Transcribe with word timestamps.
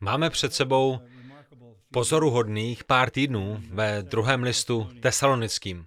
Máme 0.00 0.30
před 0.30 0.54
sebou 0.54 0.98
pozoruhodných 1.92 2.84
pár 2.84 3.10
týdnů 3.10 3.62
ve 3.70 4.02
druhém 4.02 4.42
listu 4.42 4.88
tesalonickým. 5.02 5.86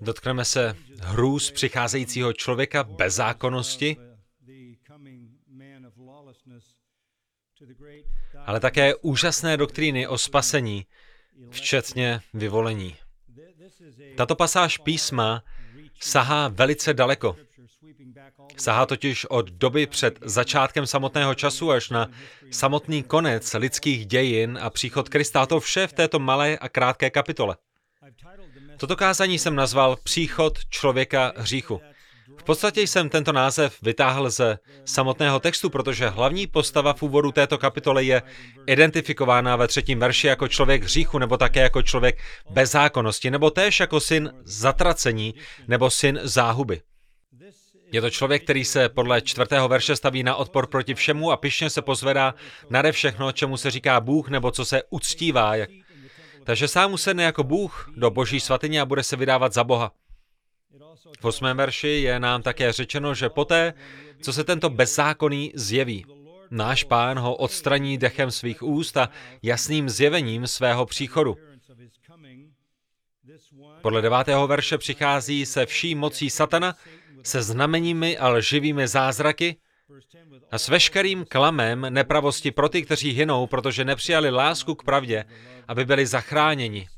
Dotkneme 0.00 0.44
se 0.44 0.76
hrůz 1.00 1.50
přicházejícího 1.50 2.32
člověka 2.32 2.84
bez 2.84 3.14
zákonnosti, 3.14 3.96
ale 8.46 8.60
také 8.60 8.94
úžasné 8.94 9.56
doktríny 9.56 10.06
o 10.06 10.18
spasení, 10.18 10.86
včetně 11.50 12.20
vyvolení. 12.34 12.96
Tato 14.16 14.36
pasáž 14.36 14.78
písma 14.78 15.44
sahá 16.00 16.48
velice 16.48 16.94
daleko. 16.94 17.36
Sahá 18.56 18.86
totiž 18.86 19.24
od 19.24 19.50
doby 19.50 19.86
před 19.86 20.18
začátkem 20.22 20.86
samotného 20.86 21.34
času 21.34 21.70
až 21.70 21.90
na 21.90 22.08
samotný 22.50 23.02
konec 23.02 23.54
lidských 23.54 24.06
dějin 24.06 24.58
a 24.62 24.70
příchod 24.70 25.08
Krista. 25.08 25.46
to 25.46 25.60
vše 25.60 25.86
v 25.86 25.92
této 25.92 26.18
malé 26.18 26.58
a 26.58 26.68
krátké 26.68 27.10
kapitole. 27.10 27.56
Toto 28.76 28.96
kázání 28.96 29.38
jsem 29.38 29.54
nazval 29.54 29.96
Příchod 30.02 30.58
člověka 30.70 31.32
hříchu. 31.36 31.80
V 32.38 32.44
podstatě 32.44 32.80
jsem 32.80 33.08
tento 33.08 33.32
název 33.32 33.82
vytáhl 33.82 34.30
ze 34.30 34.58
samotného 34.84 35.40
textu, 35.40 35.70
protože 35.70 36.08
hlavní 36.08 36.46
postava 36.46 36.92
v 36.92 37.02
úvodu 37.02 37.32
této 37.32 37.58
kapitoly 37.58 38.06
je 38.06 38.22
identifikována 38.66 39.56
ve 39.56 39.68
třetím 39.68 39.98
verši 39.98 40.26
jako 40.26 40.48
člověk 40.48 40.82
hříchu, 40.82 41.18
nebo 41.18 41.36
také 41.36 41.60
jako 41.60 41.82
člověk 41.82 42.18
bezzákonnosti, 42.50 43.30
nebo 43.30 43.50
též 43.50 43.80
jako 43.80 44.00
syn 44.00 44.32
zatracení, 44.44 45.34
nebo 45.68 45.90
syn 45.90 46.20
záhuby. 46.22 46.80
Je 47.94 48.00
to 48.00 48.10
člověk, 48.10 48.44
který 48.44 48.64
se 48.64 48.88
podle 48.88 49.20
čtvrtého 49.20 49.68
verše 49.68 49.96
staví 49.96 50.22
na 50.22 50.34
odpor 50.34 50.66
proti 50.66 50.94
všemu 50.94 51.30
a 51.30 51.36
pišně 51.36 51.70
se 51.70 51.82
pozvedá 51.82 52.34
nade 52.70 52.92
všechno, 52.92 53.32
čemu 53.32 53.56
se 53.56 53.70
říká 53.70 54.00
Bůh 54.00 54.28
nebo 54.28 54.50
co 54.50 54.64
se 54.64 54.82
uctívá. 54.90 55.52
Takže 56.44 56.68
sám 56.68 56.92
usedne 56.92 57.24
jako 57.24 57.44
Bůh 57.44 57.90
do 57.96 58.10
boží 58.10 58.40
svatyně 58.40 58.80
a 58.80 58.86
bude 58.86 59.02
se 59.02 59.16
vydávat 59.16 59.52
za 59.52 59.64
Boha. 59.64 59.92
V 61.20 61.24
osmém 61.24 61.56
verši 61.56 61.88
je 61.88 62.20
nám 62.20 62.42
také 62.42 62.72
řečeno, 62.72 63.14
že 63.14 63.28
poté, 63.28 63.74
co 64.22 64.32
se 64.32 64.44
tento 64.44 64.70
bezzákonný 64.70 65.52
zjeví, 65.54 66.06
náš 66.50 66.84
pán 66.84 67.18
ho 67.18 67.34
odstraní 67.36 67.98
dechem 67.98 68.30
svých 68.30 68.62
úst 68.62 68.96
a 68.96 69.08
jasným 69.42 69.88
zjevením 69.88 70.46
svého 70.46 70.86
příchodu. 70.86 71.36
Podle 73.82 74.02
devátého 74.02 74.46
verše 74.46 74.78
přichází 74.78 75.46
se 75.46 75.66
vší 75.66 75.94
mocí 75.94 76.30
satana, 76.30 76.74
se 77.24 77.42
znameními 77.42 78.18
a 78.18 78.28
lživými 78.28 78.88
zázraky 78.88 79.56
a 80.50 80.58
s 80.58 80.68
veškerým 80.68 81.24
klamem 81.24 81.86
nepravosti 81.88 82.50
pro 82.50 82.68
ty, 82.68 82.82
kteří 82.82 83.10
hynou, 83.10 83.46
protože 83.46 83.84
nepřijali 83.84 84.30
lásku 84.30 84.74
k 84.74 84.82
pravdě, 84.82 85.24
aby 85.68 85.84
byli 85.84 86.06
zachráněni. 86.06 86.88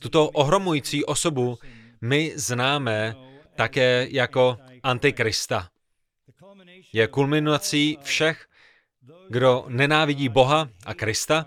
Tuto 0.00 0.28
ohromující 0.30 1.04
osobu 1.04 1.58
my 2.00 2.32
známe 2.36 3.14
také 3.54 4.06
jako 4.10 4.58
Antikrista. 4.82 5.68
Je 6.92 7.06
kulminací 7.06 7.98
všech, 8.02 8.46
kdo 9.28 9.64
nenávidí 9.68 10.28
Boha 10.28 10.68
a 10.86 10.94
Krista, 10.94 11.46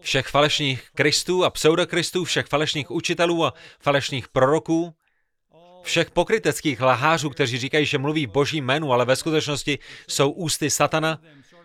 všech 0.00 0.26
falešných 0.26 0.90
kristů 0.94 1.44
a 1.44 1.50
pseudokristů, 1.50 2.24
všech 2.24 2.46
falešných 2.46 2.90
učitelů 2.90 3.44
a 3.44 3.54
falešných 3.80 4.28
proroků, 4.28 4.94
všech 5.86 6.10
pokryteckých 6.10 6.80
lahářů, 6.80 7.30
kteří 7.30 7.58
říkají, 7.58 7.86
že 7.86 7.98
mluví 7.98 8.26
boží 8.26 8.60
jménu, 8.60 8.92
ale 8.92 9.04
ve 9.04 9.16
skutečnosti 9.16 9.78
jsou 10.08 10.30
ústy 10.30 10.70
satana, 10.70 11.20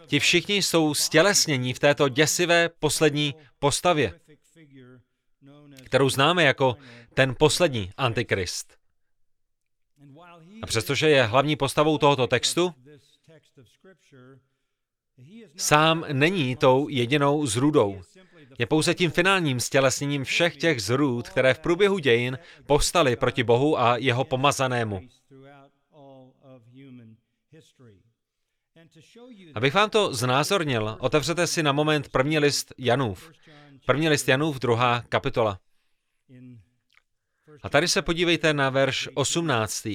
ti 0.07 0.19
všichni 0.19 0.55
jsou 0.55 0.93
stělesnění 0.93 1.73
v 1.73 1.79
této 1.79 2.09
děsivé 2.09 2.69
poslední 2.69 3.35
postavě, 3.59 4.19
kterou 5.83 6.09
známe 6.09 6.43
jako 6.43 6.77
ten 7.13 7.35
poslední 7.39 7.91
antikrist. 7.97 8.77
A 10.61 10.67
přestože 10.67 11.09
je 11.09 11.23
hlavní 11.23 11.55
postavou 11.55 11.97
tohoto 11.97 12.27
textu, 12.27 12.73
sám 15.55 16.05
není 16.11 16.55
tou 16.55 16.89
jedinou 16.89 17.45
zrůdou. 17.45 18.01
Je 18.59 18.65
pouze 18.65 18.93
tím 18.93 19.11
finálním 19.11 19.59
stělesněním 19.59 20.23
všech 20.23 20.57
těch 20.57 20.81
zrůd, 20.81 21.29
které 21.29 21.53
v 21.53 21.59
průběhu 21.59 21.97
dějin 21.97 22.39
povstaly 22.65 23.15
proti 23.15 23.43
Bohu 23.43 23.79
a 23.79 23.97
jeho 23.97 24.23
pomazanému. 24.23 25.01
Abych 29.55 29.73
vám 29.73 29.89
to 29.89 30.13
znázornil, 30.13 30.97
otevřete 30.99 31.47
si 31.47 31.63
na 31.63 31.71
moment 31.71 32.09
první 32.09 32.39
list 32.39 32.73
Janův. 32.77 33.31
První 33.85 34.09
list 34.09 34.27
Janův, 34.27 34.59
druhá 34.59 35.03
kapitola. 35.09 35.59
A 37.63 37.69
tady 37.69 37.87
se 37.87 38.01
podívejte 38.01 38.53
na 38.53 38.69
verš 38.69 39.09
18. 39.13 39.87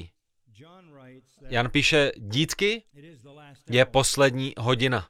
Jan 1.49 1.71
píše, 1.71 2.13
dítky, 2.17 2.83
je 3.71 3.85
poslední 3.85 4.53
hodina. 4.59 5.09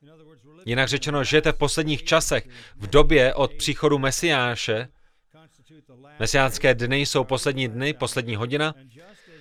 Jinak 0.66 0.88
řečeno, 0.88 1.24
žijete 1.24 1.52
v 1.52 1.58
posledních 1.58 2.04
časech, 2.04 2.48
v 2.76 2.86
době 2.86 3.34
od 3.34 3.54
příchodu 3.54 3.98
Mesiáše. 3.98 4.88
Mesiánské 6.18 6.74
dny 6.74 7.00
jsou 7.00 7.24
poslední 7.24 7.68
dny, 7.68 7.92
poslední 7.94 8.36
hodina. 8.36 8.74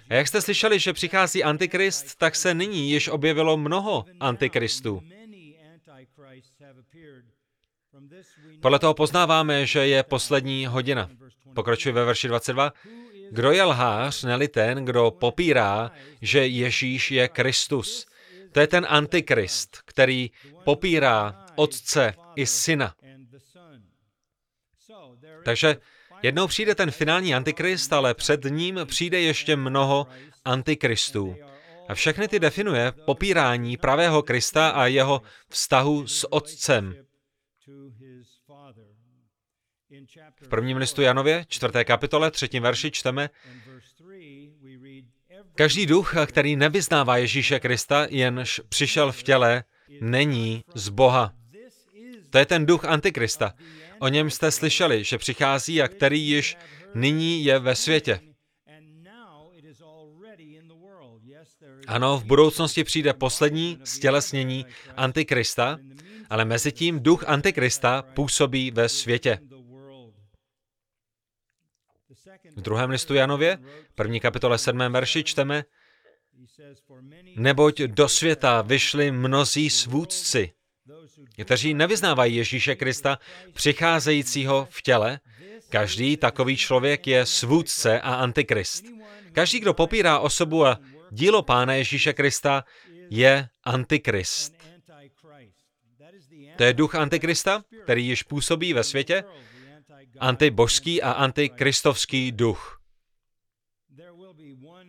A 0.10 0.14
jak 0.14 0.28
jste 0.28 0.42
slyšeli, 0.42 0.80
že 0.80 0.94
přichází 0.94 1.44
Antikrist, 1.44 2.16
tak 2.16 2.36
se 2.36 2.54
nyní 2.54 2.92
již 2.92 3.08
objevilo 3.08 3.58
mnoho 3.58 4.06
Antikristů. 4.20 5.02
Podle 8.62 8.80
toho 8.80 8.94
poznáváme, 8.94 9.66
že 9.66 9.88
je 9.88 10.04
poslední 10.04 10.66
hodina. 10.66 11.10
Pokračuje 11.56 11.94
ve 11.94 12.06
verši 12.06 12.28
22. 12.28 12.74
Kdo 13.32 13.52
je 13.52 13.64
lhář, 13.64 14.24
neli 14.24 14.48
ten, 14.48 14.86
kdo 14.86 15.12
popírá, 15.12 15.92
že 16.22 16.48
Ježíš 16.48 17.12
je 17.12 17.28
Kristus. 17.28 18.08
To 18.56 18.60
je 18.60 18.68
ten 18.68 18.86
antikrist, 18.90 19.78
který 19.86 20.32
popírá 20.64 21.46
otce 21.56 22.14
i 22.36 22.46
syna. 22.46 22.96
Takže 25.46 25.78
jednou 26.24 26.48
přijde 26.48 26.76
ten 26.76 26.92
finální 26.92 27.36
antikrist, 27.36 27.94
ale 27.94 28.14
před 28.14 28.44
ním 28.44 28.80
přijde 28.86 29.22
ještě 29.22 29.56
mnoho 29.56 30.08
antikristů. 30.46 31.36
A 31.88 31.94
všechny 31.94 32.28
ty 32.28 32.40
definuje 32.40 32.92
popírání 32.92 33.78
pravého 33.78 34.24
Krista 34.24 34.70
a 34.70 34.86
jeho 34.86 35.22
vztahu 35.50 36.08
s 36.08 36.34
otcem. 36.34 36.96
V 40.42 40.48
prvním 40.50 40.78
listu 40.78 41.02
Janově, 41.02 41.46
čtvrté 41.48 41.86
kapitole, 41.86 42.32
třetím 42.32 42.64
verši 42.64 42.92
čteme, 42.92 43.30
Každý 45.56 45.86
duch, 45.86 46.14
který 46.26 46.56
nevyznává 46.56 47.18
Ježíše 47.18 47.60
Krista, 47.60 48.08
jenž 48.10 48.62
přišel 48.70 49.12
v 49.12 49.24
těle, 49.24 49.64
není 50.02 50.64
z 50.76 50.90
Boha. 50.90 51.34
To 52.30 52.38
je 52.38 52.46
ten 52.46 52.66
duch 52.66 52.86
Antikrista. 52.86 53.54
O 54.00 54.08
něm 54.08 54.30
jste 54.30 54.52
slyšeli, 54.52 55.04
že 55.04 55.18
přichází 55.18 55.82
a 55.82 55.88
který 55.88 56.28
již 56.28 56.58
nyní 56.96 57.46
je 57.46 57.60
ve 57.60 57.76
světě. 57.76 58.20
Ano, 61.88 62.18
v 62.18 62.24
budoucnosti 62.24 62.84
přijde 62.84 63.14
poslední 63.14 63.80
stělesnění 63.84 64.66
Antikrista, 64.98 65.78
ale 66.30 66.46
mezi 66.46 66.72
tím 66.72 67.00
duch 67.00 67.24
Antikrista 67.28 68.02
působí 68.02 68.72
ve 68.72 68.90
světě. 68.90 69.40
V 72.56 72.62
druhém 72.62 72.90
listu 72.90 73.14
Janově, 73.14 73.58
první 73.96 74.20
kapitole 74.20 74.58
7. 74.58 74.80
verši 74.80 75.24
čteme, 75.24 75.64
neboť 77.36 77.82
do 77.82 78.10
světa 78.10 78.62
vyšli 78.62 79.12
mnozí 79.12 79.70
svůdci, 79.70 80.52
kteří 81.42 81.74
nevyznávají 81.74 82.36
Ježíše 82.36 82.76
Krista, 82.76 83.20
přicházejícího 83.54 84.68
v 84.72 84.82
těle. 84.82 85.20
Každý 85.70 86.18
takový 86.18 86.58
člověk 86.58 87.08
je 87.08 87.26
svůdce 87.26 88.02
a 88.02 88.16
antikrist. 88.16 88.86
Každý, 89.32 89.60
kdo 89.60 89.74
popírá 89.74 90.20
osobu 90.20 90.66
a 90.66 90.80
dílo 91.12 91.42
Pána 91.42 91.74
Ježíše 91.74 92.14
Krista, 92.14 92.64
je 93.10 93.50
antikrist. 93.64 94.56
To 96.56 96.64
je 96.64 96.74
duch 96.74 96.96
antikrista, 96.96 97.64
který 97.84 98.08
již 98.08 98.24
působí 98.24 98.74
ve 98.74 98.84
světě 98.84 99.24
antibožský 100.20 101.02
a 101.02 101.12
antikristovský 101.12 102.32
duch. 102.32 102.82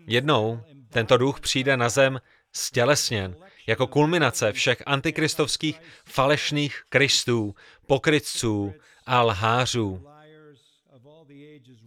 Jednou 0.06 0.60
tento 0.90 1.16
duch 1.16 1.40
přijde 1.40 1.76
na 1.76 1.88
zem 1.88 2.20
stělesněn 2.52 3.36
jako 3.66 3.86
kulminace 3.86 4.52
všech 4.52 4.82
antikristovských 4.86 5.80
falešných 6.04 6.82
kristů, 6.88 7.54
pokrytců 7.86 8.74
a 9.06 9.22
lhářů. 9.22 10.06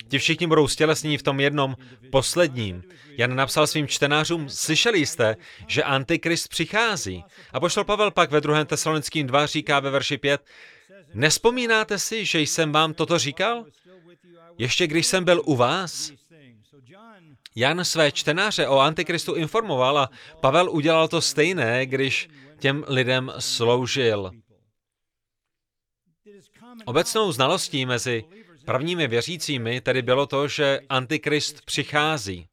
Ti 0.10 0.20
všichni 0.20 0.48
budou 0.48 0.68
stělesněni 0.68 1.18
v 1.18 1.24
tom 1.24 1.40
jednom 1.40 1.76
posledním. 2.12 2.84
Jan 3.18 3.36
napsal 3.36 3.68
svým 3.68 3.88
čtenářům, 3.88 4.50
slyšeli 4.50 5.06
jste, 5.06 5.36
že 5.68 5.84
Antikrist 5.84 6.48
přichází. 6.48 7.24
A 7.54 7.60
pošel 7.60 7.84
Pavel 7.84 8.12
pak 8.12 8.32
ve 8.32 8.42
2. 8.42 8.66
tesalonickým 8.66 9.28
2 9.28 9.46
říká 9.46 9.80
ve 9.80 9.90
verši 9.90 10.18
5, 10.18 10.42
Nespomínáte 11.14 12.00
si, 12.00 12.26
že 12.26 12.40
jsem 12.40 12.72
vám 12.72 12.94
toto 12.94 13.18
říkal? 13.18 13.66
Ještě 14.58 14.88
když 14.88 15.08
jsem 15.08 15.24
byl 15.24 15.42
u 15.46 15.56
vás? 15.56 16.12
Jan 17.56 17.86
své 17.86 18.12
čtenáře 18.12 18.68
o 18.68 18.80
Antikristu 18.80 19.36
informoval 19.36 19.98
a 19.98 20.10
Pavel 20.42 20.70
udělal 20.70 21.08
to 21.08 21.22
stejné, 21.22 21.86
když 21.86 22.30
těm 22.60 22.86
lidem 22.88 23.34
sloužil. 23.40 24.32
Obecnou 26.86 27.32
znalostí 27.32 27.86
mezi 27.86 28.24
prvními 28.66 29.08
věřícími 29.08 29.82
tedy 29.82 30.02
bylo 30.02 30.26
to, 30.26 30.48
že 30.48 30.80
Antikrist 30.90 31.66
přichází. 31.66 32.48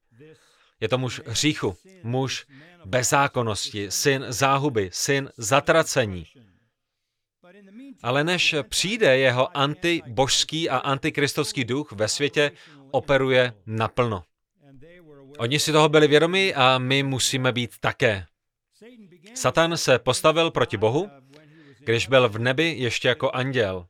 Je 0.80 0.88
to 0.88 0.98
muž 0.98 1.20
hříchu, 1.26 1.76
muž 2.02 2.46
bezákonnosti, 2.84 3.90
syn 3.90 4.24
záhuby, 4.28 4.90
syn 4.92 5.30
zatracení. 5.36 6.26
Ale 8.02 8.24
než 8.24 8.54
přijde 8.68 9.18
jeho 9.18 9.56
antibožský 9.56 10.70
a 10.70 10.76
antikristovský 10.76 11.64
duch, 11.64 11.92
ve 11.92 12.08
světě 12.08 12.50
operuje 12.90 13.52
naplno. 13.66 14.22
Oni 15.38 15.58
si 15.58 15.72
toho 15.72 15.88
byli 15.88 16.08
vědomi 16.08 16.54
a 16.54 16.78
my 16.78 17.02
musíme 17.02 17.52
být 17.52 17.70
také. 17.80 18.26
Satan 19.34 19.76
se 19.76 19.98
postavil 19.98 20.50
proti 20.50 20.76
Bohu, 20.76 21.10
když 21.78 22.08
byl 22.08 22.28
v 22.28 22.38
nebi 22.38 22.74
ještě 22.78 23.08
jako 23.08 23.30
anděl. 23.30 23.86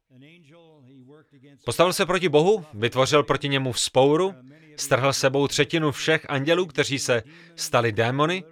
Postavil 1.65 1.93
se 1.93 2.07
proti 2.07 2.29
Bohu, 2.29 2.65
vytvořil 2.75 3.23
proti 3.23 3.49
němu 3.49 3.73
vzpouru, 3.73 4.35
strhl 4.77 5.13
sebou 5.13 5.49
třetinu 5.49 5.93
všech 5.93 6.27
andělů, 6.29 6.67
kteří 6.67 6.99
se 6.99 7.23
stali 7.57 7.93
démony, 7.93 8.45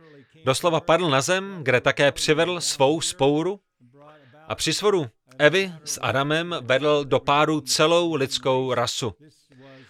doslova 0.44 0.80
padl 0.80 1.10
na 1.10 1.20
zem, 1.20 1.58
kde 1.62 1.80
také 1.80 2.12
přivedl 2.12 2.60
svou 2.60 3.00
spouru 3.00 3.60
a 4.48 4.54
při 4.54 4.72
svoru 4.72 5.06
Evy 5.38 5.72
s 5.84 6.00
Adamem 6.02 6.54
vedl 6.60 7.04
do 7.04 7.20
páru 7.20 7.60
celou 7.60 8.14
lidskou 8.14 8.74
rasu. 8.74 9.12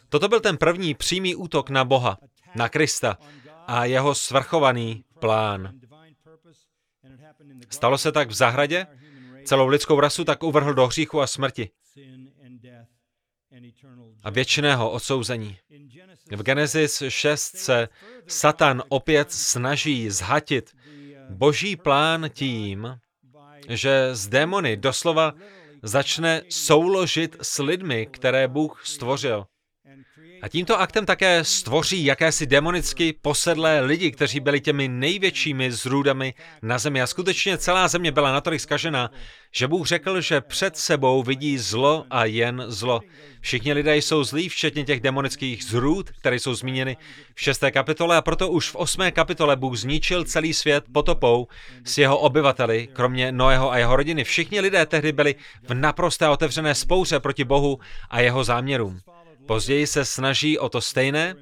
Toto 0.09 0.29
byl 0.29 0.41
ten 0.41 0.57
první 0.57 0.95
přímý 0.95 1.35
útok 1.35 1.71
na 1.71 1.85
Boha, 1.85 2.19
na 2.55 2.69
Krista 2.69 3.19
a 3.67 3.85
jeho 3.85 4.15
svrchovaný 4.15 5.05
plán. 5.19 5.73
Stalo 7.71 7.99
se 7.99 8.13
tak 8.13 8.29
v 8.29 8.35
zahradě, 8.35 8.87
celou 9.45 9.67
lidskou 9.67 10.01
rasu 10.01 10.25
tak 10.25 10.43
uvrhl 10.43 10.75
do 10.75 10.87
hříchu 10.87 11.21
a 11.21 11.27
smrti 11.27 11.71
a 14.25 14.31
věčného 14.31 14.91
odsouzení. 14.91 15.59
V 16.31 16.43
Genesis 16.43 17.03
6 17.09 17.57
se 17.57 17.89
Satan 18.27 18.83
opět 18.89 19.33
snaží 19.33 20.11
zhatit 20.11 20.77
boží 21.31 21.77
plán 21.77 22.31
tím, 22.33 22.99
že 23.69 24.15
z 24.15 24.29
démony 24.29 24.77
doslova 24.77 25.33
začne 25.83 26.43
souložit 26.49 27.37
s 27.43 27.63
lidmi, 27.63 28.07
které 28.07 28.49
Bůh 28.49 28.83
stvořil. 28.85 29.47
A 30.45 30.49
tímto 30.49 30.81
aktem 30.81 31.07
také 31.07 31.45
stvoří 31.45 32.05
jakési 32.05 32.47
demonicky 32.47 33.13
posedlé 33.23 33.81
lidi, 33.81 34.11
kteří 34.11 34.41
byli 34.41 34.61
těmi 34.61 34.89
největšími 34.89 35.73
zrůdami 35.73 36.35
na 36.63 36.79
zemi. 36.79 37.03
A 37.03 37.07
skutečně 37.07 37.59
celá 37.59 37.89
země 37.89 38.13
byla 38.13 38.33
natolik 38.33 38.61
skažená, 38.61 39.11
že 39.53 39.69
Bůh 39.69 39.87
řekl, 39.87 40.21
že 40.21 40.41
před 40.41 40.77
sebou 40.77 41.23
vidí 41.23 41.59
zlo 41.59 42.05
a 42.11 42.25
jen 42.25 42.65
zlo. 42.69 43.01
Všichni 43.41 43.73
lidé 43.73 43.97
jsou 43.97 44.25
zlí, 44.25 44.49
včetně 44.49 44.85
těch 44.85 45.01
demonických 45.01 45.65
zrůd, 45.65 46.11
které 46.11 46.37
jsou 46.37 46.55
zmíněny 46.55 46.97
v 47.35 47.41
šesté 47.41 47.71
kapitole 47.71 48.17
a 48.17 48.23
proto 48.23 48.49
už 48.49 48.71
v 48.71 48.77
osmé 48.77 49.11
kapitole 49.11 49.57
Bůh 49.57 49.77
zničil 49.77 50.25
celý 50.25 50.55
svět 50.55 50.85
potopou 50.93 51.49
s 51.85 51.99
jeho 51.99 52.19
obyvateli, 52.19 52.89
kromě 52.93 53.33
Noého 53.33 53.73
a 53.73 53.79
jeho 53.79 53.97
rodiny. 53.97 54.25
Všichni 54.25 54.61
lidé 54.61 54.87
tehdy 54.87 55.13
byli 55.13 55.35
v 55.69 55.75
naprosté 55.75 56.29
otevřené 56.29 56.75
spouře 56.75 57.21
proti 57.21 57.45
Bohu 57.45 57.79
a 58.11 58.21
jeho 58.21 58.45
záměrům. 58.45 59.01
Později 59.47 59.87
se 59.87 60.05
snaží 60.05 60.59
o 60.59 60.69
to 60.69 60.81
stejné, 60.81 61.35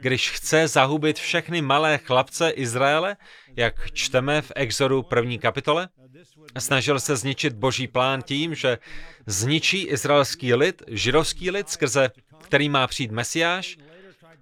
když 0.00 0.30
chce 0.30 0.68
zahubit 0.68 1.18
všechny 1.18 1.62
malé 1.62 1.98
chlapce 1.98 2.50
Izraele, 2.50 3.16
jak 3.56 3.92
čteme 3.92 4.42
v 4.42 4.52
Exodu 4.56 5.02
první 5.02 5.38
kapitole. 5.38 5.88
Snažil 6.58 7.00
se 7.00 7.16
zničit 7.16 7.52
boží 7.52 7.86
plán 7.86 8.22
tím, 8.22 8.54
že 8.54 8.78
zničí 9.26 9.82
izraelský 9.82 10.54
lid, 10.54 10.82
židovský 10.88 11.50
lid, 11.50 11.68
skrze 11.68 12.10
který 12.50 12.68
má 12.68 12.86
přijít 12.86 13.10
Mesiáš. 13.10 13.76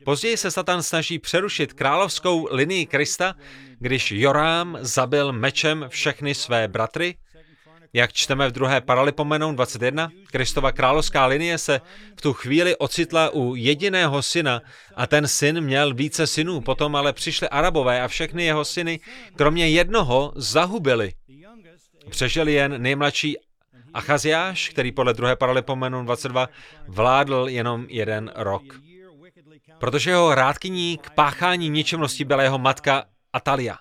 Později 0.05 0.37
se 0.37 0.51
Satan 0.51 0.83
snaží 0.83 1.19
přerušit 1.19 1.73
královskou 1.73 2.49
linii 2.51 2.87
Krista, 2.87 3.35
když 3.79 4.11
Jorám 4.13 4.79
zabil 4.81 5.33
mečem 5.33 5.85
všechny 5.89 6.35
své 6.35 6.69
bratry, 6.69 7.15
jak 7.93 8.13
čteme 8.13 8.49
v 8.49 8.53
druhé 8.53 8.81
Paralipomenon 8.81 9.57
21, 9.57 10.11
Kristova 10.27 10.73
královská 10.73 11.27
linie 11.27 11.59
se 11.59 11.81
v 12.17 12.21
tu 12.21 12.33
chvíli 12.33 12.77
ocitla 12.77 13.31
u 13.31 13.55
jediného 13.55 14.23
syna 14.23 14.61
a 14.97 15.07
ten 15.07 15.29
syn 15.29 15.61
měl 15.61 15.95
více 15.95 16.27
synů. 16.27 16.61
Potom 16.61 16.97
ale 16.97 17.13
přišli 17.13 17.49
Arabové 17.49 18.03
a 18.03 18.09
všechny 18.09 18.45
jeho 18.45 18.65
syny, 18.65 19.01
kromě 19.37 19.69
jednoho, 19.69 20.33
zahubili. 20.37 21.13
Přežil 22.11 22.49
jen 22.49 22.83
nejmladší 22.83 23.37
Achaziáš, 23.95 24.69
který 24.69 24.93
podle 24.93 25.15
druhé 25.15 25.37
Paralipomenon 25.37 26.05
22 26.05 26.49
vládl 26.89 27.47
jenom 27.49 27.87
jeden 27.89 28.33
rok. 28.35 28.63
Protože 29.79 30.11
jeho 30.11 30.35
rádkyní 30.35 30.99
k 30.99 31.11
páchání 31.11 31.69
ničemnosti 31.69 32.25
byla 32.25 32.43
jeho 32.43 32.59
matka 32.59 33.05
Atalia. 33.33 33.77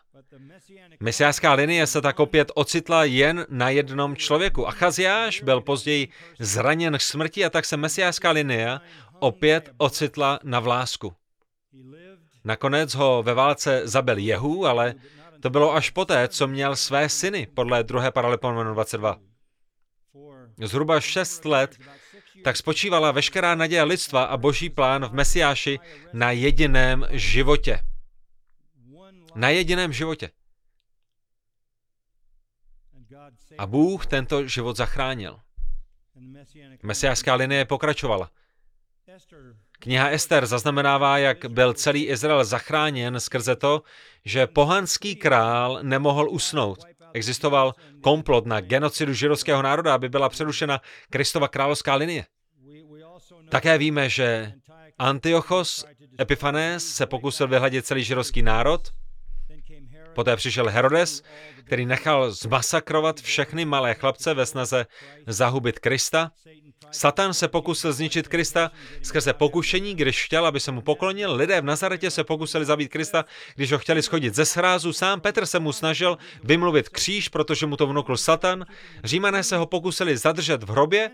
Mesiářská 1.00 1.54
linie 1.54 1.88
se 1.88 2.02
tak 2.02 2.20
opět 2.20 2.52
ocitla 2.56 3.04
jen 3.04 3.46
na 3.50 3.70
jednom 3.70 4.16
člověku. 4.16 4.68
Achaziáš 4.68 5.42
byl 5.42 5.62
později 5.62 6.08
zraněn 6.40 6.98
k 6.98 7.02
smrti 7.02 7.46
a 7.46 7.50
tak 7.50 7.66
se 7.66 7.78
mesiářská 7.78 8.32
linie 8.32 8.80
opět 9.20 9.70
ocitla 9.78 10.40
na 10.44 10.60
vlásku. 10.60 11.14
Nakonec 12.44 12.96
ho 12.96 13.24
ve 13.24 13.34
válce 13.34 13.82
zabil 13.84 14.18
Jehu, 14.18 14.66
ale 14.66 14.96
to 15.40 15.50
bylo 15.50 15.76
až 15.76 15.90
poté, 15.90 16.28
co 16.28 16.48
měl 16.48 16.76
své 16.76 17.10
syny, 17.10 17.48
podle 17.54 17.84
2. 17.84 18.12
Paralipomenu 18.12 18.74
22. 18.74 19.18
Zhruba 20.64 21.00
šest 21.00 21.46
let 21.46 21.78
tak 22.44 22.58
spočívala 22.58 23.12
veškerá 23.12 23.56
naděje 23.56 23.84
lidstva 23.84 24.24
a 24.24 24.38
boží 24.38 24.70
plán 24.70 25.06
v 25.06 25.14
Mesiáši 25.14 25.80
na 26.14 26.32
jediném 26.32 27.06
životě. 27.12 27.80
Na 29.36 29.50
jediném 29.50 29.94
životě. 29.94 30.32
A 33.58 33.66
Bůh 33.66 34.06
tento 34.06 34.48
život 34.48 34.78
zachránil. 34.78 35.40
Mesiářská 36.84 37.36
linie 37.36 37.66
pokračovala. 37.66 38.32
Kniha 39.80 40.10
Ester 40.10 40.46
zaznamenává, 40.46 41.18
jak 41.18 41.46
byl 41.46 41.74
celý 41.74 42.08
Izrael 42.08 42.46
zachráněn 42.46 43.20
skrze 43.20 43.56
to, 43.56 43.84
že 44.26 44.48
pohanský 44.48 45.16
král 45.16 45.80
nemohl 45.82 46.30
usnout. 46.30 46.80
Existoval 47.14 47.74
komplot 48.02 48.46
na 48.46 48.62
genocidu 48.62 49.14
židovského 49.14 49.62
národa, 49.62 49.96
aby 49.96 50.10
byla 50.10 50.30
přerušena 50.30 50.82
Kristova 51.10 51.48
královská 51.48 51.96
linie. 51.96 52.26
Také 53.50 53.78
víme, 53.78 54.10
že 54.10 54.54
Antiochos 54.98 55.86
Epifanes 56.20 56.96
se 56.96 57.06
pokusil 57.06 57.48
vyhladit 57.48 57.86
celý 57.86 58.04
židovský 58.04 58.42
národ, 58.42 58.82
Poté 60.18 60.36
přišel 60.36 60.70
Herodes, 60.70 61.24
který 61.64 61.86
nechal 61.86 62.32
zmasakrovat 62.32 63.22
všechny 63.22 63.66
malé 63.66 63.94
chlapce 63.94 64.34
ve 64.34 64.46
snaze 64.46 64.86
zahubit 65.28 65.80
Krista. 65.80 66.32
Satan 66.92 67.34
se 67.34 67.48
pokusil 67.48 67.94
zničit 67.94 68.28
Krista 68.28 68.72
skrze 69.02 69.34
pokušení, 69.34 69.96
když 69.96 70.26
chtěl, 70.26 70.46
aby 70.46 70.60
se 70.60 70.72
mu 70.72 70.82
poklonil. 70.82 71.36
Lidé 71.36 71.62
v 71.62 71.66
Nazaretě 71.66 72.12
se 72.12 72.24
pokusili 72.24 72.66
zabít 72.66 72.92
Krista, 72.92 73.26
když 73.56 73.72
ho 73.72 73.78
chtěli 73.78 74.02
schodit 74.02 74.36
ze 74.36 74.46
srázu. 74.46 74.94
Sám 74.94 75.22
Petr 75.22 75.46
se 75.46 75.60
mu 75.60 75.74
snažil 75.74 76.18
vymluvit 76.44 76.90
kříž, 76.90 77.30
protože 77.30 77.66
mu 77.66 77.78
to 77.78 77.88
vnukl 77.88 78.18
Satan. 78.18 78.66
Římané 79.04 79.44
se 79.44 79.58
ho 79.58 79.66
pokusili 79.66 80.18
zadržet 80.18 80.64
v 80.64 80.70
hrobě. 80.70 81.12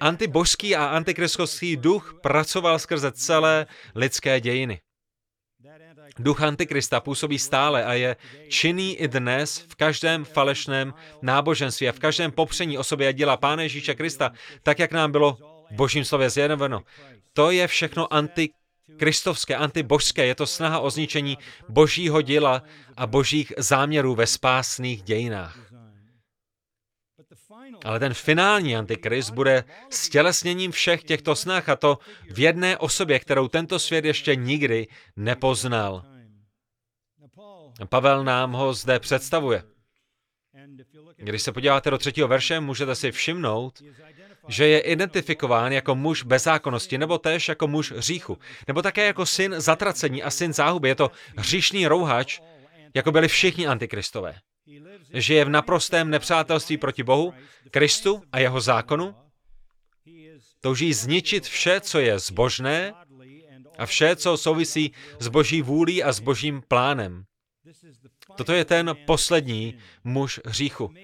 Antibožský 0.00 0.76
a 0.76 0.86
antikristovský 0.86 1.76
duch 1.76 2.14
pracoval 2.22 2.78
skrze 2.78 3.12
celé 3.12 3.66
lidské 3.94 4.40
dějiny. 4.40 4.80
Duch 6.18 6.42
Antikrista 6.42 7.00
působí 7.00 7.38
stále 7.38 7.84
a 7.84 7.92
je 7.92 8.16
činný 8.48 8.96
i 8.96 9.08
dnes 9.08 9.58
v 9.68 9.74
každém 9.74 10.24
falešném 10.24 10.94
náboženství 11.22 11.88
a 11.88 11.92
v 11.92 11.98
každém 11.98 12.32
popření 12.32 12.78
osoby 12.78 13.06
a 13.06 13.12
díla 13.12 13.36
Pána 13.36 13.62
Ježíše 13.62 13.94
Krista, 13.94 14.32
tak 14.62 14.78
jak 14.78 14.92
nám 14.92 15.12
bylo 15.12 15.32
v 15.70 15.74
božím 15.74 16.04
slově 16.04 16.30
zjednoveno. 16.30 16.82
To 17.32 17.50
je 17.50 17.66
všechno 17.66 18.14
antikristovské, 18.14 19.56
antibožské. 19.56 20.26
Je 20.26 20.34
to 20.34 20.46
snaha 20.46 20.80
o 20.80 20.90
zničení 20.90 21.38
božího 21.68 22.22
díla 22.22 22.62
a 22.96 23.06
božích 23.06 23.52
záměrů 23.58 24.14
ve 24.14 24.26
spásných 24.26 25.02
dějinách. 25.02 25.71
Ale 27.84 27.98
ten 27.98 28.14
finální 28.14 28.76
antikrist 28.76 29.30
bude 29.30 29.64
stělesněním 29.90 30.72
všech 30.72 31.04
těchto 31.04 31.36
snah 31.36 31.68
a 31.68 31.76
to 31.76 31.98
v 32.30 32.38
jedné 32.38 32.78
osobě, 32.78 33.18
kterou 33.18 33.48
tento 33.48 33.78
svět 33.78 34.04
ještě 34.04 34.36
nikdy 34.36 34.88
nepoznal. 35.16 36.04
Pavel 37.88 38.24
nám 38.24 38.52
ho 38.52 38.74
zde 38.74 38.98
představuje. 38.98 39.62
Když 41.16 41.42
se 41.42 41.52
podíváte 41.52 41.90
do 41.90 41.98
třetího 41.98 42.28
verše, 42.28 42.60
můžete 42.60 42.94
si 42.94 43.12
všimnout, 43.12 43.82
že 44.48 44.68
je 44.68 44.80
identifikován 44.80 45.72
jako 45.72 45.94
muž 45.94 46.22
bezákonnosti, 46.22 46.98
nebo 46.98 47.18
též 47.18 47.48
jako 47.48 47.68
muž 47.68 47.92
hříchu, 47.92 48.38
nebo 48.68 48.82
také 48.82 49.06
jako 49.06 49.26
syn 49.26 49.54
zatracení 49.60 50.22
a 50.22 50.30
syn 50.30 50.52
záhuby. 50.52 50.88
Je 50.88 50.94
to 50.94 51.10
hříšný 51.36 51.86
rouhač, 51.86 52.40
jako 52.94 53.12
byli 53.12 53.28
všichni 53.28 53.66
antikristové. 53.66 54.34
Žije 55.14 55.44
v 55.44 55.48
naprostém 55.48 56.10
nepřátelství 56.10 56.76
proti 56.76 57.02
Bohu, 57.02 57.34
Kristu 57.70 58.22
a 58.32 58.38
jeho 58.38 58.60
zákonu. 58.60 59.14
Touží 60.60 60.92
zničit 60.92 61.44
vše, 61.44 61.80
co 61.80 61.98
je 61.98 62.18
zbožné 62.18 62.94
a 63.78 63.86
vše, 63.86 64.16
co 64.16 64.36
souvisí 64.36 64.92
s 65.18 65.28
boží 65.28 65.62
vůlí 65.62 66.02
a 66.02 66.12
s 66.12 66.20
božím 66.20 66.62
plánem. 66.68 67.24
Toto 68.36 68.52
je 68.52 68.64
ten 68.64 68.96
poslední 69.06 69.78
muž 70.04 70.40
hříchu. 70.44 70.94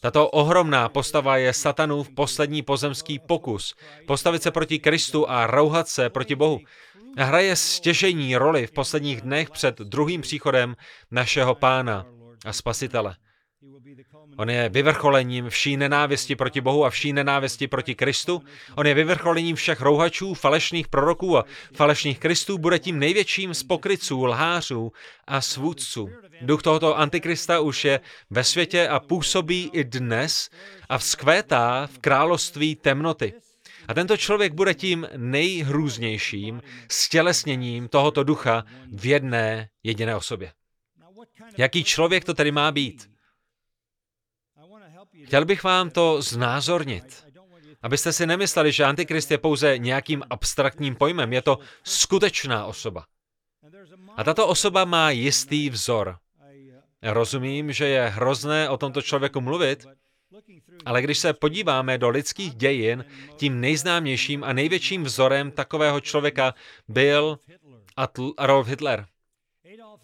Tato 0.00 0.28
ohromná 0.28 0.88
postava 0.88 1.36
je 1.36 1.52
satanův 1.52 2.10
poslední 2.14 2.62
pozemský 2.62 3.18
pokus 3.18 3.74
postavit 4.06 4.42
se 4.42 4.50
proti 4.50 4.78
Kristu 4.78 5.30
a 5.30 5.46
rouhat 5.46 5.88
se 5.88 6.10
proti 6.10 6.34
Bohu. 6.34 6.60
Hraje 7.18 7.56
stěžení 7.56 8.36
roli 8.36 8.66
v 8.66 8.72
posledních 8.72 9.20
dnech 9.20 9.50
před 9.50 9.78
druhým 9.78 10.20
příchodem 10.20 10.76
našeho 11.10 11.54
pána 11.54 12.06
a 12.46 12.52
spasitele. 12.52 13.16
On 14.36 14.50
je 14.50 14.68
vyvrcholením 14.68 15.48
vší 15.48 15.76
nenávisti 15.76 16.36
proti 16.36 16.60
Bohu 16.60 16.84
a 16.84 16.90
vší 16.90 17.12
nenávisti 17.12 17.68
proti 17.68 17.94
Kristu. 17.94 18.42
On 18.74 18.86
je 18.86 18.94
vyvrcholením 18.94 19.56
všech 19.56 19.80
rouhačů, 19.80 20.34
falešných 20.34 20.88
proroků 20.88 21.38
a 21.38 21.44
falešných 21.74 22.18
Kristů. 22.18 22.58
Bude 22.58 22.78
tím 22.78 22.98
největším 22.98 23.54
z 23.54 23.62
pokryců, 23.62 24.24
lhářů 24.24 24.92
a 25.26 25.40
svůdců. 25.40 26.10
Duch 26.40 26.62
tohoto 26.62 26.98
antikrista 26.98 27.60
už 27.60 27.84
je 27.84 28.00
ve 28.30 28.44
světě 28.44 28.88
a 28.88 29.00
působí 29.00 29.70
i 29.72 29.84
dnes 29.84 30.50
a 30.88 30.98
vzkvétá 30.98 31.86
v 31.86 31.98
království 31.98 32.74
temnoty. 32.74 33.32
A 33.88 33.94
tento 33.94 34.16
člověk 34.16 34.52
bude 34.52 34.74
tím 34.74 35.08
nejhrůznějším 35.16 36.62
stělesněním 36.90 37.88
tohoto 37.88 38.24
ducha 38.24 38.64
v 38.92 39.06
jedné 39.06 39.68
jediné 39.82 40.16
osobě. 40.16 40.52
Jaký 41.58 41.84
člověk 41.84 42.24
to 42.24 42.34
tedy 42.34 42.50
má 42.52 42.72
být? 42.72 43.10
Chtěl 45.24 45.44
bych 45.44 45.64
vám 45.64 45.90
to 45.90 46.22
znázornit, 46.22 47.26
abyste 47.82 48.12
si 48.12 48.26
nemysleli, 48.26 48.72
že 48.72 48.84
Antikrist 48.84 49.30
je 49.30 49.38
pouze 49.38 49.78
nějakým 49.78 50.22
abstraktním 50.30 50.94
pojmem. 50.94 51.32
Je 51.32 51.42
to 51.42 51.58
skutečná 51.84 52.66
osoba. 52.66 53.06
A 54.16 54.24
tato 54.24 54.48
osoba 54.48 54.84
má 54.84 55.10
jistý 55.10 55.70
vzor. 55.70 56.18
Rozumím, 57.02 57.72
že 57.72 57.88
je 57.88 58.08
hrozné 58.08 58.68
o 58.68 58.76
tomto 58.76 59.02
člověku 59.02 59.40
mluvit, 59.40 59.86
ale 60.84 61.02
když 61.02 61.18
se 61.18 61.32
podíváme 61.32 61.98
do 61.98 62.08
lidských 62.08 62.54
dějin, 62.54 63.04
tím 63.36 63.60
nejznámějším 63.60 64.44
a 64.44 64.52
největším 64.52 65.04
vzorem 65.04 65.50
takového 65.50 66.00
člověka 66.00 66.54
byl 66.88 67.38
Adolf 68.36 68.66
Hitler. 68.66 69.06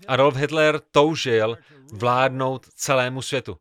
Adolf 0.08 0.36
Hitler 0.36 0.80
toužil 0.90 1.58
vládnout 1.92 2.66
celému 2.74 3.22
světu. 3.22 3.58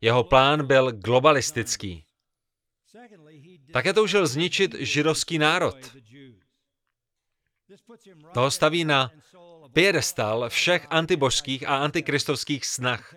Jeho 0.00 0.24
plán 0.24 0.66
byl 0.66 0.92
globalistický. 0.92 2.04
Také 3.72 3.92
toužil 3.92 4.26
zničit 4.26 4.74
židovský 4.74 5.38
národ. 5.38 5.76
To 8.34 8.50
staví 8.50 8.84
na 8.84 9.10
piedestal 9.72 10.48
všech 10.48 10.86
antibožských 10.90 11.68
a 11.68 11.76
antikristovských 11.76 12.66
snah. 12.66 13.14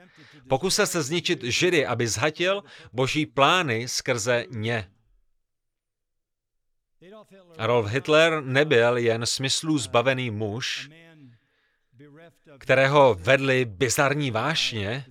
Pokusil 0.49 0.87
se 0.87 1.01
zničit 1.01 1.43
Židy, 1.43 1.85
aby 1.85 2.07
zhatil 2.07 2.63
boží 2.93 3.25
plány 3.25 3.87
skrze 3.87 4.45
ně. 4.49 4.91
Adolf 7.57 7.85
Hitler 7.87 8.43
nebyl 8.43 8.97
jen 8.97 9.25
smyslů 9.25 9.77
zbavený 9.77 10.31
muž, 10.31 10.89
kterého 12.59 13.15
vedly 13.19 13.65
bizarní 13.65 14.31
vášně, 14.31 15.05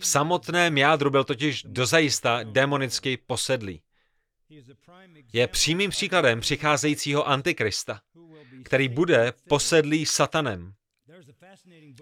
v 0.00 0.06
samotném 0.06 0.78
jádru 0.78 1.10
byl 1.10 1.24
totiž 1.24 1.62
dozajista 1.62 2.42
demonicky 2.42 3.16
posedlý. 3.16 3.82
Je 5.32 5.46
přímým 5.46 5.90
příkladem 5.90 6.40
přicházejícího 6.40 7.28
antikrista, 7.28 8.00
který 8.64 8.88
bude 8.88 9.32
posedlý 9.48 10.06
satanem. 10.06 10.72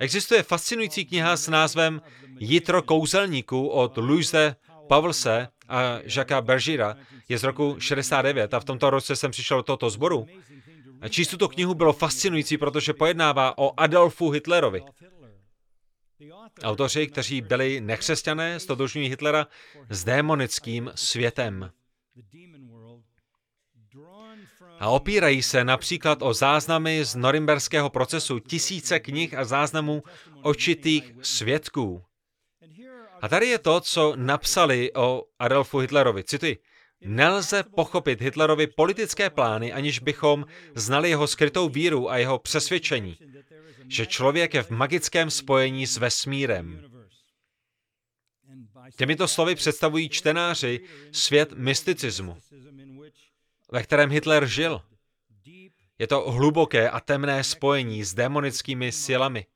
Existuje 0.00 0.42
fascinující 0.42 1.04
kniha 1.04 1.36
s 1.36 1.48
názvem 1.48 2.02
Jitro 2.38 2.82
kouzelníků 2.82 3.68
od 3.68 3.96
Louise 3.96 4.56
Pavlse 4.88 5.48
a 5.68 5.82
Jacques 6.04 6.44
Bergira. 6.44 6.96
Je 7.28 7.38
z 7.38 7.42
roku 7.42 7.76
69 7.78 8.54
a 8.54 8.60
v 8.60 8.64
tomto 8.64 8.90
roce 8.90 9.16
jsem 9.16 9.30
přišel 9.30 9.56
do 9.56 9.62
tohoto 9.62 9.90
sboru. 9.90 10.26
Číst 11.08 11.28
tuto 11.28 11.48
knihu 11.48 11.74
bylo 11.74 11.92
fascinující, 11.92 12.58
protože 12.58 12.92
pojednává 12.92 13.58
o 13.58 13.80
Adolfu 13.80 14.30
Hitlerovi. 14.30 14.82
Autoři, 16.62 17.06
kteří 17.06 17.40
byli 17.40 17.80
nekřesťané, 17.80 18.60
stotožňují 18.60 19.08
Hitlera 19.08 19.46
s 19.88 20.04
démonickým 20.04 20.90
světem. 20.94 21.70
A 24.78 24.88
opírají 24.88 25.42
se 25.42 25.64
například 25.64 26.22
o 26.22 26.34
záznamy 26.34 27.04
z 27.04 27.14
norimberského 27.14 27.90
procesu, 27.90 28.38
tisíce 28.38 29.00
knih 29.00 29.34
a 29.34 29.44
záznamů 29.44 30.02
očitých 30.42 31.12
svědků. 31.22 32.02
A 33.20 33.28
tady 33.28 33.46
je 33.46 33.58
to, 33.58 33.80
co 33.80 34.12
napsali 34.16 34.92
o 34.94 35.24
Adolfu 35.38 35.78
Hitlerovi. 35.78 36.24
Cituji. 36.24 36.58
Nelze 37.04 37.62
pochopit 37.62 38.20
Hitlerovi 38.20 38.66
politické 38.66 39.30
plány, 39.30 39.72
aniž 39.72 39.98
bychom 39.98 40.46
znali 40.74 41.10
jeho 41.10 41.26
skrytou 41.26 41.68
víru 41.68 42.10
a 42.10 42.16
jeho 42.16 42.38
přesvědčení 42.38 43.18
že 43.92 44.06
člověk 44.06 44.54
je 44.54 44.62
v 44.62 44.70
magickém 44.70 45.30
spojení 45.30 45.86
s 45.86 45.96
vesmírem. 45.96 46.90
Těmito 48.96 49.28
slovy 49.28 49.54
představují 49.54 50.08
čtenáři 50.08 50.80
svět 51.12 51.52
mysticismu, 51.52 52.38
ve 53.72 53.82
kterém 53.82 54.10
Hitler 54.10 54.46
žil. 54.46 54.82
Je 55.98 56.06
to 56.06 56.30
hluboké 56.30 56.90
a 56.90 57.00
temné 57.00 57.44
spojení 57.44 58.04
s 58.04 58.14
démonickými 58.14 58.92
silami. 58.92 59.46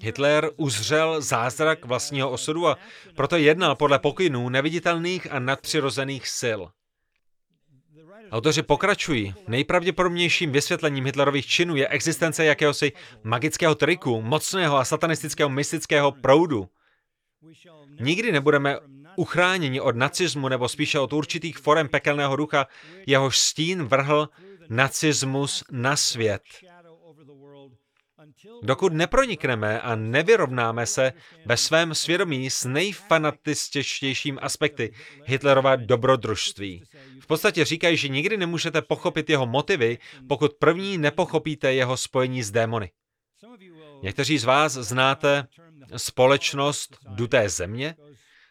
Hitler 0.00 0.50
uzřel 0.56 1.20
zázrak 1.20 1.84
vlastního 1.84 2.30
osudu 2.30 2.68
a 2.68 2.78
proto 3.14 3.36
jednal 3.36 3.74
podle 3.74 3.98
pokynů 3.98 4.48
neviditelných 4.48 5.32
a 5.32 5.38
nadpřirozených 5.38 6.28
sil. 6.40 6.60
Autoři 8.30 8.62
pokračují. 8.62 9.34
Nejpravděpodobnějším 9.48 10.52
vysvětlením 10.52 11.04
Hitlerových 11.04 11.46
činů 11.46 11.76
je 11.76 11.88
existence 11.88 12.44
jakéhosi 12.44 12.92
magického 13.22 13.74
triku, 13.74 14.22
mocného 14.22 14.76
a 14.76 14.84
satanistického 14.84 15.50
mystického 15.50 16.12
proudu. 16.12 16.68
Nikdy 18.00 18.32
nebudeme 18.32 18.78
uchráněni 19.16 19.80
od 19.80 19.96
nacismu 19.96 20.48
nebo 20.48 20.68
spíše 20.68 20.98
od 20.98 21.12
určitých 21.12 21.58
forem 21.58 21.88
pekelného 21.88 22.36
ducha, 22.36 22.66
jehož 23.06 23.38
stín 23.38 23.84
vrhl 23.84 24.28
nacismus 24.68 25.64
na 25.70 25.96
svět. 25.96 26.42
Dokud 28.62 28.92
nepronikneme 28.92 29.80
a 29.80 29.94
nevyrovnáme 29.94 30.86
se 30.86 31.12
ve 31.46 31.56
svém 31.56 31.94
svědomí 31.94 32.50
s 32.50 32.64
nejfanatističtějším 32.64 34.38
aspekty 34.42 34.92
Hitlerova 35.24 35.76
dobrodružství. 35.76 36.84
V 37.20 37.26
podstatě 37.26 37.64
říkají, 37.64 37.96
že 37.96 38.08
nikdy 38.08 38.36
nemůžete 38.36 38.82
pochopit 38.82 39.30
jeho 39.30 39.46
motivy, 39.46 39.98
pokud 40.28 40.52
první 40.52 40.98
nepochopíte 40.98 41.74
jeho 41.74 41.96
spojení 41.96 42.42
s 42.42 42.50
démony. 42.50 42.90
Někteří 44.02 44.38
z 44.38 44.44
vás 44.44 44.72
znáte 44.72 45.46
společnost 45.96 46.96
Duté 47.08 47.48
země, 47.48 47.94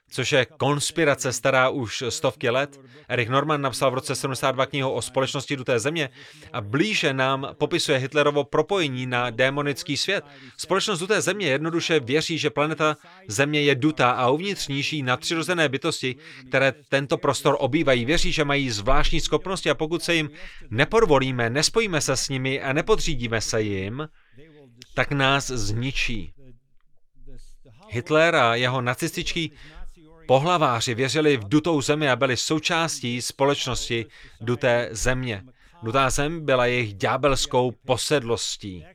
což 0.10 0.32
je 0.32 0.46
konspirace 0.46 1.34
stará 1.34 1.70
už 1.70 2.04
stovky 2.10 2.50
let. 2.50 2.80
Eric 3.08 3.30
Norman 3.30 3.62
napsal 3.62 3.92
v 3.92 3.94
roce 3.94 4.16
72 4.16 4.66
knihu 4.66 4.92
o 4.92 5.02
společnosti 5.02 5.56
duté 5.56 5.80
země 5.80 6.10
a 6.54 6.62
blíže 6.62 7.14
nám 7.14 7.48
popisuje 7.58 7.98
Hitlerovo 7.98 8.44
propojení 8.44 9.06
na 9.06 9.30
démonický 9.30 9.98
svět. 9.98 10.26
Společnost 10.58 11.00
duté 11.00 11.22
země 11.22 11.48
jednoduše 11.48 12.00
věří, 12.00 12.38
že 12.38 12.50
planeta 12.50 12.98
Země 13.28 13.62
je 13.62 13.76
dutá 13.76 14.12
a 14.12 14.30
uvnitř 14.30 14.68
níží 14.68 15.04
nadpřirozené 15.04 15.70
bytosti, 15.70 16.16
které 16.48 16.74
tento 16.90 17.18
prostor 17.18 17.58
obývají, 17.60 18.06
věří, 18.06 18.32
že 18.32 18.46
mají 18.46 18.70
zvláštní 18.70 19.20
schopnosti 19.20 19.70
a 19.70 19.76
pokud 19.76 20.04
se 20.04 20.16
jim 20.16 20.30
nepodvolíme, 20.70 21.50
nespojíme 21.50 22.02
se 22.02 22.18
s 22.18 22.30
nimi 22.30 22.62
a 22.62 22.74
nepodřídíme 22.74 23.42
se 23.42 23.62
jim, 23.62 24.08
tak 24.94 25.12
nás 25.12 25.48
zničí. 25.48 26.34
Hitler 27.90 28.36
a 28.36 28.56
jeho 28.56 28.82
nacističtí 28.82 29.52
pohlaváři 30.30 30.96
věřili 30.96 31.38
v 31.38 31.50
dutou 31.50 31.82
zemi 31.82 32.10
a 32.10 32.16
byli 32.16 32.38
součástí 32.38 33.22
společnosti 33.22 34.06
duté 34.42 34.90
země. 34.92 35.44
Dutá 35.84 36.10
zem 36.10 36.46
byla 36.46 36.66
jejich 36.66 36.94
ďábelskou 36.94 37.72
posedlostí. 37.86 38.86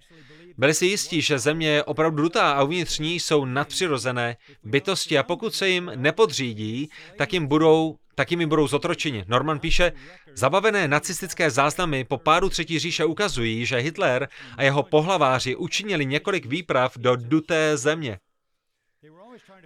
Byli 0.58 0.74
si 0.74 0.86
jistí, 0.86 1.22
že 1.22 1.38
země 1.38 1.68
je 1.68 1.84
opravdu 1.84 2.22
dutá 2.22 2.52
a 2.52 2.62
uvnitř 2.62 2.98
ní 2.98 3.20
jsou 3.20 3.44
nadpřirozené 3.44 4.36
bytosti 4.64 5.18
a 5.18 5.22
pokud 5.22 5.54
se 5.54 5.68
jim 5.68 5.90
nepodřídí, 5.94 6.88
tak 7.18 7.32
jim 7.32 7.46
budou 7.46 7.96
tak 8.14 8.30
jim 8.30 8.48
budou 8.48 8.68
zotročeni. 8.68 9.24
Norman 9.28 9.58
píše, 9.58 9.92
zabavené 10.34 10.88
nacistické 10.88 11.50
záznamy 11.50 12.04
po 12.04 12.18
pádu 12.18 12.48
Třetí 12.48 12.78
říše 12.78 13.04
ukazují, 13.04 13.66
že 13.66 13.76
Hitler 13.76 14.28
a 14.56 14.62
jeho 14.62 14.82
pohlaváři 14.82 15.56
učinili 15.56 16.06
několik 16.06 16.46
výprav 16.46 16.96
do 16.96 17.16
duté 17.16 17.76
země. 17.76 18.18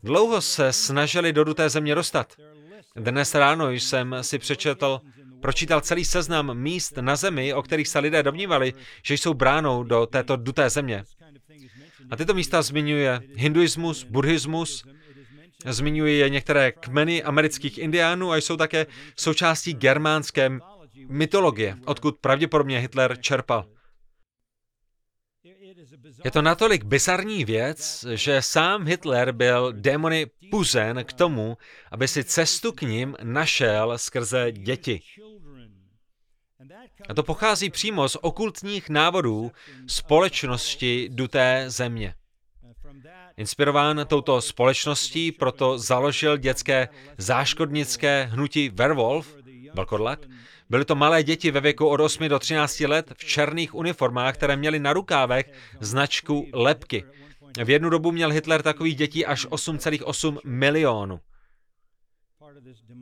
Dlouho 0.03 0.41
se 0.41 0.73
snažili 0.73 1.33
do 1.33 1.45
duté 1.45 1.69
země 1.69 1.95
dostat. 1.95 2.37
Dnes 2.97 3.35
ráno 3.35 3.71
jsem 3.71 4.17
si 4.21 4.39
přečetl, 4.39 5.01
pročítal 5.41 5.81
celý 5.81 6.05
seznam 6.05 6.55
míst 6.59 6.97
na 6.97 7.17
zemi, 7.17 7.55
o 7.55 7.63
kterých 7.63 7.89
se 7.89 7.99
lidé 7.99 8.23
domnívali, 8.23 8.73
že 9.03 9.15
jsou 9.15 9.35
bránou 9.35 9.83
do 9.83 10.07
této 10.07 10.37
duté 10.37 10.71
země. 10.71 11.05
A 12.11 12.17
tyto 12.17 12.35
místa 12.35 12.63
zmiňuje 12.63 13.21
hinduismus, 13.35 14.05
buddhismus, 14.05 14.85
zmiňuje 15.67 16.17
je 16.17 16.31
některé 16.31 16.73
kmeny 16.73 17.23
amerických 17.23 17.79
indiánů 17.79 18.33
a 18.33 18.37
jsou 18.37 18.57
také 18.57 18.87
součástí 19.17 19.75
germánské 19.75 20.51
mytologie, 21.09 21.77
odkud 21.85 22.19
pravděpodobně 22.19 22.79
Hitler 22.79 23.17
čerpal. 23.21 23.65
Je 26.25 26.31
to 26.31 26.43
natolik 26.43 26.85
bizarní 26.85 27.45
věc, 27.45 28.07
že 28.15 28.43
sám 28.43 28.87
Hitler 28.87 29.33
byl 29.33 29.73
démony 29.73 30.27
puzen 30.51 31.05
k 31.05 31.13
tomu, 31.13 31.59
aby 31.91 32.09
si 32.09 32.25
cestu 32.25 32.73
k 32.73 32.83
ním 32.83 33.17
našel 33.23 33.99
skrze 33.99 34.53
děti. 34.53 35.01
A 37.09 37.15
to 37.15 37.23
pochází 37.23 37.71
přímo 37.71 38.09
z 38.09 38.17
okultních 38.21 38.89
návodů 38.89 39.53
společnosti 39.87 41.09
duté 41.13 41.65
země. 41.67 42.15
Inspirován 43.37 44.07
touto 44.07 44.41
společností 44.41 45.33
proto 45.33 45.79
založil 45.79 46.37
dětské 46.37 46.89
záškodnické 47.19 48.25
hnutí 48.25 48.69
Werwolf, 48.69 49.37
Velkodlak, 49.75 50.27
Byly 50.71 50.85
to 50.85 50.95
malé 50.95 51.23
děti 51.23 51.51
ve 51.51 51.61
věku 51.61 51.87
od 51.87 52.01
8 52.01 52.29
do 52.29 52.39
13 52.39 52.81
let 52.81 53.13
v 53.17 53.25
černých 53.25 53.75
uniformách, 53.75 54.35
které 54.35 54.57
měly 54.57 54.79
na 54.79 54.93
rukávech 54.93 55.53
značku 55.81 56.47
lepky. 56.53 57.05
V 57.65 57.71
jednu 57.71 57.91
dobu 57.91 58.13
měl 58.13 58.31
Hitler 58.31 58.63
takových 58.63 58.97
dětí 58.97 59.27
až 59.27 59.47
8,8 59.47 60.39
milionů. 60.45 61.21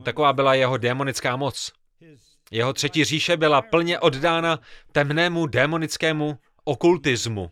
Taková 0.05 0.33
byla 0.33 0.55
jeho 0.55 0.77
démonická 0.77 1.37
moc. 1.37 1.73
Jeho 2.51 2.73
třetí 2.73 3.05
říše 3.05 3.37
byla 3.37 3.63
plně 3.63 3.99
oddána 3.99 4.61
temnému 4.93 5.47
démonickému 5.47 6.39
okultismu. 6.65 7.51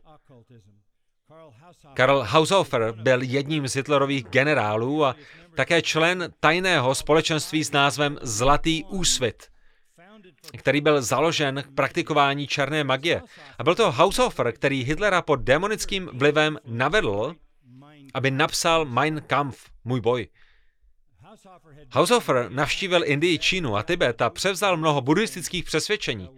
Karl 1.94 2.24
Haushofer 2.28 2.92
byl 2.92 3.22
jedním 3.22 3.68
z 3.68 3.76
Hitlerových 3.76 4.24
generálů 4.24 5.04
a 5.04 5.16
také 5.54 5.82
člen 5.82 6.32
tajného 6.40 6.94
společenství 6.94 7.64
s 7.64 7.72
názvem 7.72 8.18
Zlatý 8.22 8.84
úsvit 8.84 9.53
který 10.58 10.80
byl 10.80 11.02
založen 11.02 11.62
k 11.62 11.74
praktikování 11.74 12.46
černé 12.46 12.84
magie. 12.84 13.22
A 13.58 13.64
byl 13.64 13.74
to 13.74 13.92
Haushofer, 13.92 14.52
který 14.52 14.84
Hitlera 14.84 15.22
pod 15.22 15.36
demonickým 15.36 16.10
vlivem 16.12 16.58
navedl, 16.66 17.34
aby 18.14 18.30
napsal 18.30 18.84
Mein 18.84 19.22
Kampf, 19.26 19.70
můj 19.84 20.00
boj. 20.00 20.28
Haushofer 21.90 22.50
navštívil 22.50 23.04
Indii, 23.04 23.38
Čínu 23.38 23.76
a 23.76 23.82
Tibet 23.82 24.22
a 24.22 24.30
převzal 24.30 24.76
mnoho 24.76 25.00
buddhistických 25.00 25.64
přesvědčení. 25.64 26.30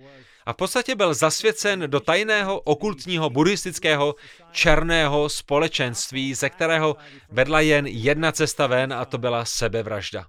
A 0.46 0.52
v 0.52 0.56
podstatě 0.56 0.94
byl 0.94 1.14
zasvěcen 1.14 1.84
do 1.86 2.00
tajného 2.00 2.60
okultního 2.60 3.30
buddhistického 3.30 4.14
černého 4.52 5.28
společenství, 5.28 6.34
ze 6.34 6.50
kterého 6.50 6.96
vedla 7.30 7.60
jen 7.60 7.86
jedna 7.86 8.32
cesta 8.32 8.66
ven 8.66 8.92
a 8.92 9.04
to 9.04 9.18
byla 9.18 9.44
sebevražda. 9.44 10.26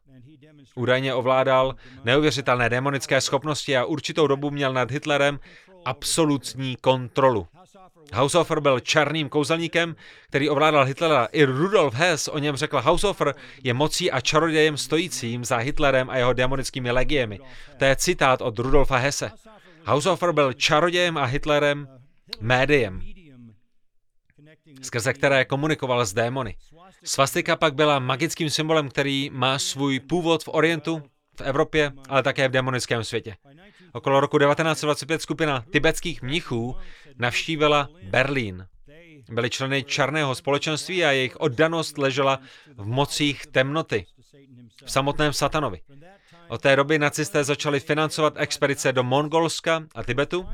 Údajně 0.75 1.13
ovládal 1.13 1.75
neuvěřitelné 2.03 2.69
demonické 2.69 3.21
schopnosti 3.21 3.77
a 3.77 3.85
určitou 3.85 4.27
dobu 4.27 4.51
měl 4.51 4.73
nad 4.73 4.91
Hitlerem 4.91 5.39
absolutní 5.85 6.75
kontrolu. 6.81 7.47
Haushofer 8.13 8.59
byl 8.59 8.79
černým 8.79 9.29
kouzelníkem, 9.29 9.95
který 10.27 10.49
ovládal 10.49 10.85
Hitlera. 10.85 11.27
I 11.31 11.43
Rudolf 11.43 11.93
Hess 11.93 12.27
o 12.27 12.37
něm 12.37 12.55
řekl, 12.55 12.81
Haushofer 12.81 13.35
je 13.63 13.73
mocí 13.73 14.11
a 14.11 14.21
čarodějem 14.21 14.77
stojícím 14.77 15.45
za 15.45 15.57
Hitlerem 15.57 16.09
a 16.09 16.17
jeho 16.17 16.33
demonickými 16.33 16.91
legiemi. 16.91 17.39
To 17.77 17.85
je 17.85 17.95
citát 17.95 18.41
od 18.41 18.59
Rudolfa 18.59 18.97
Hesse. 18.97 19.31
Haushofer 19.87 20.31
byl 20.31 20.53
čarodějem 20.53 21.17
a 21.17 21.25
Hitlerem 21.25 21.87
médiem, 22.39 23.01
skrze 24.81 25.13
které 25.13 25.45
komunikoval 25.45 26.05
s 26.05 26.13
démony. 26.13 26.55
Svastika 27.03 27.55
pak 27.55 27.75
byla 27.75 27.99
magickým 27.99 28.49
symbolem, 28.49 28.89
který 28.89 29.29
má 29.33 29.59
svůj 29.59 29.99
původ 29.99 30.43
v 30.43 30.47
Orientu, 30.47 31.03
v 31.37 31.41
Evropě, 31.41 31.91
ale 32.09 32.23
také 32.23 32.47
v 32.47 32.51
demonickém 32.51 33.03
světě. 33.03 33.35
Okolo 33.93 34.19
roku 34.19 34.39
1925 34.39 35.21
skupina 35.21 35.65
tibetských 35.71 36.21
mnichů 36.21 36.75
navštívila 37.17 37.89
Berlín. 38.03 38.67
Byli 39.29 39.49
členy 39.49 39.83
černého 39.83 40.35
společenství 40.35 41.05
a 41.05 41.11
jejich 41.11 41.39
oddanost 41.39 41.97
ležela 41.97 42.39
v 42.77 42.85
mocích 42.85 43.47
temnoty, 43.47 44.05
v 44.85 44.91
samotném 44.91 45.33
satanovi. 45.33 45.81
Od 46.47 46.61
té 46.61 46.75
doby 46.75 46.99
nacisté 46.99 47.43
začali 47.43 47.79
financovat 47.79 48.33
expedice 48.37 48.93
do 48.93 49.03
Mongolska 49.03 49.83
a 49.95 50.03
Tibetu 50.03 50.47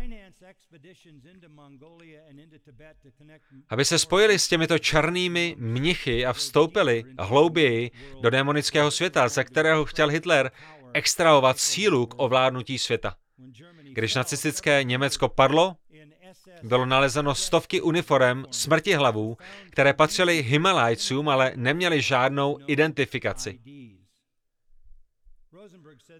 aby 3.70 3.86
se 3.86 4.00
spojili 4.00 4.40
s 4.40 4.48
těmito 4.48 4.80
černými 4.80 5.56
mnichy 5.60 6.26
a 6.26 6.34
vstoupili 6.34 7.04
hlouběji 7.20 7.92
do 8.22 8.30
démonického 8.30 8.92
světa, 8.92 9.30
ze 9.30 9.44
kterého 9.44 9.86
chtěl 9.86 10.10
Hitler 10.10 10.52
extrahovat 10.94 11.60
sílu 11.60 12.06
k 12.06 12.14
ovládnutí 12.18 12.80
světa. 12.80 13.16
Když 13.82 14.16
nacistické 14.16 14.84
Německo 14.84 15.30
padlo, 15.30 15.76
bylo 16.64 16.86
nalezeno 16.86 17.36
stovky 17.36 17.82
uniform 17.82 18.46
smrti 18.52 18.94
hlavů, 18.94 19.38
které 19.70 19.94
patřily 19.94 20.44
Himalajcům, 20.44 21.30
ale 21.30 21.52
neměly 21.56 22.02
žádnou 22.02 22.60
identifikaci. 22.68 23.60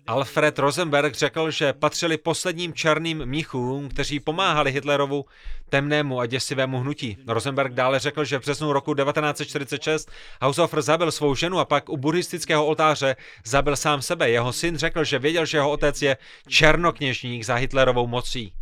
Alfred 0.08 0.60
Rosenberg 0.60 1.16
řekl, 1.16 1.52
že 1.52 1.74
patřili 1.74 2.18
posledním 2.18 2.74
černým 2.74 3.26
mnichům, 3.26 3.90
kteří 3.90 4.20
pomáhali 4.20 4.72
Hitlerovu 4.72 5.26
temnému 5.70 6.20
a 6.20 6.26
děsivému 6.26 6.80
hnutí. 6.80 7.18
Rosenberg 7.28 7.74
dále 7.74 8.00
řekl, 8.00 8.26
že 8.26 8.38
v 8.38 8.42
březnu 8.42 8.74
roku 8.74 8.94
1946 8.94 10.12
Haushofer 10.42 10.82
zabil 10.82 11.12
svou 11.12 11.36
ženu 11.36 11.60
a 11.60 11.66
pak 11.66 11.90
u 11.90 11.98
buddhistického 11.98 12.66
oltáře 12.66 13.16
zabil 13.46 13.76
sám 13.76 14.02
sebe. 14.02 14.30
Jeho 14.30 14.54
syn 14.54 14.78
řekl, 14.78 15.04
že 15.04 15.20
věděl, 15.20 15.46
že 15.46 15.58
jeho 15.58 15.72
otec 15.72 16.02
je 16.02 16.18
černokněžník 16.48 17.44
za 17.44 17.56
Hitlerovou 17.56 18.08
mocí. 18.08 18.54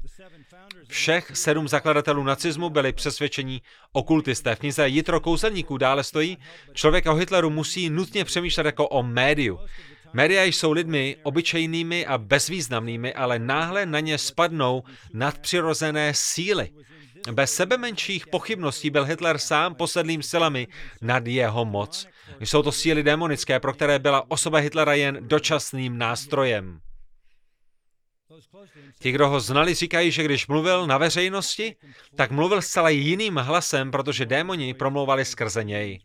Všech 0.88 1.32
sedm 1.34 1.68
zakladatelů 1.68 2.24
nacismu 2.24 2.70
byli 2.70 2.94
přesvědčení 2.94 3.62
okultisté. 3.92 4.56
V 4.56 4.60
knize 4.60 4.88
Jitro 4.88 5.20
kouzelníků 5.20 5.78
dále 5.78 6.04
stojí, 6.04 6.38
člověk 6.74 7.06
o 7.06 7.16
Hitleru 7.16 7.50
musí 7.50 7.90
nutně 7.90 8.26
přemýšlet 8.26 8.66
jako 8.66 8.88
o 8.88 9.04
médiu. 9.04 9.60
Média 10.14 10.44
jsou 10.44 10.72
lidmi 10.72 11.18
obyčejnými 11.24 12.06
a 12.06 12.18
bezvýznamnými, 12.18 13.14
ale 13.14 13.40
náhle 13.40 13.86
na 13.86 14.00
ně 14.00 14.18
spadnou 14.18 14.84
nadpřirozené 15.14 16.14
síly. 16.16 16.70
Bez 17.32 17.54
sebe 17.54 17.78
menších 17.78 18.28
pochybností 18.28 18.90
byl 18.90 19.06
Hitler 19.06 19.38
sám 19.38 19.76
posedlým 19.76 20.24
silami 20.24 20.68
nad 21.02 21.28
jeho 21.28 21.66
moc. 21.66 22.08
Jsou 22.40 22.64
to 22.64 22.72
síly 22.72 23.04
démonické, 23.04 23.60
pro 23.60 23.74
které 23.74 24.00
byla 24.00 24.32
osoba 24.32 24.58
Hitlera 24.58 24.94
jen 24.94 25.28
dočasným 25.28 25.98
nástrojem. 25.98 26.80
Ti, 29.00 29.12
kdo 29.12 29.30
ho 29.30 29.40
znali, 29.40 29.74
říkají, 29.74 30.12
že 30.12 30.24
když 30.24 30.48
mluvil 30.48 30.88
na 30.88 30.98
veřejnosti, 30.98 31.76
tak 32.16 32.32
mluvil 32.32 32.62
zcela 32.62 32.90
jiným 32.90 33.38
hlasem, 33.38 33.92
protože 33.92 34.26
démoni 34.26 34.74
promlouvali 34.74 35.26
skrze 35.26 35.64
něj. 35.64 36.00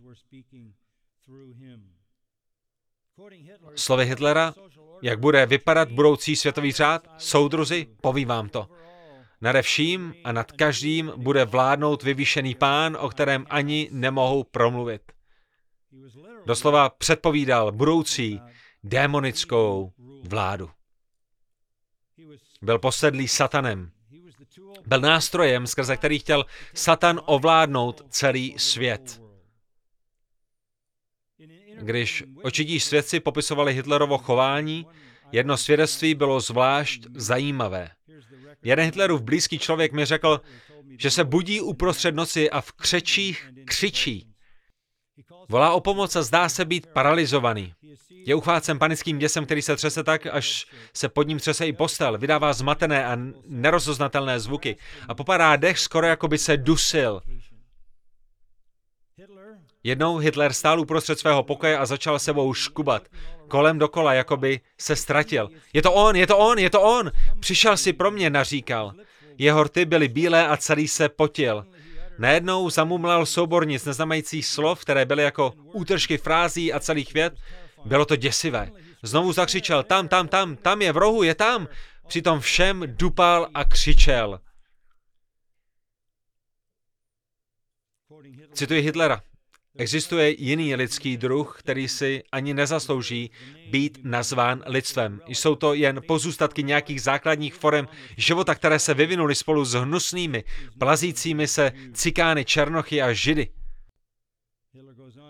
Slovy 3.74 4.04
Hitlera, 4.06 4.54
jak 5.02 5.20
bude 5.20 5.46
vypadat 5.46 5.92
budoucí 5.92 6.36
světový 6.36 6.72
řád, 6.72 7.08
soudruzi, 7.18 7.86
povím 8.00 8.28
vám 8.28 8.48
to. 8.48 8.68
Nade 9.40 9.62
vším 9.62 10.14
a 10.24 10.32
nad 10.32 10.52
každým 10.52 11.12
bude 11.16 11.44
vládnout 11.44 12.02
vyvýšený 12.02 12.54
pán, 12.54 12.96
o 13.00 13.08
kterém 13.08 13.46
ani 13.50 13.88
nemohou 13.92 14.44
promluvit. 14.44 15.02
Doslova 16.46 16.88
předpovídal 16.88 17.72
budoucí 17.72 18.40
démonickou 18.84 19.92
vládu. 20.22 20.70
Byl 22.62 22.78
posedlý 22.78 23.28
satanem. 23.28 23.90
Byl 24.86 25.00
nástrojem, 25.00 25.66
skrze 25.66 25.96
který 25.96 26.18
chtěl 26.18 26.44
satan 26.74 27.20
ovládnout 27.24 28.02
celý 28.08 28.54
svět. 28.58 29.25
Když 31.80 32.24
očití 32.42 32.80
svědci 32.80 33.20
popisovali 33.20 33.74
Hitlerovo 33.74 34.18
chování, 34.18 34.86
jedno 35.32 35.56
svědectví 35.56 36.14
bylo 36.14 36.40
zvlášť 36.40 37.06
zajímavé. 37.14 37.90
Jeden 38.62 38.84
Hitlerův 38.84 39.22
blízký 39.22 39.58
člověk 39.58 39.92
mi 39.92 40.04
řekl, 40.04 40.40
že 40.98 41.10
se 41.10 41.24
budí 41.24 41.60
uprostřed 41.60 42.14
noci 42.14 42.50
a 42.50 42.60
v 42.60 42.72
křečích 42.72 43.50
křičí. 43.64 44.26
Volá 45.48 45.72
o 45.72 45.80
pomoc 45.80 46.16
a 46.16 46.22
zdá 46.22 46.48
se 46.48 46.64
být 46.64 46.86
paralizovaný. 46.86 47.74
Je 48.26 48.34
uchvácen 48.34 48.78
panickým 48.78 49.18
děsem, 49.18 49.44
který 49.44 49.62
se 49.62 49.76
třese 49.76 50.04
tak, 50.04 50.26
až 50.26 50.66
se 50.94 51.08
pod 51.08 51.28
ním 51.28 51.38
třese 51.38 51.66
i 51.66 51.72
postel. 51.72 52.18
Vydává 52.18 52.52
zmatené 52.52 53.06
a 53.06 53.18
nerozoznatelné 53.46 54.40
zvuky 54.40 54.76
a 55.08 55.14
popadá 55.14 55.56
dech 55.56 55.78
skoro 55.78 56.06
jako 56.06 56.28
by 56.28 56.38
se 56.38 56.56
dusil. 56.56 57.20
Jednou 59.86 60.16
Hitler 60.16 60.52
stál 60.52 60.80
uprostřed 60.80 61.18
svého 61.18 61.42
pokoje 61.42 61.78
a 61.78 61.86
začal 61.86 62.18
sebou 62.18 62.54
škubat. 62.54 63.08
Kolem 63.48 63.78
dokola, 63.78 64.14
jako 64.14 64.36
by 64.36 64.60
se 64.78 64.96
ztratil. 64.96 65.48
Je 65.72 65.82
to 65.82 65.92
on, 65.92 66.16
je 66.16 66.26
to 66.26 66.38
on, 66.38 66.58
je 66.58 66.70
to 66.70 66.82
on! 66.82 67.10
Přišel 67.40 67.76
si 67.76 67.92
pro 67.92 68.10
mě, 68.10 68.30
naříkal. 68.30 68.94
Jeho 69.38 69.64
rty 69.64 69.84
byly 69.84 70.08
bílé 70.08 70.48
a 70.48 70.56
celý 70.56 70.88
se 70.88 71.08
potil. 71.08 71.66
Najednou 72.18 72.70
zamumlal 72.70 73.26
soubor 73.26 73.66
nic 73.66 73.84
neznamajících 73.84 74.46
slov, 74.46 74.80
které 74.80 75.04
byly 75.04 75.22
jako 75.22 75.52
útržky 75.72 76.18
frází 76.18 76.72
a 76.72 76.80
celých 76.80 77.14
vět. 77.14 77.34
Bylo 77.84 78.04
to 78.04 78.16
děsivé. 78.16 78.70
Znovu 79.02 79.32
zakřičel, 79.32 79.82
tam, 79.82 80.08
tam, 80.08 80.28
tam, 80.28 80.56
tam 80.56 80.82
je 80.82 80.92
v 80.92 80.96
rohu, 80.96 81.22
je 81.22 81.34
tam. 81.34 81.68
Přitom 82.06 82.40
všem 82.40 82.84
dupal 82.86 83.48
a 83.54 83.64
křičel. 83.64 84.40
Cituji 88.52 88.80
Hitlera. 88.80 89.22
Existuje 89.78 90.34
jiný 90.42 90.74
lidský 90.74 91.16
druh, 91.16 91.56
který 91.58 91.88
si 91.88 92.22
ani 92.32 92.54
nezaslouží 92.54 93.30
být 93.70 93.98
nazván 94.02 94.62
lidstvem. 94.66 95.20
Jsou 95.26 95.54
to 95.54 95.74
jen 95.74 96.00
pozůstatky 96.08 96.62
nějakých 96.62 97.02
základních 97.02 97.54
forem 97.54 97.88
života, 98.16 98.54
které 98.54 98.78
se 98.78 98.94
vyvinuly 98.94 99.34
spolu 99.34 99.64
s 99.64 99.72
hnusnými, 99.72 100.44
plazícími 100.78 101.48
se 101.48 101.72
cikány, 101.92 102.44
černochy 102.44 103.02
a 103.02 103.12
židy. 103.12 103.48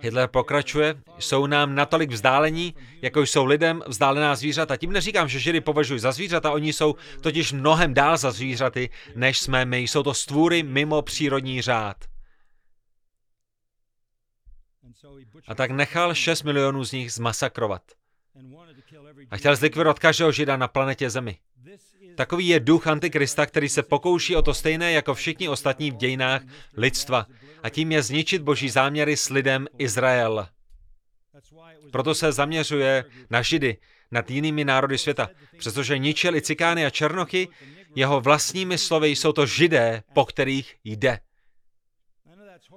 Hitler 0.01 0.29
pokračuje, 0.29 0.95
jsou 1.19 1.47
nám 1.47 1.75
natolik 1.75 2.11
vzdálení, 2.11 2.75
jako 3.03 3.23
jsou 3.23 3.45
lidem 3.45 3.83
vzdálená 3.87 4.37
zvířata. 4.37 4.77
Tím 4.77 4.93
neříkám, 4.93 5.29
že 5.29 5.39
židy 5.39 5.61
považuji 5.61 6.01
za 6.01 6.13
zvířata, 6.13 6.53
oni 6.53 6.73
jsou 6.73 6.95
totiž 7.21 7.53
mnohem 7.53 7.95
dál 7.95 8.17
za 8.17 8.31
zvířaty, 8.31 8.91
než 9.15 9.39
jsme 9.39 9.65
my. 9.65 9.79
Jsou 9.79 10.03
to 10.03 10.15
stvůry 10.15 10.63
mimo 10.63 11.03
přírodní 11.03 11.63
řád. 11.63 11.97
A 15.49 15.55
tak 15.55 15.71
nechal 15.71 16.15
6 16.15 16.43
milionů 16.43 16.85
z 16.85 16.93
nich 16.93 17.13
zmasakrovat. 17.13 17.83
A 19.31 19.37
chtěl 19.37 19.57
zlikvidovat 19.57 19.99
každého 19.99 20.33
žida 20.33 20.57
na 20.57 20.69
planetě 20.69 21.11
Zemi. 21.11 21.39
Takový 22.15 22.49
je 22.49 22.61
duch 22.61 22.87
Antikrista, 22.87 23.47
který 23.47 23.69
se 23.69 23.83
pokouší 23.83 24.37
o 24.37 24.43
to 24.43 24.55
stejné 24.55 24.93
jako 24.93 25.15
všichni 25.15 25.49
ostatní 25.49 25.91
v 25.91 25.97
dějinách 25.97 26.43
lidstva. 26.77 27.27
A 27.63 27.69
tím 27.69 27.93
je 27.93 28.03
zničit 28.03 28.43
boží 28.43 28.71
záměry 28.71 29.17
s 29.17 29.29
lidem 29.29 29.67
Izrael. 29.79 30.49
Proto 31.93 32.15
se 32.15 32.33
zaměřuje 32.33 33.05
na 33.31 33.43
židy 33.43 33.77
nad 34.11 34.31
jinými 34.31 34.65
národy 34.65 34.99
světa. 34.99 35.31
Přestože 35.59 35.99
ničili 35.99 36.43
cikány 36.43 36.87
a 36.87 36.91
černochy, 36.91 37.49
jeho 37.95 38.21
vlastními 38.21 38.79
slovy 38.79 39.09
jsou 39.09 39.33
to 39.33 39.47
židé, 39.47 40.03
po 40.15 40.25
kterých 40.25 40.77
jde. 40.85 41.19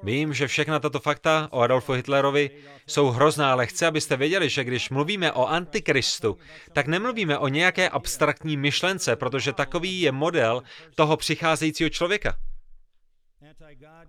Vím, 0.03 0.33
že 0.33 0.47
všechna 0.47 0.79
tato 0.79 0.99
fakta 0.99 1.47
o 1.51 1.59
Adolfu 1.59 1.93
Hitlerovi 1.93 2.49
jsou 2.88 3.09
hrozná, 3.09 3.51
ale 3.51 3.67
chci, 3.67 3.85
abyste 3.85 4.17
věděli, 4.17 4.49
že 4.49 4.63
když 4.63 4.89
mluvíme 4.89 5.31
o 5.31 5.45
antikristu, 5.45 6.38
tak 6.73 6.88
nemluvíme 6.88 7.38
o 7.38 7.47
nějaké 7.47 7.89
abstraktní 7.89 8.57
myšlence, 8.57 9.15
protože 9.15 9.53
takový 9.53 10.01
je 10.01 10.12
model 10.12 10.63
toho 10.95 11.17
přicházejícího 11.17 11.89
člověka. 11.89 12.38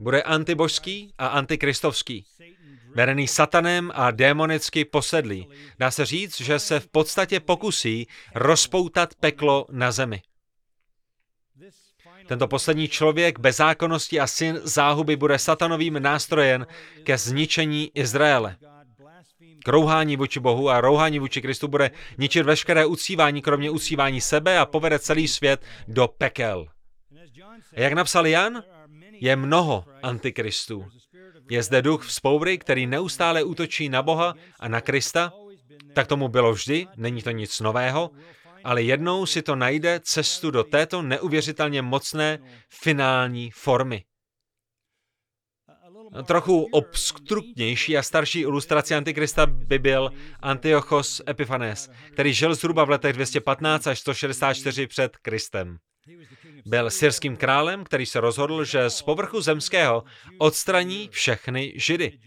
Bude 0.01 0.23
antibožský 0.23 1.15
a 1.19 1.27
antikristovský. 1.27 2.25
Vedený 2.95 3.29
satanem 3.29 3.93
a 3.95 4.11
démonicky 4.11 4.85
posedlý. 4.85 5.49
Dá 5.79 5.91
se 5.91 6.07
říct, 6.07 6.41
že 6.41 6.59
se 6.59 6.81
v 6.81 6.89
podstatě 6.89 7.41
pokusí 7.41 8.07
rozpoutat 8.35 9.15
peklo 9.15 9.67
na 9.71 9.93
zemi. 9.93 10.23
Tento 12.31 12.49
poslední 12.49 12.89
člověk 12.89 13.39
bezákonnosti 13.39 14.21
a 14.21 14.27
syn 14.27 14.61
záhuby 14.63 15.17
bude 15.17 15.39
satanovým 15.39 16.03
nástrojem 16.03 16.67
ke 17.03 17.19
zničení 17.19 17.91
Izraele. 17.95 18.57
Krouhání 19.65 20.17
vůči 20.17 20.41
Bohu 20.41 20.71
a 20.71 20.81
rouhání 20.81 21.19
vůči 21.19 21.43
Kristu 21.43 21.69
bude 21.69 21.91
ničit 22.19 22.47
veškeré 22.47 22.87
uctívání, 22.87 23.43
kromě 23.43 23.71
uctívání 23.71 24.21
sebe 24.21 24.59
a 24.59 24.67
povede 24.67 24.99
celý 24.99 25.29
svět 25.29 25.63
do 25.89 26.09
pekel. 26.09 26.67
A 27.77 27.81
jak 27.81 27.93
napsal 27.93 28.27
Jan, 28.27 28.63
je 29.13 29.37
mnoho 29.37 29.85
antikristů. 30.03 30.87
Je 31.51 31.63
zde 31.63 31.83
duch 31.83 32.07
vzpoury, 32.07 32.59
který 32.59 32.87
neustále 32.87 33.43
útočí 33.43 33.89
na 33.89 34.03
Boha 34.03 34.35
a 34.61 34.69
na 34.69 34.81
Krista. 34.81 35.33
Tak 35.95 36.07
tomu 36.07 36.29
bylo 36.29 36.53
vždy, 36.53 36.87
není 36.97 37.23
to 37.23 37.31
nic 37.31 37.61
nového 37.61 38.11
ale 38.65 38.83
jednou 38.83 39.27
si 39.27 39.43
to 39.43 39.57
najde 39.57 40.01
cestu 40.03 40.51
do 40.51 40.65
této 40.65 41.03
neuvěřitelně 41.03 41.83
mocné 41.83 42.39
finální 42.69 43.51
formy. 43.51 44.05
Trochu 46.25 46.63
obstruktnější 46.73 47.97
a 47.97 48.03
starší 48.03 48.41
ilustrací 48.41 48.95
Antikrista 48.95 49.47
by 49.47 49.79
byl 49.79 50.11
Antiochos 50.41 51.23
Epiphanes, 51.29 51.91
který 52.13 52.35
žil 52.35 52.55
zhruba 52.55 52.85
v 52.85 52.91
letech 52.91 53.13
215 53.13 53.87
až 53.87 53.99
164 54.01 54.87
před 54.87 55.17
Kristem. 55.17 55.79
Byl 56.67 56.91
syrským 56.91 57.37
králem, 57.37 57.85
který 57.85 58.07
se 58.07 58.21
rozhodl, 58.21 58.65
že 58.65 58.91
z 58.91 59.03
povrchu 59.03 59.41
zemského 59.41 60.05
odstraní 60.39 61.09
všechny 61.13 61.73
židy. 61.77 62.19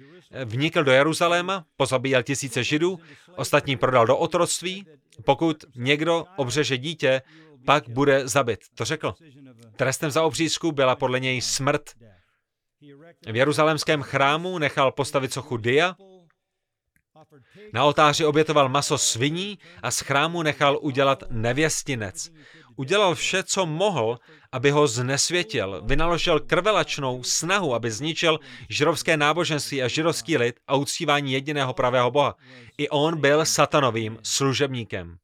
Vnikl 0.46 0.84
do 0.84 0.92
Jeruzaléma, 0.92 1.66
pozabíjel 1.78 2.24
tisíce 2.24 2.64
židů, 2.64 3.00
ostatní 3.36 3.78
prodal 3.78 4.06
do 4.06 4.18
otroctví. 4.18 4.86
Pokud 5.26 5.66
někdo 5.76 6.26
obřeže 6.36 6.78
dítě, 6.78 7.22
pak 7.66 7.90
bude 7.90 8.28
zabit. 8.28 8.60
To 8.76 8.86
řekl. 8.86 9.14
Trestem 9.76 10.12
za 10.12 10.24
obřízku 10.24 10.72
byla 10.72 10.96
podle 10.96 11.20
něj 11.20 11.42
smrt. 11.42 11.90
V 13.32 13.36
jeruzalémském 13.36 14.02
chrámu 14.02 14.58
nechal 14.58 14.92
postavit 14.92 15.34
sochu 15.34 15.58
Dia, 15.58 15.96
na 17.74 17.84
oltáři 17.84 18.26
obětoval 18.26 18.70
maso 18.70 18.98
sviní 18.98 19.60
a 19.84 19.92
z 19.92 20.00
chrámu 20.00 20.44
nechal 20.44 20.80
udělat 20.82 21.24
nevěstinec. 21.30 22.32
Udělal 22.76 23.16
vše, 23.16 23.44
co 23.44 23.66
mohl, 23.66 24.20
aby 24.52 24.72
ho 24.72 24.88
znesvětil. 24.88 25.82
Vynaložil 25.86 26.40
krvelačnou 26.40 27.24
snahu, 27.24 27.74
aby 27.76 27.92
zničil 27.92 28.40
židovské 28.70 29.18
náboženství 29.18 29.84
a 29.84 29.88
židovský 29.88 30.38
lid 30.38 30.56
a 30.68 30.76
uctívání 30.76 31.34
jediného 31.34 31.74
pravého 31.74 32.12
Boha. 32.12 32.36
I 32.78 32.90
on 32.90 33.22
byl 33.22 33.46
satanovým 33.46 34.20
služebníkem. 34.24 35.18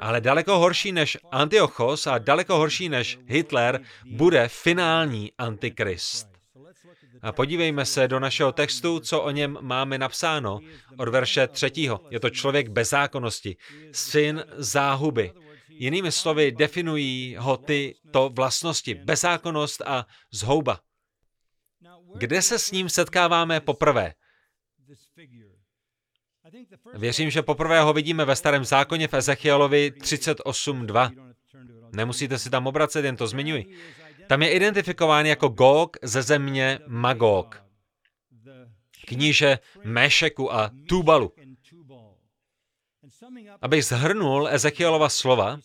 Ale 0.00 0.20
daleko 0.20 0.58
horší 0.58 0.92
než 0.92 1.18
Antiochos 1.30 2.06
a 2.06 2.18
daleko 2.18 2.56
horší 2.56 2.88
než 2.88 3.18
Hitler 3.26 3.80
bude 4.06 4.48
finální 4.48 5.32
antikrist. 5.38 6.32
A 7.22 7.32
podívejme 7.32 7.84
se 7.86 8.08
do 8.08 8.20
našeho 8.20 8.52
textu, 8.52 9.00
co 9.00 9.20
o 9.20 9.30
něm 9.30 9.58
máme 9.60 9.98
napsáno 9.98 10.60
od 10.96 11.08
verše 11.08 11.46
třetího. 11.46 12.00
Je 12.10 12.20
to 12.20 12.30
člověk 12.30 12.68
bezákonnosti, 12.68 13.56
syn 13.92 14.44
záhuby. 14.56 15.32
Jinými 15.74 16.12
slovy 16.12 16.52
definují 16.52 17.36
ho 17.38 17.56
tyto 17.56 18.28
vlastnosti, 18.28 18.94
bezákonnost 18.94 19.82
a 19.86 20.06
zhouba. 20.30 20.80
Kde 22.14 22.42
se 22.42 22.58
s 22.58 22.72
ním 22.72 22.88
setkáváme 22.88 23.60
poprvé? 23.60 24.14
Věřím, 26.94 27.30
že 27.30 27.42
poprvé 27.42 27.80
ho 27.80 27.92
vidíme 27.92 28.24
ve 28.24 28.36
starém 28.36 28.64
zákoně 28.64 29.08
v 29.08 29.14
Ezechielovi 29.14 29.90
38.2. 29.90 31.32
Nemusíte 31.92 32.38
si 32.38 32.50
tam 32.50 32.66
obracet, 32.66 33.04
jen 33.04 33.16
to 33.16 33.26
zmiňuji. 33.26 33.76
Tam 34.26 34.42
je 34.42 34.52
identifikován 34.52 35.26
jako 35.26 35.48
Gog 35.48 35.96
ze 36.02 36.22
země 36.22 36.78
Magog, 36.86 37.64
kníže 39.06 39.58
Mešeku 39.84 40.54
a 40.54 40.70
Tubalu. 40.88 41.32
Abych 43.62 43.84
zhrnul 43.84 44.48
Ezechielova 44.48 45.08
slova, 45.08 45.58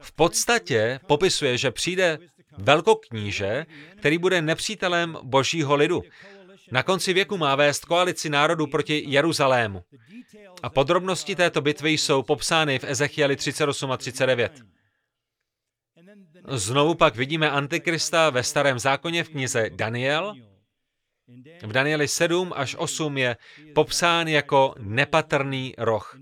v 0.00 0.12
podstatě 0.12 1.00
popisuje, 1.06 1.58
že 1.58 1.70
přijde 1.70 2.18
velkokníže, 2.58 3.66
který 3.98 4.18
bude 4.18 4.42
nepřítelem 4.42 5.18
božího 5.22 5.74
lidu. 5.74 6.02
Na 6.72 6.82
konci 6.82 7.12
věku 7.12 7.36
má 7.36 7.56
vést 7.56 7.84
koalici 7.84 8.30
národů 8.30 8.66
proti 8.66 9.04
Jeruzalému. 9.06 9.84
A 10.62 10.70
podrobnosti 10.70 11.36
této 11.36 11.60
bitvy 11.60 11.90
jsou 11.90 12.22
popsány 12.22 12.78
v 12.78 12.84
Ezechieli 12.84 13.36
38 13.36 13.92
a 13.92 13.96
39. 13.96 14.52
Znovu 16.48 16.94
pak 16.94 17.16
vidíme 17.16 17.50
Antikrista 17.50 18.30
ve 18.30 18.42
starém 18.42 18.78
zákoně 18.78 19.24
v 19.24 19.28
knize 19.28 19.70
Daniel 19.70 20.34
V 21.62 21.72
Danieli 21.72 22.08
7 22.08 22.52
až 22.56 22.76
8 22.78 23.18
je 23.18 23.36
popsán 23.74 24.28
jako 24.28 24.74
nepatrný 24.78 25.74
roh. 25.78 26.18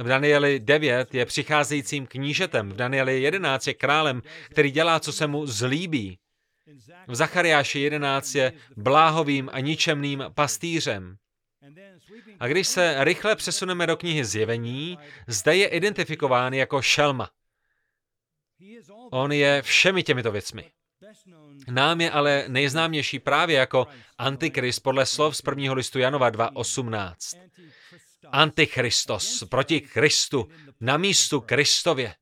V 0.00 0.08
Danieli 0.08 0.60
9 0.60 1.14
je 1.14 1.26
přicházejícím 1.26 2.06
knížetem. 2.06 2.68
V 2.68 2.76
Danieli 2.76 3.22
11 3.22 3.66
je 3.66 3.74
králem, 3.74 4.22
který 4.50 4.70
dělá, 4.70 5.00
co 5.00 5.12
se 5.12 5.26
mu 5.26 5.46
zlíbí. 5.46 6.18
V 7.08 7.14
Zachariáši 7.14 7.80
11 7.80 8.34
je 8.34 8.52
bláhovým 8.76 9.50
a 9.52 9.60
ničemným 9.60 10.24
pastýřem. 10.34 11.16
A 12.40 12.46
když 12.46 12.68
se 12.68 13.04
rychle 13.04 13.36
přesuneme 13.36 13.86
do 13.86 13.96
knihy 13.96 14.24
Zjevení, 14.24 14.98
zde 15.26 15.56
je 15.56 15.68
identifikován 15.68 16.54
jako 16.54 16.82
šelma. 16.82 17.30
On 19.10 19.32
je 19.32 19.62
všemi 19.62 20.02
těmito 20.02 20.32
věcmi. 20.32 20.70
Nám 21.70 22.00
je 22.00 22.10
ale 22.10 22.44
nejznámější 22.48 23.18
právě 23.18 23.56
jako 23.56 23.86
Antikrist 24.18 24.82
podle 24.82 25.06
slov 25.06 25.36
z 25.36 25.42
prvního 25.42 25.74
listu 25.74 25.98
Janova 25.98 26.30
2.18. 26.30 27.38
Antichristos 28.28 29.44
proti 29.48 29.80
Kristu, 29.80 30.48
na 30.80 30.96
místu 30.96 31.40
Kristově. 31.40 32.14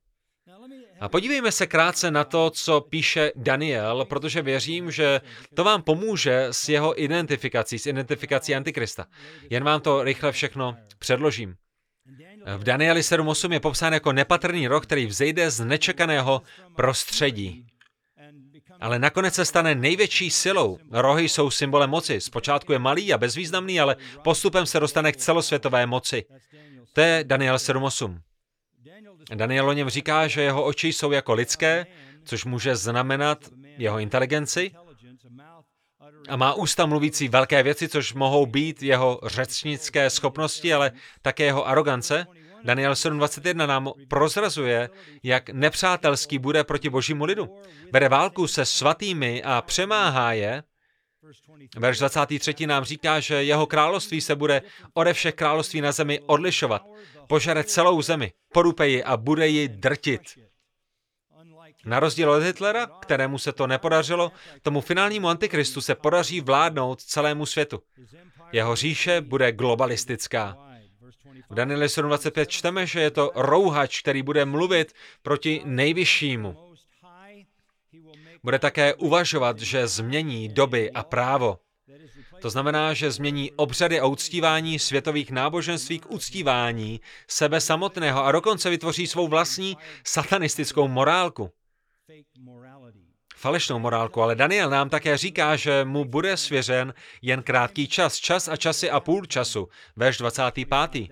A 0.99 1.09
podívejme 1.09 1.51
se 1.51 1.67
krátce 1.67 2.11
na 2.11 2.23
to, 2.23 2.49
co 2.49 2.81
píše 2.81 3.31
Daniel, 3.35 4.05
protože 4.05 4.41
věřím, 4.41 4.91
že 4.91 5.21
to 5.53 5.63
vám 5.63 5.81
pomůže 5.81 6.47
s 6.51 6.69
jeho 6.69 7.01
identifikací, 7.01 7.79
s 7.79 7.85
identifikací 7.85 8.55
Antikrista. 8.55 9.05
Jen 9.49 9.63
vám 9.63 9.81
to 9.81 10.03
rychle 10.03 10.31
všechno 10.31 10.77
předložím. 10.99 11.55
V 12.57 12.63
Danieli 12.63 13.01
7.8 13.01 13.53
je 13.53 13.59
popsán 13.59 13.93
jako 13.93 14.13
nepatrný 14.13 14.67
rok, 14.67 14.83
který 14.83 15.05
vzejde 15.05 15.51
z 15.51 15.65
nečekaného 15.65 16.41
prostředí. 16.75 17.65
Ale 18.79 18.99
nakonec 18.99 19.33
se 19.33 19.45
stane 19.45 19.75
největší 19.75 20.29
silou. 20.29 20.77
Rohy 20.91 21.29
jsou 21.29 21.51
symbolem 21.51 21.89
moci. 21.89 22.21
Zpočátku 22.21 22.73
je 22.73 22.79
malý 22.79 23.13
a 23.13 23.17
bezvýznamný, 23.17 23.79
ale 23.79 23.95
postupem 24.23 24.65
se 24.65 24.79
dostane 24.79 25.11
k 25.11 25.17
celosvětové 25.17 25.85
moci. 25.85 26.25
To 26.93 27.01
je 27.01 27.23
Daniel 27.27 27.55
7.8. 27.55 28.19
Daniel 29.35 29.69
o 29.69 29.73
něm 29.73 29.89
říká, 29.89 30.27
že 30.27 30.41
jeho 30.41 30.63
oči 30.63 30.87
jsou 30.87 31.11
jako 31.11 31.33
lidské, 31.33 31.85
což 32.23 32.45
může 32.45 32.75
znamenat 32.75 33.45
jeho 33.77 33.99
inteligenci, 33.99 34.71
a 36.29 36.35
má 36.35 36.53
ústa 36.53 36.85
mluvící 36.85 37.29
velké 37.29 37.63
věci, 37.63 37.87
což 37.87 38.13
mohou 38.13 38.45
být 38.45 38.83
jeho 38.83 39.19
řečnické 39.25 40.09
schopnosti, 40.09 40.73
ale 40.73 40.91
také 41.21 41.43
jeho 41.43 41.67
arogance. 41.67 42.27
Daniel 42.63 42.93
7.21 42.93 43.67
nám 43.67 43.91
prozrazuje, 44.07 44.89
jak 45.23 45.49
nepřátelský 45.49 46.39
bude 46.39 46.63
proti 46.63 46.89
božímu 46.89 47.25
lidu. 47.25 47.55
Bere 47.91 48.09
válku 48.09 48.47
se 48.47 48.65
svatými 48.65 49.43
a 49.43 49.61
přemáhá 49.61 50.33
je. 50.33 50.63
Verš 51.77 51.97
23. 51.97 52.67
nám 52.67 52.83
říká, 52.83 53.19
že 53.19 53.43
jeho 53.43 53.65
království 53.65 54.21
se 54.21 54.35
bude 54.35 54.61
ode 54.93 55.13
všech 55.13 55.35
království 55.35 55.81
na 55.81 55.91
zemi 55.91 56.19
odlišovat. 56.19 56.81
Požere 57.27 57.63
celou 57.63 58.01
zemi, 58.01 58.31
porupe 58.53 58.87
ji 58.87 59.03
a 59.03 59.17
bude 59.17 59.47
ji 59.47 59.67
drtit. 59.67 60.21
Na 61.85 61.99
rozdíl 61.99 62.31
od 62.31 62.43
Hitlera, 62.43 62.85
kterému 62.85 63.37
se 63.37 63.51
to 63.51 63.67
nepodařilo, 63.67 64.31
tomu 64.61 64.81
finálnímu 64.81 65.27
antikristu 65.27 65.81
se 65.81 65.95
podaří 65.95 66.41
vládnout 66.41 67.01
celému 67.01 67.45
světu. 67.45 67.81
Jeho 68.51 68.75
říše 68.75 69.21
bude 69.21 69.51
globalistická. 69.51 70.68
V 71.49 71.55
Danieli 71.55 71.85
7.25 71.85 72.45
čteme, 72.45 72.87
že 72.87 73.01
je 73.01 73.11
to 73.11 73.31
rouhač, 73.35 74.01
který 74.01 74.21
bude 74.21 74.45
mluvit 74.45 74.93
proti 75.21 75.61
nejvyššímu. 75.65 76.57
Bude 78.43 78.59
také 78.59 78.93
uvažovat, 78.93 79.59
že 79.59 79.87
změní 79.87 80.49
doby 80.49 80.91
a 80.91 81.03
právo. 81.03 81.59
To 82.41 82.49
znamená, 82.49 82.93
že 82.93 83.11
změní 83.11 83.51
obřady 83.51 83.99
a 83.99 84.05
uctívání 84.05 84.79
světových 84.79 85.31
náboženství 85.31 85.99
k 85.99 86.11
uctívání 86.11 87.01
sebe 87.27 87.61
samotného 87.61 88.25
a 88.25 88.31
dokonce 88.31 88.69
vytvoří 88.69 89.07
svou 89.07 89.27
vlastní 89.27 89.77
satanistickou 90.03 90.87
morálku. 90.87 91.51
Falešnou 93.39 93.79
morálku, 93.79 94.21
ale 94.21 94.35
Daniel 94.35 94.69
nám 94.69 94.89
také 94.89 95.17
říká, 95.17 95.55
že 95.55 95.85
mu 95.85 96.05
bude 96.05 96.37
svěřen 96.37 96.93
jen 97.21 97.43
krátký 97.43 97.87
čas, 97.87 98.15
čas 98.15 98.47
a 98.47 98.55
časy 98.55 98.89
a 98.89 98.99
půl 98.99 99.25
času, 99.25 99.67
verš 99.95 100.17
25. 100.17 101.07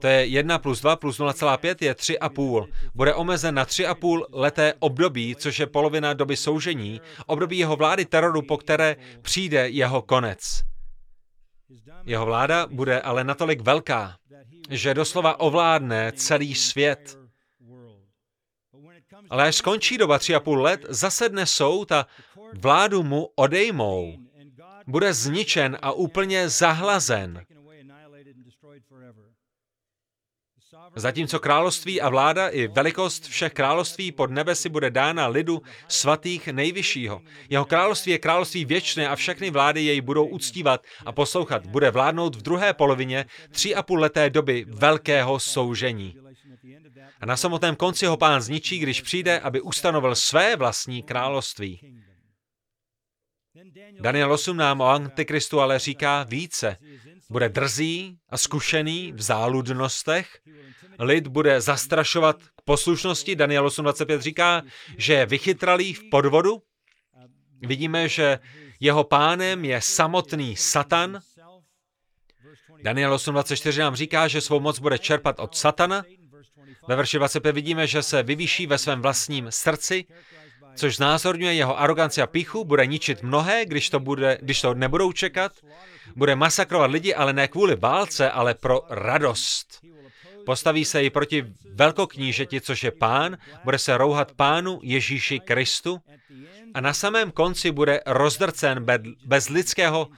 To 0.00 0.06
je 0.06 0.26
1 0.26 0.58
plus 0.58 0.80
2 0.80 0.96
plus 0.96 1.20
0,5 1.20 1.76
je 1.80 1.94
3,5. 1.94 2.66
Bude 2.94 3.14
omezen 3.14 3.54
na 3.54 3.64
3,5 3.64 4.24
leté 4.32 4.74
období, 4.78 5.36
což 5.36 5.58
je 5.58 5.66
polovina 5.66 6.12
doby 6.12 6.36
soužení, 6.36 7.00
období 7.26 7.58
jeho 7.58 7.76
vlády 7.76 8.04
teroru, 8.04 8.42
po 8.42 8.56
které 8.56 8.96
přijde 9.22 9.68
jeho 9.68 10.02
konec. 10.02 10.60
Jeho 12.06 12.26
vláda 12.26 12.66
bude 12.66 13.00
ale 13.00 13.24
natolik 13.24 13.60
velká, 13.60 14.16
že 14.70 14.94
doslova 14.94 15.40
ovládne 15.40 16.12
celý 16.12 16.54
svět. 16.54 17.19
Ale 19.30 19.48
až 19.48 19.56
skončí 19.56 19.98
doba 19.98 20.18
3,5 20.18 20.60
let, 20.60 20.80
zasedne 20.88 21.46
soud 21.46 21.92
a 21.92 22.06
vládu 22.52 23.02
mu 23.02 23.28
odejmou. 23.34 24.18
Bude 24.86 25.14
zničen 25.14 25.78
a 25.82 25.92
úplně 25.92 26.48
zahlazen. 26.48 27.46
Zatímco 30.96 31.38
království 31.38 32.00
a 32.00 32.08
vláda 32.08 32.48
i 32.48 32.68
velikost 32.68 33.28
všech 33.28 33.52
království 33.52 34.12
pod 34.12 34.30
nebesi 34.30 34.68
bude 34.68 34.90
dána 34.90 35.26
lidu 35.26 35.62
svatých 35.88 36.48
nejvyššího. 36.48 37.22
Jeho 37.48 37.64
království 37.64 38.12
je 38.12 38.18
království 38.18 38.64
věčné 38.64 39.08
a 39.08 39.16
všechny 39.16 39.50
vlády 39.50 39.82
jej 39.82 40.00
budou 40.00 40.26
uctívat 40.26 40.84
a 41.06 41.12
poslouchat. 41.12 41.66
Bude 41.66 41.90
vládnout 41.90 42.36
v 42.36 42.42
druhé 42.42 42.74
polovině 42.74 43.26
tři 43.50 43.74
a 43.74 43.82
půl 43.82 44.00
leté 44.00 44.30
doby 44.30 44.64
velkého 44.68 45.40
soužení. 45.40 46.16
A 47.20 47.26
na 47.26 47.36
samotném 47.36 47.76
konci 47.76 48.06
ho 48.06 48.16
pán 48.16 48.40
zničí, 48.40 48.78
když 48.78 49.00
přijde, 49.00 49.40
aby 49.40 49.60
ustanovil 49.60 50.14
své 50.14 50.56
vlastní 50.56 51.02
království. 51.02 51.80
Daniel 54.00 54.32
8 54.32 54.56
nám 54.56 54.80
o 54.80 54.86
Antikristu 54.86 55.60
ale 55.60 55.78
říká 55.78 56.22
více. 56.22 56.76
Bude 57.30 57.48
drzý 57.48 58.18
a 58.28 58.36
zkušený 58.36 59.12
v 59.12 59.22
záludnostech, 59.22 60.40
lid 60.98 61.26
bude 61.26 61.60
zastrašovat 61.60 62.42
k 62.42 62.62
poslušnosti. 62.64 63.36
Daniel 63.36 63.66
8.25 63.66 64.18
říká, 64.18 64.62
že 64.98 65.12
je 65.12 65.26
vychytralý 65.26 65.94
v 65.94 66.10
podvodu. 66.10 66.62
Vidíme, 67.60 68.08
že 68.08 68.38
jeho 68.80 69.04
pánem 69.04 69.64
je 69.64 69.80
samotný 69.80 70.56
Satan. 70.56 71.20
Daniel 72.82 73.16
8.24 73.16 73.78
nám 73.78 73.96
říká, 73.96 74.28
že 74.28 74.40
svou 74.40 74.60
moc 74.60 74.78
bude 74.78 74.98
čerpat 74.98 75.40
od 75.40 75.56
Satana. 75.56 76.04
Ve 76.88 76.96
verši 76.96 77.18
25 77.18 77.52
vidíme, 77.52 77.86
že 77.86 78.02
se 78.02 78.22
vyvýší 78.22 78.66
ve 78.66 78.78
svém 78.78 79.02
vlastním 79.02 79.46
srdci, 79.50 80.04
což 80.74 80.96
znázorňuje 80.96 81.54
jeho 81.54 81.80
aroganci 81.80 82.22
a 82.22 82.26
pichu, 82.26 82.64
bude 82.64 82.86
ničit 82.86 83.22
mnohé, 83.22 83.64
když 83.64 83.90
to, 83.90 84.00
bude, 84.00 84.38
když 84.42 84.60
to 84.60 84.74
nebudou 84.74 85.12
čekat, 85.12 85.52
bude 86.16 86.36
masakrovat 86.36 86.90
lidi, 86.90 87.14
ale 87.14 87.32
ne 87.32 87.48
kvůli 87.48 87.76
válce, 87.76 88.30
ale 88.30 88.54
pro 88.54 88.82
radost. 88.90 89.80
Postaví 90.46 90.84
se 90.84 91.04
i 91.04 91.10
proti 91.10 91.44
velkoknížeti, 91.74 92.60
což 92.60 92.84
je 92.84 92.90
pán, 92.90 93.36
bude 93.64 93.78
se 93.78 93.96
rouhat 93.96 94.32
pánu 94.32 94.80
Ježíši 94.82 95.40
Kristu 95.40 96.00
a 96.74 96.80
na 96.80 96.94
samém 96.94 97.30
konci 97.30 97.70
bude 97.70 98.00
rozdrcen 98.06 98.86
bez 99.24 99.48
lidského 99.48 100.08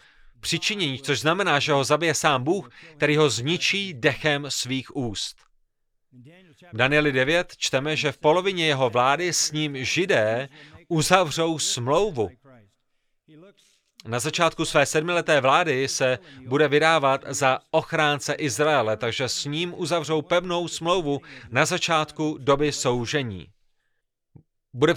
přičinění, 0.41 0.99
což 0.99 1.21
znamená, 1.21 1.59
že 1.59 1.73
ho 1.73 1.85
zabije 1.85 2.15
sám 2.15 2.45
Bůh, 2.45 2.71
který 2.97 3.17
ho 3.17 3.31
zničí 3.31 3.95
dechem 3.95 4.47
svých 4.49 4.97
úst. 4.97 5.37
V 6.73 6.77
Danieli 6.77 7.13
9 7.13 7.57
čteme, 7.57 7.97
že 7.97 8.13
v 8.13 8.19
polovině 8.19 8.67
jeho 8.67 8.91
vlády 8.91 9.33
s 9.33 9.53
ním 9.53 9.85
židé 9.85 10.49
uzavřou 10.89 11.59
smlouvu. 11.59 12.31
Na 14.05 14.21
začátku 14.21 14.65
své 14.65 14.87
sedmileté 14.87 15.41
vlády 15.41 15.89
se 15.89 16.19
bude 16.47 16.69
vydávat 16.69 17.25
za 17.29 17.59
ochránce 17.71 18.35
Izraele, 18.35 18.97
takže 18.97 19.29
s 19.29 19.45
ním 19.45 19.75
uzavřou 19.77 20.23
pevnou 20.23 20.69
smlouvu 20.69 21.21
na 21.51 21.65
začátku 21.65 22.39
doby 22.41 22.73
soužení. 22.73 23.49
Bude 24.75 24.95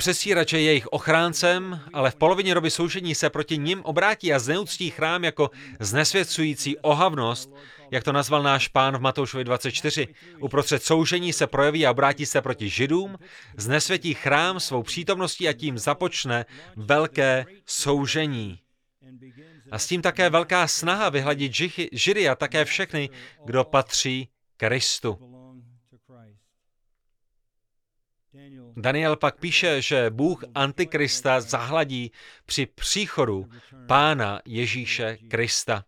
je 0.52 0.62
jejich 0.62 0.88
ochráncem, 0.88 1.82
ale 1.94 2.12
v 2.12 2.16
polovině 2.16 2.54
doby 2.54 2.72
soužení 2.72 3.16
se 3.16 3.30
proti 3.30 3.58
ním 3.58 3.82
obrátí 3.84 4.34
a 4.34 4.40
zneuctí 4.40 4.90
chrám 4.90 5.24
jako 5.24 5.50
znesvěcující 5.80 6.78
ohavnost, 6.78 7.54
jak 7.92 8.04
to 8.04 8.12
nazval 8.12 8.44
náš 8.44 8.68
pán 8.68 8.98
v 8.98 9.02
Matoušovi 9.02 9.44
24. 9.44 10.08
Uprostřed 10.40 10.84
soužení 10.84 11.34
se 11.34 11.48
projeví 11.48 11.86
a 11.86 11.92
obrátí 11.92 12.26
se 12.26 12.42
proti 12.42 12.70
židům, 12.70 13.18
znesvětí 13.58 14.14
chrám 14.14 14.60
svou 14.60 14.84
přítomností 14.84 15.48
a 15.48 15.54
tím 15.54 15.78
započne 15.78 16.46
velké 16.76 17.46
soužení. 17.66 18.60
A 19.72 19.80
s 19.80 19.88
tím 19.88 20.02
také 20.02 20.30
velká 20.30 20.68
snaha 20.68 21.10
vyhladit 21.10 21.52
židy 21.92 22.30
a 22.30 22.36
také 22.36 22.66
všechny, 22.66 23.10
kdo 23.46 23.64
patří 23.64 24.30
Kristu. 24.58 25.35
Daniel 28.78 29.16
pak 29.16 29.40
píše, 29.40 29.82
že 29.82 30.10
Bůh 30.10 30.44
Antikrista 30.56 31.42
zahladí 31.42 32.12
při 32.46 32.66
příchodu 32.66 33.50
Pána 33.88 34.42
Ježíše 34.46 35.18
Krista. 35.30 35.84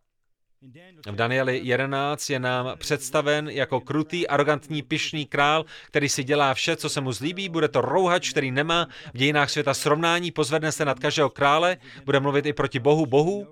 V 1.07 1.15
Danieli 1.15 1.59
11 1.63 2.29
je 2.29 2.39
nám 2.39 2.77
představen 2.77 3.49
jako 3.49 3.81
krutý, 3.81 4.27
arrogantní, 4.27 4.81
pišný 4.81 5.25
král, 5.25 5.65
který 5.87 6.09
si 6.09 6.23
dělá 6.23 6.53
vše, 6.53 6.75
co 6.75 6.89
se 6.89 7.01
mu 7.01 7.11
zlíbí. 7.11 7.49
Bude 7.49 7.67
to 7.67 7.81
rouhač, 7.81 8.29
který 8.29 8.51
nemá 8.51 8.87
v 9.13 9.17
dějinách 9.17 9.49
světa 9.49 9.73
srovnání, 9.73 10.31
pozvedne 10.31 10.71
se 10.71 10.85
nad 10.85 10.99
každého 10.99 11.29
krále, 11.29 11.77
bude 12.05 12.19
mluvit 12.19 12.45
i 12.45 12.53
proti 12.53 12.79
Bohu 12.79 13.05
Bohu, 13.05 13.47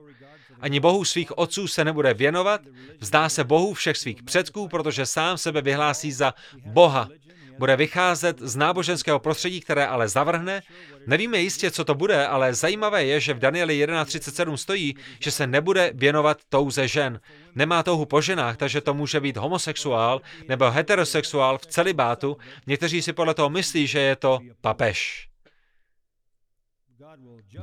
ani 0.59 0.79
Bohu 0.79 1.05
svých 1.05 1.37
otců 1.37 1.67
se 1.67 1.85
nebude 1.85 2.13
věnovat, 2.13 2.61
vzdá 2.99 3.29
se 3.29 3.43
Bohu 3.43 3.73
všech 3.73 3.97
svých 3.97 4.23
předků, 4.23 4.67
protože 4.67 5.05
sám 5.05 5.37
sebe 5.37 5.61
vyhlásí 5.61 6.11
za 6.11 6.33
Boha 6.65 7.09
bude 7.57 7.75
vycházet 7.75 8.39
z 8.39 8.55
náboženského 8.55 9.19
prostředí, 9.19 9.61
které 9.61 9.87
ale 9.87 10.09
zavrhne. 10.09 10.61
Nevíme 11.07 11.37
jistě, 11.37 11.71
co 11.71 11.85
to 11.85 11.95
bude, 11.95 12.27
ale 12.27 12.53
zajímavé 12.53 13.05
je, 13.05 13.19
že 13.19 13.33
v 13.33 13.39
Danieli 13.39 13.85
11.37 13.85 14.53
stojí, 14.53 14.95
že 15.19 15.31
se 15.31 15.47
nebude 15.47 15.91
věnovat 15.93 16.37
touze 16.49 16.87
žen. 16.87 17.19
Nemá 17.55 17.83
touhu 17.83 18.05
po 18.05 18.21
ženách, 18.21 18.57
takže 18.57 18.81
to 18.81 18.93
může 18.93 19.19
být 19.19 19.37
homosexuál 19.37 20.21
nebo 20.47 20.71
heterosexuál 20.71 21.57
v 21.57 21.65
celibátu. 21.65 22.37
Někteří 22.67 23.01
si 23.01 23.13
podle 23.13 23.33
toho 23.33 23.49
myslí, 23.49 23.87
že 23.87 23.99
je 23.99 24.15
to 24.15 24.39
papež. 24.61 25.27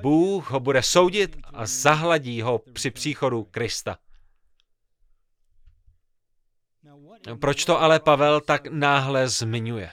Bůh 0.02 0.50
ho 0.50 0.60
bude 0.60 0.82
soudit 0.82 1.36
a 1.54 1.66
zahladí 1.66 2.42
ho 2.42 2.60
při 2.72 2.90
příchodu 2.90 3.44
Krista. 3.50 3.96
Proč 7.40 7.64
to 7.64 7.80
ale 7.80 8.00
Pavel 8.00 8.40
tak 8.40 8.66
náhle 8.66 9.28
zmiňuje? 9.28 9.90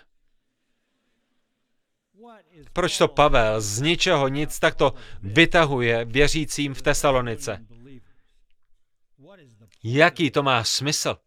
Proč 2.74 2.98
to 2.98 3.08
Pavel 3.08 3.62
z 3.62 3.82
ničeho 3.82 4.28
nic 4.28 4.60
takto 4.60 4.94
vytahuje 5.22 6.06
věřícím 6.06 6.74
v 6.74 6.82
Tesalonice? 6.82 7.66
Jaký 9.84 10.32
to 10.32 10.44
má 10.44 10.64
smysl? 10.64 11.18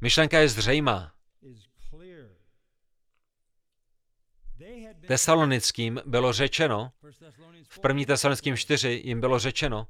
Myšlenka 0.00 0.38
je 0.38 0.48
zřejmá. 0.48 1.12
Tesalonickým 5.06 6.00
bylo 6.06 6.32
řečeno, 6.32 6.92
v 7.68 7.80
1. 7.88 8.04
Tesalonickým 8.04 8.56
4 8.56 9.02
jim 9.04 9.20
bylo 9.20 9.38
řečeno, 9.38 9.86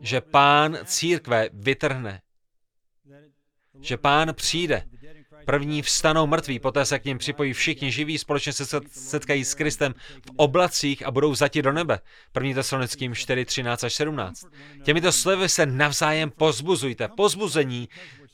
že 0.00 0.20
pán 0.20 0.78
církve 0.84 1.48
vytrhne, 1.52 2.20
že 3.80 3.96
pán 3.96 4.34
přijde. 4.34 4.82
První 5.44 5.82
vstanou 5.82 6.26
mrtví, 6.26 6.58
poté 6.58 6.84
se 6.84 6.98
k 6.98 7.04
ním 7.04 7.18
připojí 7.18 7.52
všichni 7.52 7.92
živí, 7.92 8.18
společně 8.18 8.52
se 8.52 8.80
setkají 8.90 9.44
s 9.44 9.54
Kristem 9.54 9.94
v 10.26 10.30
oblacích 10.36 11.06
a 11.06 11.10
budou 11.10 11.34
zati 11.34 11.62
do 11.62 11.72
nebe. 11.72 11.98
První 12.32 12.54
tesalonickým 12.54 13.14
4, 13.14 13.44
13 13.44 13.84
až 13.84 13.94
17. 13.94 14.46
Těmito 14.82 15.12
slevy 15.12 15.48
se 15.48 15.66
navzájem 15.66 16.30
pozbuzujte. 16.30 17.08
Pozbuzení 17.08 17.88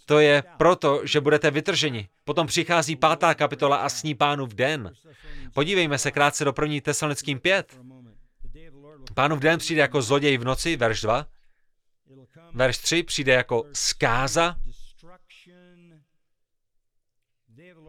to 0.06 0.18
je 0.18 0.42
proto, 0.56 1.00
že 1.04 1.20
budete 1.20 1.50
vytrženi. 1.50 2.08
Potom 2.24 2.46
přichází 2.46 2.96
pátá 2.96 3.34
kapitola 3.34 3.76
a 3.76 3.88
sní 3.88 4.14
pánu 4.14 4.46
v 4.46 4.54
den. 4.54 4.92
Podívejme 5.54 5.98
se 5.98 6.10
krátce 6.10 6.44
do 6.44 6.52
první 6.52 6.80
tesalonickým 6.80 7.40
5. 7.40 7.78
Pánův 9.14 9.38
den 9.38 9.58
přijde 9.58 9.80
jako 9.80 10.02
zloděj 10.02 10.38
v 10.38 10.44
noci, 10.44 10.76
verš 10.76 11.00
2. 11.00 11.26
Verš 12.52 12.78
3 12.78 13.02
přijde 13.02 13.32
jako 13.32 13.64
zkáza. 13.72 14.56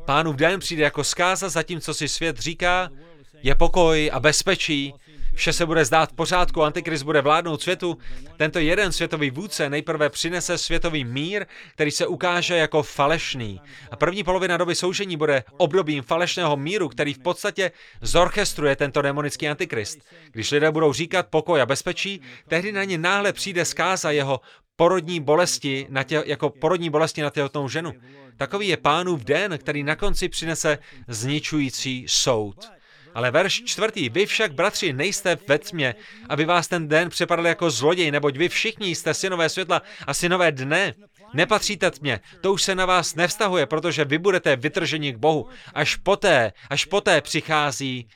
Pánův 0.05 0.35
den 0.35 0.59
přijde 0.59 0.83
jako 0.83 1.03
zkáza, 1.03 1.49
zatímco 1.49 1.93
si 1.93 2.07
svět 2.07 2.39
říká, 2.39 2.89
je 3.33 3.55
pokoj 3.55 4.09
a 4.13 4.19
bezpečí, 4.19 4.93
vše 5.35 5.53
se 5.53 5.65
bude 5.65 5.85
zdát 5.85 6.09
v 6.09 6.13
pořádku, 6.13 6.63
Antikrist 6.63 7.03
bude 7.03 7.21
vládnout 7.21 7.61
světu. 7.61 7.97
Tento 8.37 8.59
jeden 8.59 8.91
světový 8.91 9.31
vůdce 9.31 9.69
nejprve 9.69 10.09
přinese 10.09 10.57
světový 10.57 11.03
mír, 11.03 11.45
který 11.73 11.91
se 11.91 12.07
ukáže 12.07 12.55
jako 12.55 12.83
falešný. 12.83 13.61
A 13.91 13.95
první 13.95 14.23
polovina 14.23 14.57
doby 14.57 14.75
soužení 14.75 15.17
bude 15.17 15.43
obdobím 15.57 16.03
falešného 16.03 16.57
míru, 16.57 16.89
který 16.89 17.13
v 17.13 17.19
podstatě 17.19 17.71
zorchestruje 18.01 18.75
tento 18.75 19.01
demonický 19.01 19.49
Antikrist. 19.49 19.99
Když 20.31 20.51
lidé 20.51 20.71
budou 20.71 20.93
říkat 20.93 21.27
pokoj 21.27 21.61
a 21.61 21.65
bezpečí, 21.65 22.21
tehdy 22.47 22.71
na 22.71 22.83
ně 22.83 22.97
náhle 22.97 23.33
přijde 23.33 23.65
zkáza 23.65 24.11
jeho 24.11 24.39
porodní 24.75 25.19
bolesti 25.19 25.87
na 25.89 26.03
tě, 26.03 26.23
jako 26.25 26.49
porodní 26.49 26.89
bolesti 26.89 27.21
na 27.21 27.29
těhotnou 27.29 27.69
ženu. 27.69 27.93
Takový 28.37 28.67
je 28.67 28.77
pánův 28.77 29.23
den, 29.23 29.57
který 29.57 29.83
na 29.83 29.95
konci 29.95 30.29
přinese 30.29 30.77
zničující 31.07 32.05
soud. 32.07 32.71
Ale 33.15 33.31
verš 33.31 33.63
čtvrtý, 33.65 34.09
vy 34.09 34.25
však, 34.25 34.53
bratři, 34.53 34.93
nejste 34.93 35.37
ve 35.47 35.59
tmě, 35.59 35.95
aby 36.29 36.45
vás 36.45 36.67
ten 36.67 36.87
den 36.87 37.09
přepadl 37.09 37.47
jako 37.47 37.69
zloděj, 37.69 38.11
neboť 38.11 38.37
vy 38.37 38.49
všichni 38.49 38.95
jste 38.95 39.13
synové 39.13 39.49
světla 39.49 39.81
a 40.07 40.13
synové 40.13 40.51
dne. 40.51 40.93
Nepatříte 41.33 41.91
tmě, 41.91 42.19
to 42.41 42.53
už 42.53 42.63
se 42.63 42.75
na 42.75 42.85
vás 42.85 43.15
nevztahuje, 43.15 43.65
protože 43.65 44.05
vy 44.05 44.17
budete 44.17 44.55
vytrženi 44.55 45.13
k 45.13 45.17
Bohu. 45.17 45.49
Až 45.73 45.95
poté, 45.95 46.53
až 46.69 46.85
poté 46.85 47.21
přichází 47.21 48.07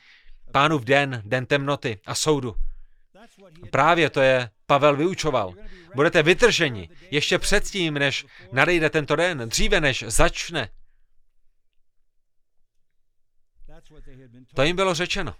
pánův 0.52 0.84
den, 0.84 1.22
den 1.24 1.46
temnoty 1.46 1.98
a 2.06 2.14
soudu. 2.14 2.54
Právě 3.70 4.10
to 4.10 4.20
je 4.20 4.50
Pavel 4.66 4.96
vyučoval. 4.96 5.54
Budete 5.94 6.22
vytrženi 6.22 6.88
ještě 7.10 7.38
předtím, 7.38 7.94
než 7.94 8.26
nadejde 8.52 8.90
tento 8.90 9.16
den, 9.16 9.48
dříve 9.48 9.80
než 9.80 10.04
začne. 10.08 10.68
To 14.54 14.62
jim 14.62 14.76
bylo 14.76 14.94
řečeno. 14.94 15.34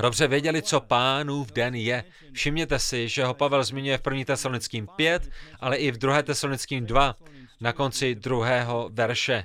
Dobře 0.00 0.28
věděli, 0.28 0.62
co 0.62 0.80
pánův 0.80 1.52
den 1.52 1.74
je. 1.74 2.04
Všimněte 2.32 2.78
si, 2.78 3.08
že 3.08 3.24
ho 3.24 3.34
Pavel 3.34 3.64
zmiňuje 3.64 3.98
v 3.98 4.02
1. 4.06 4.24
tesalonickým 4.24 4.88
5, 4.96 5.30
ale 5.60 5.76
i 5.76 5.90
v 5.90 5.98
2. 5.98 6.22
tesalonickým 6.22 6.86
2, 6.86 7.16
na 7.60 7.72
konci 7.72 8.14
druhého 8.14 8.90
verše. 8.92 9.44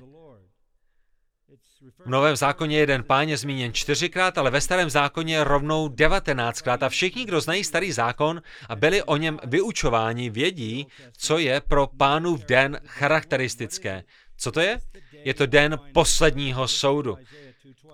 V 2.06 2.10
Novém 2.10 2.36
zákoně 2.36 2.78
jeden 2.78 3.04
pán 3.04 3.30
je 3.30 3.38
zmíněn 3.38 3.74
čtyřikrát, 3.74 4.38
ale 4.38 4.52
ve 4.52 4.62
Starém 4.62 4.89
zákoně 4.89 5.44
rovnou 5.44 5.88
devatenáctkrát. 5.88 6.84
A 6.84 6.89
všichni, 6.89 7.26
kdo 7.26 7.41
znají 7.41 7.63
Starý 7.63 7.91
zákon 7.91 8.41
a 8.70 8.76
byli 8.76 9.04
o 9.04 9.17
něm 9.17 9.39
vyučováni, 9.44 10.30
vědí, 10.30 10.88
co 11.17 11.38
je 11.38 11.62
pro 11.62 11.88
pánův 11.88 12.46
den 12.46 12.80
charakteristické. 12.86 14.04
Co 14.38 14.52
to 14.52 14.60
je? 14.60 14.80
Je 15.13 15.34
to 15.34 15.45
den 15.45 15.80
posledního 15.93 16.67
soudu. 16.67 17.17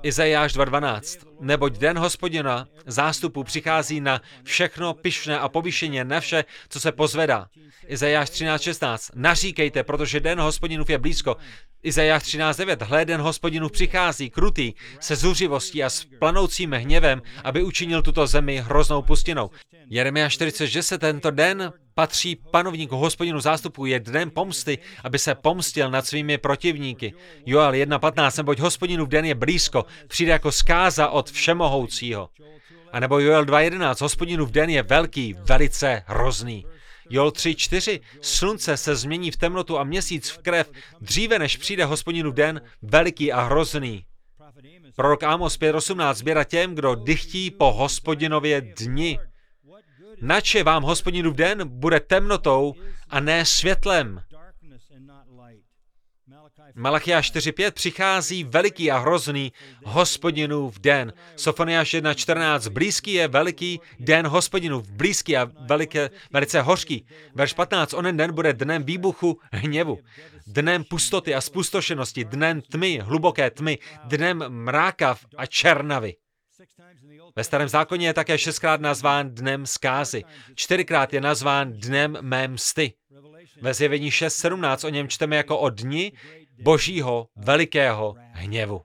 Izajáš 0.04 0.56
2.12. 0.56 1.28
Neboť 1.40 1.78
den 1.78 1.98
hospodina 1.98 2.68
zástupu 2.86 3.44
přichází 3.44 4.02
na 4.02 4.22
všechno 4.44 4.94
pyšné 4.94 5.40
a 5.40 5.50
povyšeně, 5.50 6.04
na 6.04 6.20
vše, 6.20 6.46
co 6.70 6.80
se 6.80 6.92
pozvedá. 6.92 7.48
Izajáš 7.88 8.30
13.16. 8.30 9.12
Naříkejte, 9.16 9.84
protože 9.84 10.20
den 10.20 10.40
hospodinův 10.40 10.90
je 10.90 10.98
blízko. 10.98 11.38
Izajáš 11.84 12.24
13.9. 12.24 12.86
Hle, 12.86 13.06
den 13.06 13.22
hospodinův 13.22 13.72
přichází, 13.72 14.30
krutý, 14.30 14.74
se 15.00 15.16
zuřivostí 15.16 15.84
a 15.84 15.90
s 15.90 16.06
planoucím 16.20 16.72
hněvem, 16.72 17.22
aby 17.44 17.64
učinil 17.64 18.02
tuto 18.02 18.28
zemi 18.28 18.58
hroznou 18.58 19.02
pustinou. 19.02 19.50
Jeremia 19.90 20.30
40, 20.30 20.98
tento 20.98 21.32
den 21.32 21.74
patří 21.98 22.36
panovníku 22.36 22.96
hospodinu 22.96 23.40
zástupu, 23.40 23.86
je 23.86 24.00
dnem 24.00 24.30
pomsty, 24.30 24.78
aby 25.04 25.20
se 25.20 25.36
pomstil 25.36 25.92
nad 25.92 26.06
svými 26.06 26.38
protivníky. 26.38 27.14
Joel 27.46 27.72
1.15, 27.72 28.38
neboť 28.38 28.60
hospodinu 28.60 29.06
v 29.06 29.10
den 29.10 29.26
je 29.26 29.36
blízko, 29.36 29.86
přijde 30.08 30.32
jako 30.32 30.52
zkáza 30.52 31.10
od 31.10 31.32
všemohoucího. 31.32 32.30
A 32.92 33.00
nebo 33.00 33.20
Joel 33.20 33.46
2.11, 33.46 34.02
hospodinu 34.02 34.46
v 34.46 34.52
den 34.52 34.70
je 34.70 34.84
velký, 34.84 35.36
velice 35.40 36.04
hrozný. 36.06 36.66
Joel 37.10 37.30
3.4, 37.30 38.00
slunce 38.22 38.78
se 38.78 38.96
změní 38.96 39.32
v 39.32 39.38
temnotu 39.38 39.80
a 39.80 39.84
měsíc 39.84 40.30
v 40.30 40.38
krev, 40.38 40.72
dříve 41.02 41.40
než 41.40 41.58
přijde 41.58 41.86
hospodinu 41.86 42.32
den, 42.32 42.62
veliký 42.82 43.32
a 43.32 43.42
hrozný. 43.42 44.06
Prorok 44.96 45.24
Amos 45.24 45.60
5.18 45.60 46.14
sběra 46.14 46.44
těm, 46.44 46.76
kdo 46.76 46.96
dychtí 46.96 47.52
po 47.52 47.74
hospodinově 47.74 48.62
dni. 48.62 49.20
Nače 50.22 50.64
vám 50.64 50.84
hospodinu 50.84 51.32
v 51.32 51.36
den 51.36 51.68
bude 51.68 52.00
temnotou 52.00 52.74
a 53.10 53.20
ne 53.20 53.46
světlem. 53.46 54.22
Malachia 56.76 57.22
4.5 57.22 57.72
přichází 57.72 58.44
veliký 58.44 58.92
a 58.92 58.98
hrozný 58.98 59.54
hospodinův 59.86 60.80
den. 60.80 61.14
Sofoniáš 61.36 61.94
1.14 61.94 62.70
blízký 62.70 63.14
je 63.14 63.28
veliký 63.28 63.80
den 64.00 64.28
hospodinův, 64.28 64.90
blízký 64.90 65.38
a 65.38 65.52
veliké, 65.60 66.10
velice 66.32 66.62
hořký. 66.62 67.06
Verš 67.36 67.54
15, 67.54 67.94
onen 67.94 68.18
den 68.18 68.34
bude 68.34 68.54
dnem 68.54 68.84
výbuchu 68.84 69.40
hněvu, 69.52 70.00
dnem 70.48 70.84
pustoty 70.84 71.36
a 71.36 71.42
spustošenosti, 71.42 72.24
dnem 72.24 72.62
tmy, 72.62 73.00
hluboké 73.04 73.50
tmy, 73.52 73.78
dnem 74.04 74.44
mráka 74.50 75.18
a 75.38 75.46
černavy. 75.46 76.14
Ve 77.38 77.44
starém 77.44 77.70
zákoně 77.70 78.08
je 78.08 78.14
také 78.14 78.38
šestkrát 78.38 78.82
nazván 78.82 79.30
dnem 79.30 79.66
zkázy. 79.66 80.24
Čtyřikrát 80.56 81.14
je 81.14 81.22
nazván 81.22 81.74
dnem 81.74 82.18
mé 82.22 82.48
msty. 82.48 82.94
Ve 83.62 83.74
zjevení 83.74 84.10
6.17 84.10 84.88
o 84.88 84.90
něm 84.90 85.08
čteme 85.08 85.36
jako 85.36 85.60
o 85.60 85.70
dni, 85.70 86.12
božího 86.62 87.28
velikého 87.36 88.16
hněvu. 88.32 88.82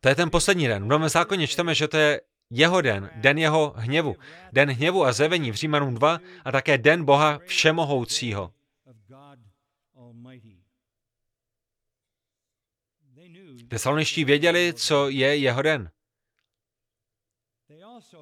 To 0.00 0.08
je 0.08 0.14
ten 0.14 0.30
poslední 0.30 0.68
den. 0.68 0.84
V 0.84 0.86
Novém 0.86 1.08
zákoně 1.08 1.46
čteme, 1.46 1.74
že 1.74 1.88
to 1.88 1.96
je 1.96 2.20
jeho 2.50 2.80
den, 2.80 3.10
den 3.14 3.38
jeho 3.38 3.74
hněvu, 3.76 4.16
den 4.52 4.70
hněvu 4.70 5.04
a 5.04 5.12
zevení 5.12 5.50
v 5.50 5.54
Římanům 5.54 5.94
2 5.94 6.20
a 6.44 6.52
také 6.52 6.78
den 6.78 7.04
Boha 7.04 7.38
Všemohoucího. 7.46 8.50
Tesaloniští 13.70 14.24
věděli, 14.24 14.72
co 14.76 15.08
je 15.08 15.36
jeho 15.36 15.62
den. 15.62 15.90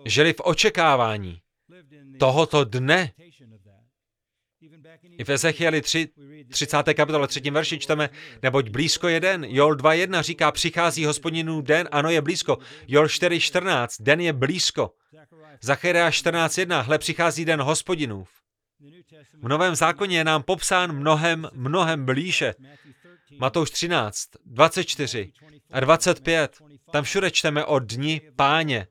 Žili 0.05 0.33
v 0.33 0.41
očekávání 0.41 1.41
tohoto 2.19 2.65
dne. 2.65 3.13
I 5.19 5.25
v 5.25 5.29
Ezechieli 5.29 5.83
3, 5.83 6.09
30. 6.51 6.83
kapitole 6.95 7.29
3. 7.29 7.51
verši 7.51 7.79
čteme, 7.79 8.11
neboť 8.43 8.69
blízko 8.69 9.09
je 9.09 9.21
den. 9.21 9.45
Jol 9.45 9.77
2.1 9.77 10.23
říká, 10.23 10.53
přichází 10.53 11.05
hospodinů 11.05 11.61
den, 11.61 11.89
ano 11.93 12.11
je 12.11 12.23
blízko. 12.23 12.59
Jol 12.87 13.07
4.14, 13.07 13.87
den 14.01 14.21
je 14.21 14.33
blízko. 14.33 14.95
Zacheria 15.61 16.11
14.1, 16.11 16.83
hle 16.83 16.99
přichází 16.99 17.45
den 17.45 17.61
hospodinův. 17.61 18.29
V 19.43 19.49
Novém 19.49 19.75
zákoně 19.75 20.19
je 20.19 20.25
nám 20.25 20.43
popsán 20.43 20.93
mnohem, 20.93 21.49
mnohem 21.53 22.05
blíže. 22.05 22.55
Matouš 23.39 23.71
13, 23.71 24.29
24 24.45 25.33
a 25.71 25.81
25. 25.81 26.59
Tam 26.93 27.05
všude 27.05 27.31
čteme 27.31 27.65
o 27.65 27.79
dni 27.79 28.21
páně 28.37 28.87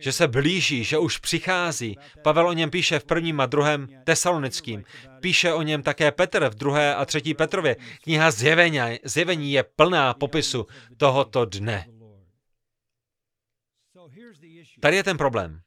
že 0.00 0.12
se 0.12 0.28
blíží, 0.28 0.84
že 0.84 0.98
už 0.98 1.18
přichází. 1.18 1.98
Pavel 2.22 2.48
o 2.48 2.52
něm 2.52 2.70
píše 2.70 2.98
v 2.98 3.04
prvním 3.04 3.40
a 3.40 3.46
druhém 3.46 3.88
tesalonickým. 4.04 4.84
Píše 5.20 5.52
o 5.52 5.62
něm 5.62 5.82
také 5.82 6.12
Petr 6.12 6.48
v 6.48 6.54
druhé 6.54 6.94
a 6.94 7.04
třetí 7.04 7.34
Petrově. 7.34 7.76
Kniha 8.02 8.30
zjevení, 8.30 8.78
zjevení 9.04 9.52
je 9.52 9.62
plná 9.62 10.14
popisu 10.14 10.66
tohoto 10.96 11.44
dne. 11.44 11.86
Tady 14.80 14.96
je 14.96 15.04
ten 15.04 15.16
problém. 15.16 15.60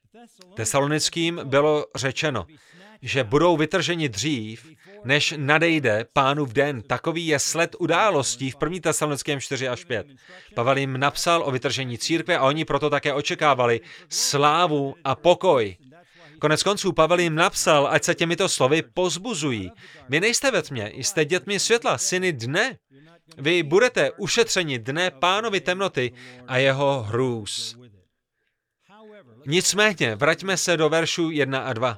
Tesalonickým 0.55 1.41
bylo 1.43 1.85
řečeno, 1.95 2.45
že 3.01 3.23
budou 3.23 3.57
vytrženi 3.57 4.09
dřív, 4.09 4.67
než 5.05 5.33
nadejde 5.37 6.05
pánu 6.13 6.45
v 6.45 6.53
den. 6.53 6.81
Takový 6.81 7.27
je 7.27 7.39
sled 7.39 7.75
událostí 7.79 8.51
v 8.51 8.57
1. 8.63 8.79
Tesalonickém 8.81 9.41
4 9.41 9.67
až 9.67 9.83
5. 9.83 10.07
Pavel 10.55 10.77
jim 10.77 10.99
napsal 10.99 11.43
o 11.45 11.51
vytržení 11.51 11.97
církve 11.97 12.37
a 12.37 12.43
oni 12.43 12.65
proto 12.65 12.89
také 12.89 13.13
očekávali 13.13 13.81
slávu 14.09 14.95
a 15.03 15.15
pokoj. 15.15 15.77
Konec 16.39 16.63
konců 16.63 16.91
Pavel 16.91 17.19
jim 17.19 17.35
napsal, 17.35 17.87
ať 17.87 18.03
se 18.03 18.15
těmito 18.15 18.49
slovy 18.49 18.81
pozbuzují. 18.93 19.71
Vy 20.09 20.19
nejste 20.19 20.51
ve 20.51 20.61
tmě, 20.61 20.91
jste 20.95 21.25
dětmi 21.25 21.59
světla, 21.59 21.97
syny 21.97 22.33
dne. 22.33 22.77
Vy 23.37 23.63
budete 23.63 24.11
ušetřeni 24.11 24.79
dne 24.79 25.11
pánovi 25.11 25.61
temnoty 25.61 26.11
a 26.47 26.57
jeho 26.57 27.03
hrůz. 27.03 27.77
Nicméně, 29.45 30.15
vraťme 30.15 30.57
se 30.57 30.77
do 30.77 30.89
veršu 30.89 31.31
1 31.31 31.59
a 31.59 31.73
2. 31.73 31.97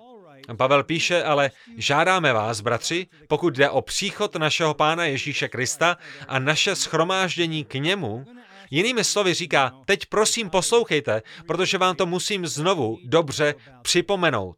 Pavel 0.58 0.84
píše, 0.84 1.24
ale 1.24 1.52
žádáme 1.78 2.34
vás, 2.34 2.62
bratři, 2.62 3.08
pokud 3.28 3.56
jde 3.56 3.70
o 3.70 3.82
příchod 3.82 4.36
našeho 4.36 4.74
Pána 4.74 5.06
Ježíše 5.06 5.48
Krista 5.48 5.98
a 6.28 6.40
naše 6.40 6.76
schromáždění 6.76 7.66
k 7.66 7.74
němu, 7.74 8.26
jinými 8.70 9.04
slovy 9.04 9.34
říká, 9.34 9.72
teď 9.86 10.06
prosím 10.06 10.50
poslouchejte, 10.50 11.22
protože 11.48 11.78
vám 11.78 11.96
to 11.96 12.06
musím 12.06 12.48
znovu 12.48 13.00
dobře 13.04 13.56
připomenout. 13.82 14.58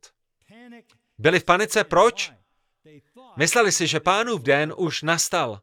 Byli 1.17 1.39
v 1.39 1.43
panice 1.43 1.83
proč? 1.83 2.31
Mysleli 3.37 3.71
si, 3.71 3.87
že 3.87 3.99
pánův 3.99 4.41
den 4.41 4.73
už 4.77 5.01
nastal. 5.01 5.59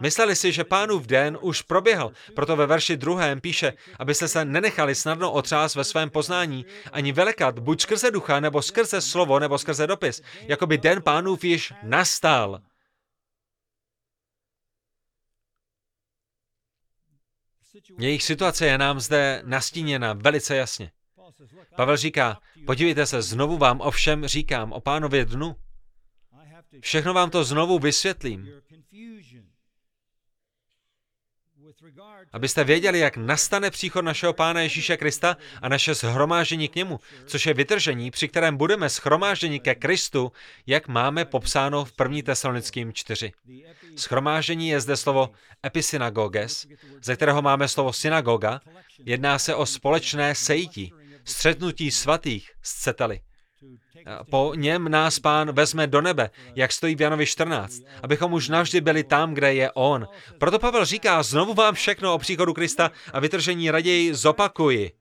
Mysleli 0.00 0.36
si, 0.36 0.52
že 0.52 0.64
pánův 0.64 1.06
den 1.06 1.38
už 1.40 1.62
proběhl, 1.62 2.12
proto 2.34 2.56
ve 2.56 2.66
verši 2.66 2.96
druhém 2.96 3.40
píše, 3.40 3.72
abyste 3.98 4.28
se 4.28 4.44
nenechali 4.44 4.94
snadno 4.94 5.32
otřást 5.32 5.74
ve 5.74 5.84
svém 5.84 6.10
poznání, 6.10 6.66
ani 6.92 7.12
velekat, 7.12 7.58
buď 7.58 7.80
skrze 7.80 8.10
ducha, 8.10 8.40
nebo 8.40 8.62
skrze 8.62 9.00
slovo, 9.00 9.38
nebo 9.38 9.58
skrze 9.58 9.86
dopis, 9.86 10.22
jako 10.40 10.66
by 10.66 10.78
den 10.78 11.02
pánův 11.02 11.44
již 11.44 11.72
nastal. 11.82 12.60
Jejich 17.98 18.22
situace 18.22 18.66
je 18.66 18.78
nám 18.78 19.00
zde 19.00 19.42
nastíněna 19.44 20.12
velice 20.12 20.56
jasně. 20.56 20.92
Pavel 21.76 21.96
říká, 21.96 22.40
podívejte 22.66 23.06
se, 23.06 23.22
znovu 23.22 23.58
vám 23.58 23.80
ovšem 23.80 24.26
říkám 24.26 24.72
o 24.72 24.80
pánově 24.80 25.24
dnu. 25.24 25.56
Všechno 26.80 27.14
vám 27.14 27.30
to 27.30 27.44
znovu 27.44 27.78
vysvětlím. 27.78 28.48
Abyste 32.32 32.64
věděli, 32.64 32.98
jak 32.98 33.16
nastane 33.16 33.70
příchod 33.70 34.04
našeho 34.04 34.32
Pána 34.32 34.60
Ježíše 34.60 34.96
Krista 34.96 35.36
a 35.62 35.68
naše 35.68 35.94
shromáždění 35.94 36.68
k 36.68 36.74
němu, 36.74 37.00
což 37.26 37.46
je 37.46 37.54
vytržení, 37.54 38.10
při 38.10 38.28
kterém 38.28 38.56
budeme 38.56 38.90
schromážděni 38.90 39.60
ke 39.60 39.74
Kristu, 39.74 40.32
jak 40.66 40.88
máme 40.88 41.24
popsáno 41.24 41.84
v 41.84 41.92
1. 42.02 42.18
tesalonickým 42.24 42.92
4. 42.92 43.32
Schromáždění 43.96 44.68
je 44.68 44.80
zde 44.80 44.96
slovo 44.96 45.30
episynagoges, 45.66 46.66
ze 47.02 47.16
kterého 47.16 47.42
máme 47.42 47.68
slovo 47.68 47.92
synagoga. 47.92 48.60
Jedná 49.04 49.38
se 49.38 49.54
o 49.54 49.66
společné 49.66 50.34
sejítí, 50.34 50.92
střetnutí 51.24 51.90
svatých, 51.90 52.50
scetali. 52.62 53.20
Po 54.30 54.54
něm 54.54 54.88
nás 54.88 55.18
pán 55.18 55.52
vezme 55.52 55.86
do 55.86 56.00
nebe, 56.00 56.30
jak 56.54 56.72
stojí 56.72 56.94
v 56.94 57.00
Janovi 57.00 57.26
14, 57.26 57.82
abychom 58.02 58.32
už 58.32 58.48
navždy 58.48 58.80
byli 58.80 59.04
tam, 59.04 59.34
kde 59.34 59.54
je 59.54 59.72
on. 59.72 60.08
Proto 60.38 60.58
Pavel 60.58 60.84
říká, 60.84 61.22
znovu 61.22 61.54
vám 61.54 61.74
všechno 61.74 62.14
o 62.14 62.18
příchodu 62.18 62.54
Krista 62.54 62.92
a 63.12 63.20
vytržení 63.20 63.70
raději 63.70 64.14
zopakuji. 64.14 64.92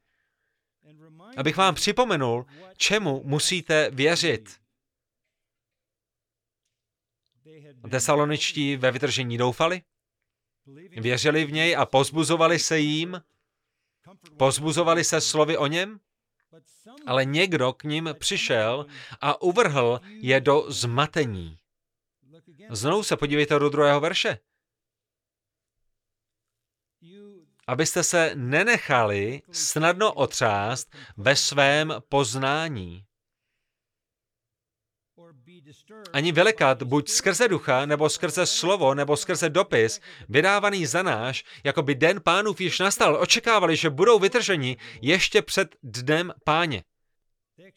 Abych 1.38 1.58
vám 1.58 1.76
připomenul, 1.76 2.46
čemu 2.78 3.22
musíte 3.26 3.90
věřit. 3.92 4.56
Tesaloničtí 7.92 8.76
ve 8.76 8.92
vytržení 8.92 9.38
doufali, 9.38 9.82
věřili 10.98 11.46
v 11.46 11.52
něj 11.52 11.76
a 11.76 11.86
pozbuzovali 11.86 12.60
se 12.60 12.80
jím, 12.80 13.22
pozbuzovali 14.38 15.04
se 15.04 15.22
slovy 15.22 15.58
o 15.58 15.68
něm, 15.68 16.00
ale 17.08 17.26
někdo 17.26 17.74
k 17.74 17.84
ním 17.84 18.10
přišel 18.20 18.86
a 19.22 19.42
uvrhl 19.42 20.02
je 20.10 20.42
do 20.42 20.66
zmatení. 20.68 21.58
Znovu 22.70 23.04
se 23.04 23.18
podívejte 23.18 23.60
do 23.60 23.70
druhého 23.70 24.00
verše. 24.00 24.38
Abyste 27.68 28.04
se 28.04 28.32
nenechali 28.36 29.42
snadno 29.52 30.14
otřást 30.14 30.96
ve 31.18 31.36
svém 31.36 31.94
poznání. 32.10 33.04
Ani 36.14 36.32
velikat, 36.32 36.84
buď 36.84 37.10
skrze 37.10 37.48
ducha, 37.48 37.86
nebo 37.86 38.10
skrze 38.10 38.46
slovo, 38.46 38.94
nebo 38.94 39.18
skrze 39.18 39.50
dopis, 39.50 40.02
vydávaný 40.30 40.86
za 40.86 41.04
náš, 41.04 41.44
jako 41.64 41.82
by 41.82 41.96
den 41.96 42.22
pánův 42.22 42.62
již 42.62 42.80
nastal, 42.80 43.16
očekávali, 43.22 43.76
že 43.76 43.90
budou 43.90 44.20
vytrženi 44.20 44.78
ještě 45.02 45.42
před 45.42 45.76
dnem 45.84 46.34
páně. 46.44 46.84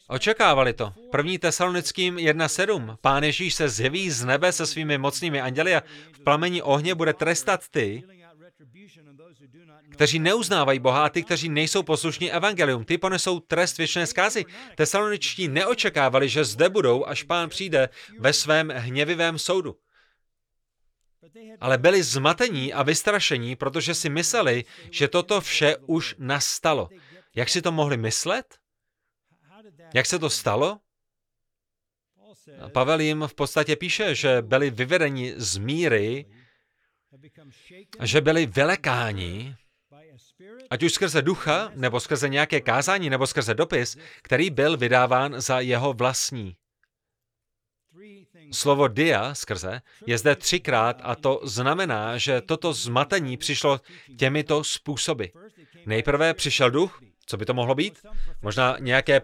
Očekávali 0.07 0.73
to. 0.73 0.93
První 1.11 1.37
tesalonickým 1.37 2.15
1.7. 2.15 2.97
Pán 3.01 3.23
Ježíš 3.23 3.53
se 3.53 3.69
zjeví 3.69 4.09
z 4.09 4.25
nebe 4.25 4.51
se 4.51 4.65
svými 4.65 4.97
mocnými 4.97 5.41
anděli 5.41 5.75
a 5.75 5.83
v 6.11 6.19
plamení 6.19 6.61
ohně 6.61 6.95
bude 6.95 7.13
trestat 7.13 7.67
ty, 7.69 8.03
kteří 9.89 10.19
neuznávají 10.19 10.79
Boha 10.79 11.05
a 11.05 11.09
ty, 11.09 11.23
kteří 11.23 11.49
nejsou 11.49 11.83
poslušní 11.83 12.31
evangelium. 12.31 12.85
Ty 12.85 12.97
ponesou 12.97 13.39
trest 13.39 13.77
věčné 13.77 14.07
zkázy. 14.07 14.45
Tesaloničtí 14.75 15.47
neočekávali, 15.47 16.29
že 16.29 16.45
zde 16.45 16.69
budou, 16.69 17.05
až 17.05 17.23
pán 17.23 17.49
přijde 17.49 17.89
ve 18.19 18.33
svém 18.33 18.69
hněvivém 18.69 19.39
soudu. 19.39 19.75
Ale 21.59 21.77
byli 21.77 22.03
zmatení 22.03 22.73
a 22.73 22.83
vystrašení, 22.83 23.55
protože 23.55 23.93
si 23.93 24.09
mysleli, 24.09 24.65
že 24.91 25.07
toto 25.07 25.41
vše 25.41 25.77
už 25.85 26.15
nastalo. 26.19 26.89
Jak 27.35 27.49
si 27.49 27.61
to 27.61 27.71
mohli 27.71 27.97
myslet? 27.97 28.60
Jak 29.93 30.05
se 30.05 30.19
to 30.19 30.29
stalo? 30.29 30.79
Pavel 32.73 32.99
jim 32.99 33.23
v 33.27 33.33
podstatě 33.33 33.75
píše, 33.75 34.15
že 34.15 34.41
byli 34.41 34.69
vyvedeni 34.69 35.33
z 35.37 35.57
míry, 35.57 36.25
že 38.03 38.21
byli 38.21 38.45
velekáni, 38.45 39.55
ať 40.69 40.83
už 40.83 40.93
skrze 40.93 41.21
ducha, 41.21 41.71
nebo 41.75 41.99
skrze 41.99 42.29
nějaké 42.29 42.61
kázání, 42.61 43.09
nebo 43.09 43.27
skrze 43.27 43.53
dopis, 43.53 43.97
který 44.21 44.49
byl 44.49 44.77
vydáván 44.77 45.41
za 45.41 45.59
jeho 45.59 45.93
vlastní. 45.93 46.55
Slovo 48.51 48.87
dia 48.87 49.35
skrze 49.35 49.81
je 50.05 50.17
zde 50.17 50.35
třikrát 50.35 51.01
a 51.03 51.15
to 51.15 51.41
znamená, 51.43 52.17
že 52.17 52.41
toto 52.41 52.73
zmatení 52.73 53.37
přišlo 53.37 53.81
těmito 54.17 54.63
způsoby. 54.63 55.25
Nejprve 55.85 56.33
přišel 56.33 56.71
duch, 56.71 57.01
Co 57.31 57.37
by 57.37 57.45
to 57.45 57.53
mohlo 57.53 57.75
být? 57.75 57.99
Možná 58.41 58.75
nějaké 58.79 59.21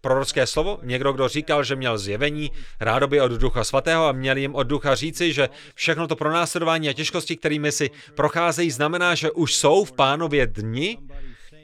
prorocké 0.00 0.46
slovo? 0.46 0.78
Někdo, 0.82 1.12
kdo 1.12 1.28
říkal, 1.28 1.64
že 1.64 1.76
měl 1.76 1.98
zjevení 1.98 2.50
rádoby 2.80 3.20
od 3.20 3.32
Ducha 3.32 3.64
Svatého 3.64 4.06
a 4.06 4.12
měl 4.12 4.36
jim 4.36 4.54
od 4.54 4.62
Ducha 4.62 4.94
říci, 4.94 5.32
že 5.32 5.48
všechno 5.74 6.08
to 6.08 6.16
pronásledování 6.16 6.88
a 6.88 6.92
těžkosti, 6.92 7.36
kterými 7.36 7.72
si 7.72 7.90
procházejí, 8.14 8.70
znamená, 8.70 9.14
že 9.14 9.30
už 9.30 9.54
jsou 9.54 9.84
v 9.84 9.92
pánově 9.92 10.46
dni? 10.46 10.98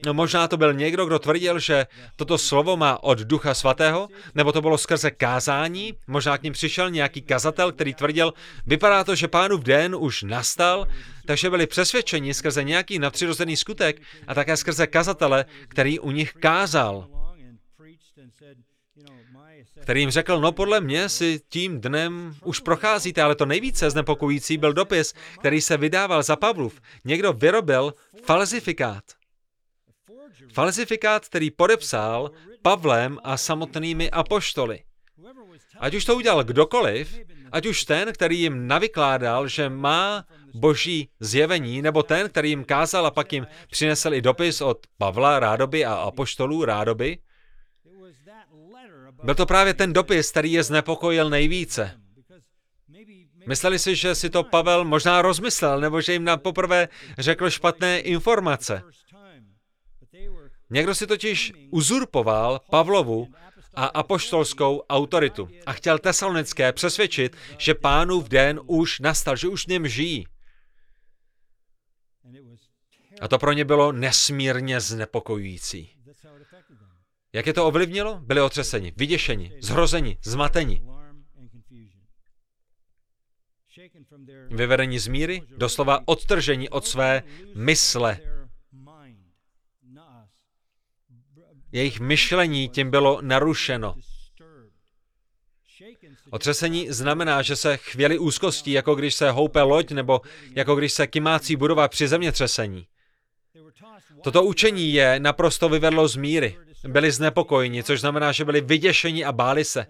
No, 0.07 0.15
možná 0.15 0.49
to 0.49 0.57
byl 0.57 0.75
někdo, 0.75 1.07
kdo 1.07 1.19
tvrdil, 1.19 1.59
že 1.59 1.87
toto 2.17 2.39
slovo 2.39 2.77
má 2.77 3.03
od 3.03 3.19
Ducha 3.19 3.55
Svatého, 3.55 4.09
nebo 4.35 4.53
to 4.53 4.61
bylo 4.61 4.79
skrze 4.79 5.11
kázání, 5.11 5.95
možná 6.07 6.39
k 6.39 6.43
ním 6.43 6.53
přišel 6.53 6.91
nějaký 6.91 7.23
kazatel, 7.23 7.73
který 7.73 7.95
tvrdil, 7.95 8.33
vypadá 8.67 9.05
to, 9.05 9.15
že 9.15 9.29
pánův 9.29 9.63
den 9.63 9.97
už 9.99 10.23
nastal, 10.23 10.87
takže 11.27 11.51
byli 11.51 11.67
přesvědčeni 11.67 12.35
skrze 12.35 12.65
nějaký 12.65 12.99
nadpřirozený 12.99 13.57
skutek 13.57 14.03
a 14.27 14.35
také 14.35 14.57
skrze 14.57 14.87
kazatele, 14.87 15.45
který 15.69 15.99
u 15.99 16.11
nich 16.11 16.33
kázal 16.33 17.09
který 19.83 20.01
jim 20.01 20.11
řekl, 20.11 20.41
no 20.41 20.53
podle 20.53 20.81
mě 20.81 21.09
si 21.09 21.41
tím 21.49 21.81
dnem 21.81 22.35
už 22.45 22.61
procházíte, 22.61 23.23
ale 23.23 23.35
to 23.35 23.47
nejvíce 23.47 23.91
znepokojící 23.91 24.59
byl 24.59 24.73
dopis, 24.73 25.15
který 25.41 25.61
se 25.61 25.77
vydával 25.77 26.23
za 26.23 26.37
Pavlov. 26.37 26.81
Někdo 27.05 27.33
vyrobil 27.33 27.95
falzifikát. 28.25 29.05
Falzifikát, 30.53 31.29
který 31.29 31.51
podepsal 31.51 32.31
Pavlem 32.63 33.19
a 33.25 33.37
samotnými 33.37 34.11
apoštoly. 34.11 34.83
Ať 35.79 35.95
už 35.95 36.05
to 36.05 36.17
udělal 36.17 36.45
kdokoliv, 36.45 37.19
ať 37.53 37.67
už 37.67 37.85
ten, 37.85 38.13
který 38.13 38.41
jim 38.41 38.67
navykládal, 38.67 39.49
že 39.49 39.69
má 39.69 40.25
boží 40.55 41.09
zjevení, 41.21 41.83
nebo 41.83 42.03
ten, 42.03 42.29
který 42.29 42.49
jim 42.51 42.65
kázal 42.65 43.07
a 43.07 43.11
pak 43.11 43.33
jim 43.33 43.47
přinesl 43.71 44.15
i 44.15 44.23
dopis 44.23 44.61
od 44.61 44.87
Pavla 44.99 45.39
Rádoby 45.39 45.85
a 45.85 45.95
apoštolů 45.95 46.65
Rádoby, 46.65 47.19
byl 49.23 49.35
to 49.35 49.47
právě 49.47 49.75
ten 49.75 49.93
dopis, 49.93 50.31
který 50.31 50.53
je 50.53 50.63
znepokojil 50.63 51.31
nejvíce. 51.31 52.01
Mysleli 53.47 53.79
si, 53.79 53.97
že 53.97 54.15
si 54.15 54.31
to 54.31 54.43
Pavel 54.43 54.85
možná 54.85 55.23
rozmyslel, 55.23 55.81
nebo 55.81 56.01
že 56.01 56.13
jim 56.13 56.25
na 56.25 56.37
poprvé 56.37 56.89
řekl 57.19 57.51
špatné 57.51 58.01
informace. 58.01 58.83
Někdo 60.73 60.95
si 60.95 61.07
totiž 61.07 61.53
uzurpoval 61.71 62.61
Pavlovu 62.71 63.29
a 63.75 63.87
apoštolskou 63.87 64.83
autoritu 64.89 65.49
a 65.67 65.73
chtěl 65.73 65.99
tesalonické 65.99 66.73
přesvědčit, 66.73 67.37
že 67.59 67.75
pánův 67.75 68.29
den 68.29 68.61
už 68.67 69.01
nastal, 69.01 69.37
že 69.37 69.49
už 69.49 69.65
v 69.65 69.69
něm 69.69 69.89
žijí. 69.89 70.27
A 73.21 73.29
to 73.29 73.39
pro 73.39 73.53
ně 73.53 73.65
bylo 73.65 73.93
nesmírně 73.93 74.81
znepokojující. 74.81 75.91
Jak 77.33 77.47
je 77.47 77.53
to 77.53 77.67
ovlivnilo? 77.67 78.21
Byli 78.21 78.41
otřeseni, 78.41 78.93
vyděšeni, 78.97 79.53
zhrozeni, 79.61 80.19
zmateni. 80.25 80.83
Vyvedení 84.49 84.99
z 84.99 85.07
míry, 85.07 85.43
doslova 85.57 86.01
odtržení 86.05 86.69
od 86.69 86.87
své 86.87 87.23
mysle. 87.55 88.32
Jejich 91.73 92.01
myšlení 92.01 92.69
tím 92.69 92.91
bylo 92.91 93.19
narušeno. 93.23 93.95
Otřesení 96.31 96.91
znamená, 96.91 97.43
že 97.43 97.57
se 97.57 97.77
chvěli 97.77 98.19
úzkostí, 98.19 98.73
jako 98.73 98.95
když 98.95 99.15
se 99.15 99.31
houpe 99.31 99.63
loď, 99.63 99.91
nebo 99.91 100.21
jako 100.55 100.75
když 100.75 100.93
se 100.93 101.07
kymácí 101.07 101.57
budova 101.57 101.89
při 101.89 102.09
zemětřesení. 102.09 102.87
Toto 104.23 104.43
učení 104.43 104.93
je 104.93 105.21
naprosto 105.21 105.69
vyvedlo 105.69 106.09
z 106.09 106.17
míry. 106.17 106.57
Byli 106.89 107.13
znepokojeni, 107.13 107.83
což 107.83 108.01
znamená, 108.01 108.33
že 108.33 108.45
byli 108.45 108.61
vyděšeni 108.61 109.25
a 109.25 109.33
báli 109.33 109.65
se. 109.65 109.87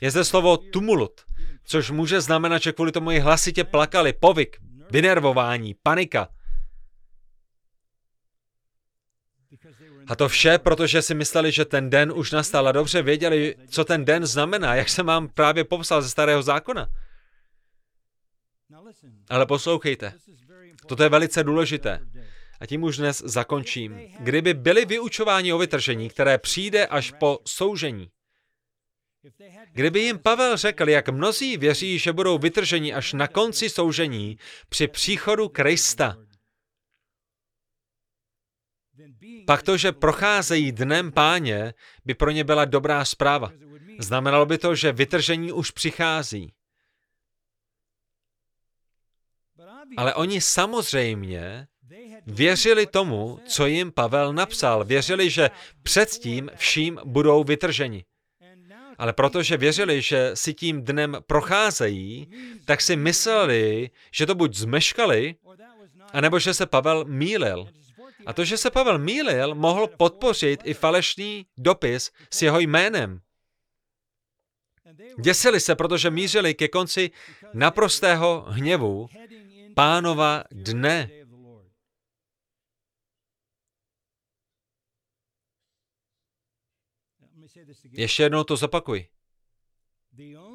Je 0.00 0.10
zde 0.10 0.24
slovo 0.24 0.56
tumulut, 0.56 1.20
což 1.64 1.90
může 1.90 2.20
znamenat, 2.20 2.62
že 2.62 2.72
kvůli 2.72 2.92
tomu 2.92 3.10
i 3.10 3.18
hlasitě 3.18 3.64
plakali, 3.64 4.12
povyk, 4.12 4.56
vynervování, 4.90 5.74
panika. 5.82 6.28
A 10.06 10.16
to 10.16 10.28
vše, 10.28 10.58
protože 10.58 11.02
si 11.02 11.14
mysleli, 11.14 11.52
že 11.52 11.64
ten 11.64 11.90
den 11.90 12.12
už 12.16 12.32
nastal 12.32 12.68
a 12.68 12.72
dobře 12.72 13.02
věděli, 13.02 13.54
co 13.68 13.84
ten 13.84 14.04
den 14.04 14.26
znamená, 14.26 14.74
jak 14.74 14.88
jsem 14.88 15.06
vám 15.06 15.28
právě 15.28 15.64
popsal 15.64 16.02
ze 16.02 16.10
starého 16.10 16.42
zákona. 16.42 16.88
Ale 19.28 19.46
poslouchejte, 19.46 20.12
toto 20.86 21.02
je 21.02 21.08
velice 21.08 21.44
důležité. 21.44 22.00
A 22.60 22.66
tím 22.66 22.82
už 22.82 22.96
dnes 22.96 23.22
zakončím. 23.26 24.00
Kdyby 24.18 24.54
byli 24.54 24.84
vyučováni 24.84 25.52
o 25.52 25.58
vytržení, 25.58 26.08
které 26.08 26.38
přijde 26.38 26.86
až 26.86 27.12
po 27.20 27.38
soužení, 27.46 28.10
Kdyby 29.72 30.00
jim 30.00 30.18
Pavel 30.18 30.56
řekl, 30.56 30.88
jak 30.88 31.08
mnozí 31.08 31.56
věří, 31.56 31.98
že 31.98 32.12
budou 32.12 32.38
vytrženi 32.38 32.94
až 32.94 33.12
na 33.12 33.28
konci 33.28 33.70
soužení 33.70 34.38
při 34.68 34.88
příchodu 34.88 35.48
Krista, 35.48 36.16
pak 39.46 39.62
to, 39.62 39.76
že 39.76 39.92
procházejí 39.92 40.72
dnem 40.72 41.12
páně, 41.12 41.74
by 42.04 42.14
pro 42.14 42.30
ně 42.30 42.44
byla 42.44 42.64
dobrá 42.64 43.04
zpráva. 43.04 43.52
Znamenalo 43.98 44.46
by 44.46 44.58
to, 44.58 44.74
že 44.74 44.92
vytržení 44.92 45.52
už 45.52 45.70
přichází. 45.70 46.52
Ale 49.96 50.14
oni 50.14 50.40
samozřejmě 50.40 51.66
věřili 52.26 52.86
tomu, 52.86 53.40
co 53.46 53.66
jim 53.66 53.92
Pavel 53.92 54.32
napsal. 54.32 54.84
Věřili, 54.84 55.30
že 55.30 55.50
předtím 55.82 56.50
vším 56.56 57.00
budou 57.04 57.44
vytrženi. 57.44 58.04
Ale 58.98 59.12
protože 59.12 59.56
věřili, 59.56 60.02
že 60.02 60.30
si 60.34 60.54
tím 60.54 60.84
dnem 60.84 61.16
procházejí, 61.26 62.30
tak 62.64 62.80
si 62.80 62.96
mysleli, 62.96 63.90
že 64.12 64.26
to 64.26 64.34
buď 64.34 64.54
zmeškali, 64.54 65.34
anebo 66.12 66.38
že 66.38 66.54
se 66.54 66.66
Pavel 66.66 67.04
mýlil. 67.04 67.68
A 68.26 68.32
to, 68.32 68.44
že 68.44 68.56
se 68.56 68.70
Pavel 68.70 68.98
mýlil, 68.98 69.54
mohl 69.54 69.86
podpořit 69.86 70.60
i 70.64 70.74
falešný 70.74 71.46
dopis 71.56 72.10
s 72.30 72.42
jeho 72.42 72.60
jménem. 72.60 73.20
Děsili 75.20 75.60
se, 75.60 75.74
protože 75.74 76.10
mířili 76.10 76.54
ke 76.54 76.68
konci 76.68 77.10
naprostého 77.54 78.44
hněvu 78.48 79.08
pánova 79.74 80.44
dne. 80.50 81.10
Ještě 87.90 88.22
jednou 88.22 88.44
to 88.44 88.56
zopakuj. 88.56 89.08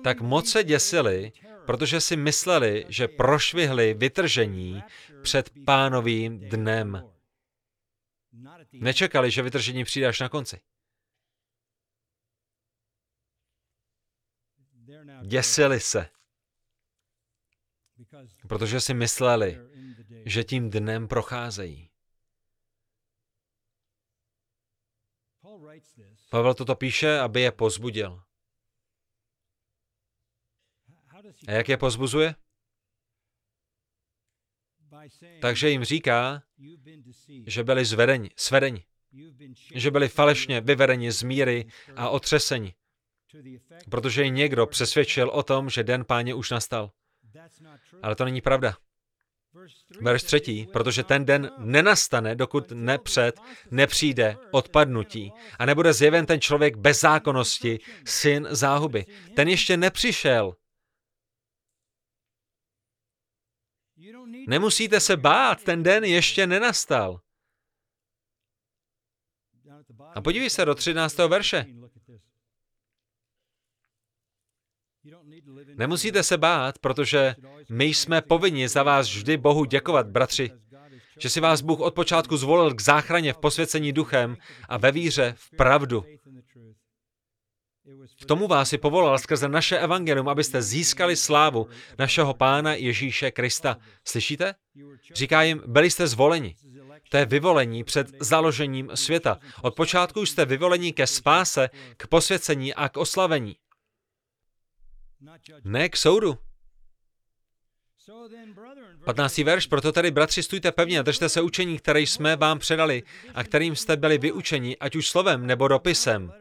Tak 0.04 0.22
moc 0.22 0.50
se 0.50 0.64
děsili, 0.64 1.32
protože 1.66 2.02
si 2.02 2.16
mysleli, 2.16 2.86
že 2.90 3.08
prošvihli 3.08 3.94
vytržení 3.94 4.84
před 5.22 5.50
pánovým 5.66 6.40
dnem. 6.40 7.17
Nečekali, 8.74 9.32
že 9.32 9.42
vytržení 9.42 9.84
přijde 9.84 10.08
až 10.08 10.20
na 10.20 10.30
konci. 10.30 10.62
Děsili 15.28 15.80
se, 15.80 16.10
protože 18.48 18.82
si 18.82 18.94
mysleli, 18.94 19.60
že 20.26 20.44
tím 20.44 20.70
dnem 20.70 21.08
procházejí. 21.08 21.90
Pavel 26.30 26.54
toto 26.54 26.76
píše, 26.76 27.20
aby 27.20 27.42
je 27.42 27.52
pozbudil. 27.52 28.24
A 31.48 31.52
jak 31.52 31.70
je 31.70 31.78
pozbuzuje? 31.78 32.36
Takže 35.42 35.70
jim 35.70 35.84
říká, 35.84 36.44
že 37.46 37.64
byli 37.64 37.86
zvedeni, 37.86 38.30
svedeni, 38.36 38.84
že 39.76 39.92
byli 39.92 40.08
falešně 40.08 40.62
vyvedeni 40.62 41.12
z 41.12 41.24
míry 41.24 41.66
a 41.96 42.10
otřeseni, 42.10 42.74
protože 43.90 44.24
jim 44.24 44.36
někdo 44.36 44.66
přesvědčil 44.66 45.30
o 45.30 45.44
tom, 45.44 45.70
že 45.70 45.84
den 45.84 46.06
páně 46.06 46.34
už 46.34 46.52
nastal. 46.52 46.92
Ale 48.02 48.16
to 48.16 48.26
není 48.26 48.42
pravda. 48.42 48.78
Verš 50.02 50.24
třetí, 50.24 50.68
protože 50.74 51.04
ten 51.04 51.26
den 51.26 51.52
nenastane, 51.58 52.36
dokud 52.36 52.72
nepřed 52.72 53.40
nepřijde 53.72 54.38
odpadnutí 54.52 55.32
a 55.60 55.66
nebude 55.66 55.94
zjeven 55.94 56.26
ten 56.26 56.42
člověk 56.42 56.76
bez 56.76 57.00
zákonnosti, 57.02 57.80
syn 58.06 58.48
záhuby. 58.52 59.06
Ten 59.36 59.48
ještě 59.48 59.78
nepřišel. 59.78 60.54
Nemusíte 64.48 65.00
se 65.00 65.18
bát, 65.18 65.64
ten 65.64 65.84
den 65.84 66.04
ještě 66.04 66.48
nenastal. 66.48 67.22
A 70.14 70.22
podívej 70.22 70.50
se 70.50 70.66
do 70.66 70.76
13. 70.76 71.18
verše. 71.18 71.66
Nemusíte 75.76 76.24
se 76.24 76.38
bát, 76.38 76.80
protože 76.80 77.36
my 77.70 77.86
jsme 77.86 78.22
povinni 78.22 78.68
za 78.68 78.84
vás 78.84 79.08
vždy 79.08 79.38
Bohu 79.38 79.66
děkovat, 79.66 80.08
bratři, 80.08 80.52
že 81.20 81.30
si 81.30 81.40
vás 81.40 81.62
Bůh 81.62 81.80
od 81.80 81.96
počátku 81.96 82.38
zvolil 82.38 82.74
k 82.74 82.82
záchraně 82.82 83.34
v 83.34 83.38
posvěcení 83.38 83.94
duchem 83.94 84.38
a 84.70 84.78
ve 84.78 84.92
víře 84.92 85.34
v 85.38 85.56
pravdu. 85.56 86.06
K 88.22 88.26
tomu 88.26 88.48
vás 88.48 88.70
si 88.70 88.78
povolal 88.78 89.20
skrze 89.20 89.50
naše 89.50 89.80
evangelium, 89.80 90.30
abyste 90.30 90.62
získali 90.62 91.16
slávu 91.16 91.68
našeho 92.00 92.34
Pána 92.34 92.74
Ježíše 92.74 93.32
Krista. 93.32 93.78
Slyšíte? 94.08 94.56
Říká 95.14 95.42
jim, 95.42 95.64
byli 95.68 95.90
jste 95.90 96.08
zvoleni. 96.08 96.56
To 97.10 97.18
je 97.18 97.26
vyvolení 97.26 97.84
před 97.84 98.08
založením 98.20 98.92
světa. 98.94 99.40
Od 99.62 99.76
počátku 99.76 100.26
jste 100.26 100.46
vyvolení 100.46 100.94
ke 100.94 101.08
spáse, 101.08 101.70
k 101.98 102.08
posvěcení 102.08 102.74
a 102.74 102.90
k 102.90 102.98
oslavení. 102.98 103.56
Ne 105.64 105.90
k 105.90 105.98
soudu. 105.98 106.38
15. 109.06 109.38
verš, 109.38 109.68
proto 109.68 109.92
tedy, 109.92 110.12
bratři, 110.12 110.44
stůjte 110.44 110.72
pevně 110.72 111.00
a 111.00 111.02
držte 111.02 111.30
se 111.30 111.42
učení, 111.42 111.78
které 111.78 112.02
jsme 112.02 112.36
vám 112.36 112.60
předali 112.60 113.04
a 113.34 113.44
kterým 113.44 113.76
jste 113.76 113.98
byli 113.98 114.18
vyučeni, 114.18 114.78
ať 114.78 114.96
už 114.96 115.08
slovem 115.08 115.48
nebo 115.48 115.68
dopisem. 115.68 116.34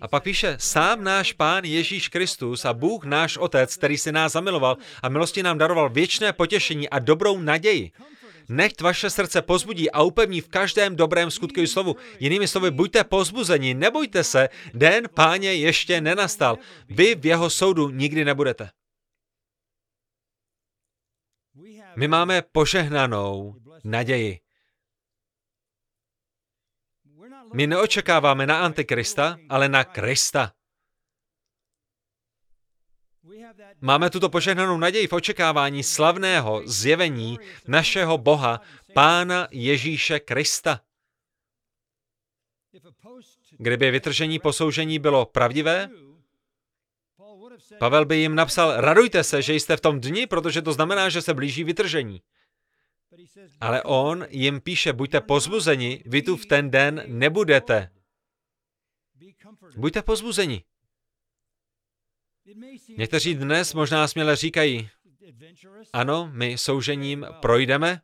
A 0.00 0.08
pak 0.08 0.22
píše, 0.22 0.56
sám 0.60 1.04
náš 1.04 1.32
pán 1.32 1.64
Ježíš 1.64 2.08
Kristus 2.08 2.64
a 2.64 2.72
Bůh 2.72 3.04
náš 3.04 3.36
Otec, 3.36 3.76
který 3.76 3.98
si 3.98 4.12
nás 4.12 4.32
zamiloval 4.32 4.76
a 5.02 5.08
milosti 5.08 5.42
nám 5.42 5.58
daroval 5.58 5.90
věčné 5.90 6.32
potěšení 6.32 6.88
a 6.88 6.98
dobrou 6.98 7.40
naději. 7.40 7.92
Nechť 8.48 8.80
vaše 8.80 9.10
srdce 9.10 9.42
pozbudí 9.42 9.90
a 9.90 10.02
upevní 10.02 10.40
v 10.40 10.48
každém 10.48 10.96
dobrém 10.96 11.30
skutku 11.30 11.60
i 11.60 11.66
slovu. 11.66 11.96
Jinými 12.20 12.48
slovy, 12.48 12.70
buďte 12.70 13.04
pozbuzeni, 13.04 13.74
nebojte 13.74 14.24
se, 14.24 14.48
den 14.74 15.08
páně 15.14 15.54
ještě 15.54 16.00
nenastal. 16.00 16.58
Vy 16.88 17.14
v 17.14 17.26
jeho 17.26 17.50
soudu 17.50 17.90
nikdy 17.90 18.24
nebudete. 18.24 18.70
My 21.96 22.08
máme 22.08 22.42
požehnanou 22.52 23.54
naději. 23.84 24.45
My 27.54 27.66
neočekáváme 27.66 28.46
na 28.46 28.60
Antikrista, 28.60 29.36
ale 29.48 29.68
na 29.68 29.84
Krista. 29.84 30.52
Máme 33.80 34.10
tuto 34.10 34.28
požehnanou 34.28 34.78
naději 34.78 35.06
v 35.06 35.12
očekávání 35.12 35.82
slavného 35.82 36.62
zjevení 36.64 37.38
našeho 37.66 38.18
Boha, 38.18 38.60
Pána 38.92 39.48
Ježíše 39.50 40.20
Krista. 40.20 40.80
Kdyby 43.58 43.90
vytržení 43.90 44.38
posoužení 44.38 44.98
bylo 44.98 45.26
pravdivé, 45.26 45.90
Pavel 47.78 48.04
by 48.04 48.16
jim 48.16 48.34
napsal, 48.34 48.80
radujte 48.80 49.24
se, 49.24 49.42
že 49.42 49.54
jste 49.54 49.76
v 49.76 49.80
tom 49.80 50.00
dni, 50.00 50.26
protože 50.26 50.62
to 50.62 50.72
znamená, 50.72 51.08
že 51.08 51.22
se 51.22 51.34
blíží 51.34 51.64
vytržení. 51.64 52.22
Ale 53.60 53.82
on 53.82 54.26
jim 54.30 54.60
píše, 54.60 54.92
buďte 54.92 55.20
pozbuzeni, 55.20 56.02
vy 56.06 56.22
tu 56.22 56.36
v 56.36 56.46
ten 56.46 56.70
den 56.70 57.02
nebudete. 57.06 57.90
Buďte 59.76 60.02
pozbuzeni. 60.02 60.64
Někteří 62.96 63.34
dnes 63.34 63.74
možná 63.74 64.08
směle 64.08 64.36
říkají, 64.36 64.90
ano, 65.92 66.30
my 66.32 66.58
soužením 66.58 67.26
projdeme, 67.40 68.00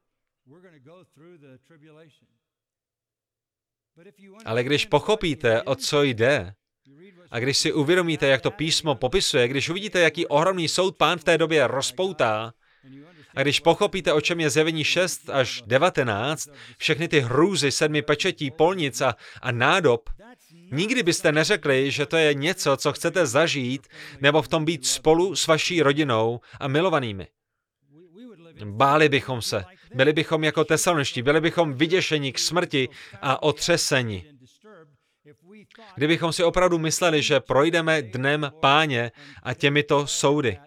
ale 4.44 4.64
když 4.64 4.86
pochopíte, 4.86 5.62
o 5.62 5.74
co 5.74 6.02
jde, 6.02 6.54
a 7.30 7.38
když 7.38 7.58
si 7.58 7.72
uvědomíte, 7.72 8.26
jak 8.26 8.40
to 8.40 8.50
písmo 8.50 8.94
popisuje, 8.94 9.48
když 9.48 9.68
uvidíte, 9.68 10.00
jaký 10.00 10.26
ohromný 10.26 10.68
soud 10.68 10.96
pán 10.96 11.18
v 11.18 11.24
té 11.24 11.38
době 11.38 11.66
rozpoutá, 11.66 12.52
a 13.36 13.42
když 13.42 13.60
pochopíte, 13.60 14.12
o 14.12 14.20
čem 14.20 14.40
je 14.40 14.50
zjevení 14.50 14.84
6 14.84 15.30
až 15.30 15.62
19, 15.66 16.48
všechny 16.78 17.08
ty 17.08 17.20
hrůzy 17.20 17.70
sedmi 17.70 18.02
pečetí, 18.02 18.50
polnic 18.50 19.00
a, 19.00 19.16
a 19.42 19.52
nádob, 19.52 20.10
nikdy 20.72 21.02
byste 21.02 21.32
neřekli, 21.32 21.90
že 21.90 22.06
to 22.06 22.16
je 22.16 22.34
něco, 22.34 22.76
co 22.76 22.92
chcete 22.92 23.26
zažít, 23.26 23.86
nebo 24.20 24.42
v 24.42 24.48
tom 24.48 24.64
být 24.64 24.86
spolu 24.86 25.36
s 25.36 25.46
vaší 25.46 25.82
rodinou 25.82 26.40
a 26.60 26.68
milovanými. 26.68 27.26
Báli 28.64 29.08
bychom 29.08 29.42
se, 29.42 29.64
byli 29.94 30.12
bychom 30.12 30.44
jako 30.44 30.64
tesalonští, 30.64 31.22
byli 31.22 31.40
bychom 31.40 31.74
vyděšeni 31.74 32.32
k 32.32 32.38
smrti 32.38 32.88
a 33.22 33.42
otřeseni. 33.42 34.24
Kdybychom 35.94 36.32
si 36.32 36.44
opravdu 36.44 36.78
mysleli, 36.78 37.22
že 37.22 37.40
projdeme 37.40 38.02
dnem 38.02 38.52
páně 38.60 39.12
a 39.42 39.54
těmito 39.54 40.06
soudy. 40.06 40.58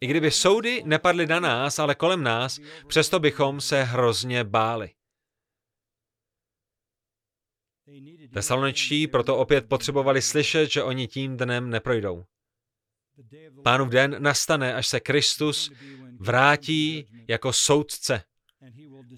I 0.00 0.06
kdyby 0.06 0.30
soudy 0.30 0.82
nepadly 0.86 1.26
na 1.26 1.40
nás, 1.40 1.78
ale 1.78 1.94
kolem 1.94 2.22
nás, 2.22 2.60
přesto 2.86 3.20
bychom 3.20 3.60
se 3.60 3.82
hrozně 3.82 4.44
báli. 4.44 4.90
Tesaloničtí 8.34 9.06
proto 9.06 9.36
opět 9.36 9.68
potřebovali 9.68 10.22
slyšet, 10.22 10.72
že 10.72 10.82
oni 10.82 11.08
tím 11.08 11.36
dnem 11.36 11.70
neprojdou. 11.70 12.24
Pánův 13.64 13.88
den 13.88 14.16
nastane, 14.18 14.74
až 14.74 14.86
se 14.86 15.00
Kristus 15.00 15.72
vrátí 16.18 17.06
jako 17.28 17.52
soudce, 17.52 18.22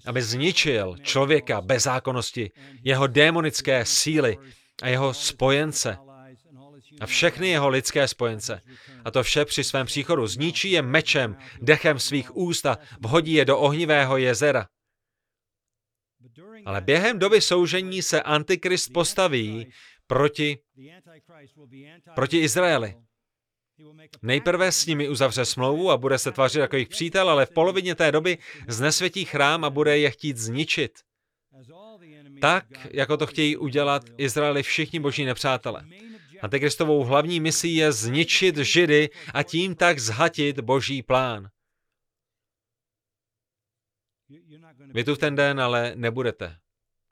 aby 0.05 0.21
zničil 0.21 0.97
člověka 1.01 1.61
bez 1.61 1.83
zákonnosti, 1.83 2.51
jeho 2.83 3.07
démonické 3.07 3.85
síly 3.85 4.37
a 4.81 4.87
jeho 4.87 5.13
spojence 5.13 5.97
a 6.99 7.05
všechny 7.05 7.49
jeho 7.49 7.69
lidské 7.69 8.07
spojence. 8.07 8.61
A 9.05 9.11
to 9.11 9.23
vše 9.23 9.45
při 9.45 9.63
svém 9.63 9.85
příchodu. 9.85 10.27
Zničí 10.27 10.71
je 10.71 10.81
mečem, 10.81 11.37
dechem 11.61 11.99
svých 11.99 12.37
úst 12.37 12.65
a 12.65 12.77
vhodí 12.99 13.33
je 13.33 13.45
do 13.45 13.57
ohnivého 13.59 14.17
jezera. 14.17 14.67
Ale 16.65 16.81
během 16.81 17.19
doby 17.19 17.41
soužení 17.41 18.01
se 18.01 18.21
Antikrist 18.21 18.93
postaví 18.93 19.71
proti, 20.07 20.57
proti 22.15 22.37
Izraeli. 22.39 22.95
Nejprve 24.21 24.71
s 24.71 24.85
nimi 24.85 25.09
uzavře 25.09 25.45
smlouvu 25.45 25.91
a 25.91 25.97
bude 25.97 26.17
se 26.17 26.31
tvářit 26.31 26.59
jako 26.59 26.75
jejich 26.75 26.87
přítel, 26.87 27.29
ale 27.29 27.45
v 27.45 27.49
polovině 27.49 27.95
té 27.95 28.11
doby 28.11 28.37
znesvětí 28.67 29.25
chrám 29.25 29.63
a 29.63 29.69
bude 29.69 29.97
je 29.97 30.11
chtít 30.11 30.37
zničit. 30.37 30.91
Tak, 32.41 32.65
jako 32.91 33.17
to 33.17 33.27
chtějí 33.27 33.57
udělat 33.57 34.03
Izraeli 34.17 34.63
všichni 34.63 34.99
boží 34.99 35.25
nepřátelé. 35.25 35.85
Antikristovou 36.41 37.03
hlavní 37.03 37.39
misí 37.39 37.75
je 37.75 37.91
zničit 37.91 38.57
Židy 38.57 39.09
a 39.33 39.43
tím 39.43 39.75
tak 39.75 39.99
zhatit 39.99 40.59
boží 40.59 41.03
plán. 41.03 41.49
Vy 44.93 45.03
tu 45.03 45.15
v 45.15 45.17
ten 45.17 45.35
den 45.35 45.61
ale 45.61 45.93
nebudete. 45.95 46.57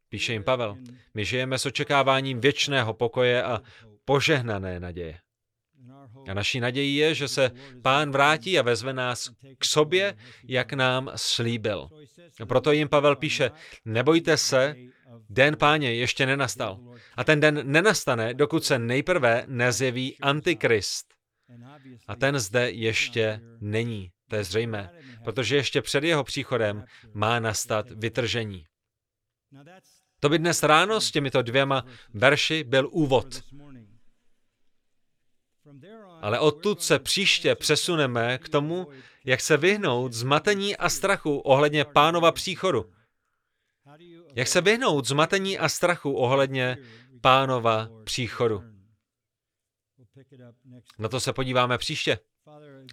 Píše 0.10 0.34
jim 0.34 0.44
Pavel. 0.44 0.78
My 1.14 1.26
žijeme 1.26 1.60
s 1.60 1.66
očekáváním 1.66 2.42
věčného 2.42 2.94
pokoje 2.94 3.44
a 3.44 3.62
požehnané 4.06 4.80
naděje. 4.80 5.20
A 6.30 6.34
naší 6.34 6.60
nadějí 6.60 6.96
je, 6.96 7.14
že 7.14 7.28
se 7.28 7.52
pán 7.82 8.12
vrátí 8.12 8.60
a 8.60 8.62
vezve 8.62 8.94
nás 8.94 9.30
k 9.58 9.66
sobě, 9.66 10.16
jak 10.48 10.74
nám 10.74 11.12
slíbil. 11.16 11.88
A 12.42 12.46
proto 12.46 12.72
jim 12.72 12.90
Pavel 12.90 13.16
píše, 13.16 13.52
nebojte 13.86 14.38
se, 14.38 14.76
den 15.30 15.58
páně 15.58 15.94
ještě 15.94 16.26
nenastal. 16.26 16.80
A 17.18 17.24
ten 17.24 17.40
den 17.40 17.62
nenastane, 17.64 18.34
dokud 18.34 18.64
se 18.64 18.80
nejprve 18.80 19.46
nezjeví 19.48 20.20
Antikrist. 20.20 21.06
A 22.08 22.16
ten 22.16 22.40
zde 22.40 22.72
ještě 22.72 23.40
není. 23.62 24.12
To 24.30 24.36
je 24.36 24.44
zřejmé, 24.44 24.90
protože 25.24 25.56
ještě 25.56 25.82
před 25.82 26.04
jeho 26.04 26.24
příchodem 26.24 26.84
má 27.14 27.40
nastat 27.40 27.86
vytržení. 27.92 28.66
To 30.20 30.30
by 30.30 30.40
dnes 30.40 30.64
ráno 30.64 31.02
s 31.02 31.12
těmito 31.12 31.42
dvěma 31.42 31.86
verši 32.14 32.64
byl 32.64 32.90
úvod. 32.92 33.44
Ale 36.22 36.40
odtud 36.40 36.82
se 36.82 37.00
příště 37.00 37.56
přesuneme 37.56 38.38
k 38.38 38.50
tomu, 38.50 38.88
jak 39.26 39.42
se 39.42 39.58
vyhnout 39.58 40.14
zmatení 40.14 40.78
a 40.78 40.90
strachu 40.90 41.38
ohledně 41.38 41.86
pánova 41.86 42.32
příchodu. 42.32 42.94
Jak 44.36 44.48
se 44.48 44.62
vyhnout 44.62 45.08
zmatení 45.08 45.58
a 45.58 45.70
strachu 45.70 46.14
ohledně 46.14 46.78
pánova 47.22 47.90
příchodu. 48.04 48.64
Na 51.00 51.10
to 51.10 51.20
se 51.20 51.34
podíváme 51.34 51.78
příště. 51.78 52.20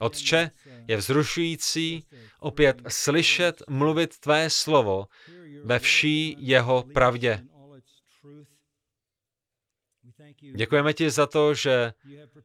Otče, 0.01 0.51
je 0.89 0.97
vzrušující 0.97 2.07
opět 2.41 2.83
slyšet 2.89 3.63
mluvit 3.69 4.19
tvé 4.19 4.51
slovo 4.51 5.07
ve 5.65 5.79
vší 5.79 6.37
jeho 6.39 6.83
pravdě. 6.83 7.41
Děkujeme 10.55 10.93
ti 10.93 11.11
za 11.11 11.27
to, 11.27 11.55
že 11.55 11.93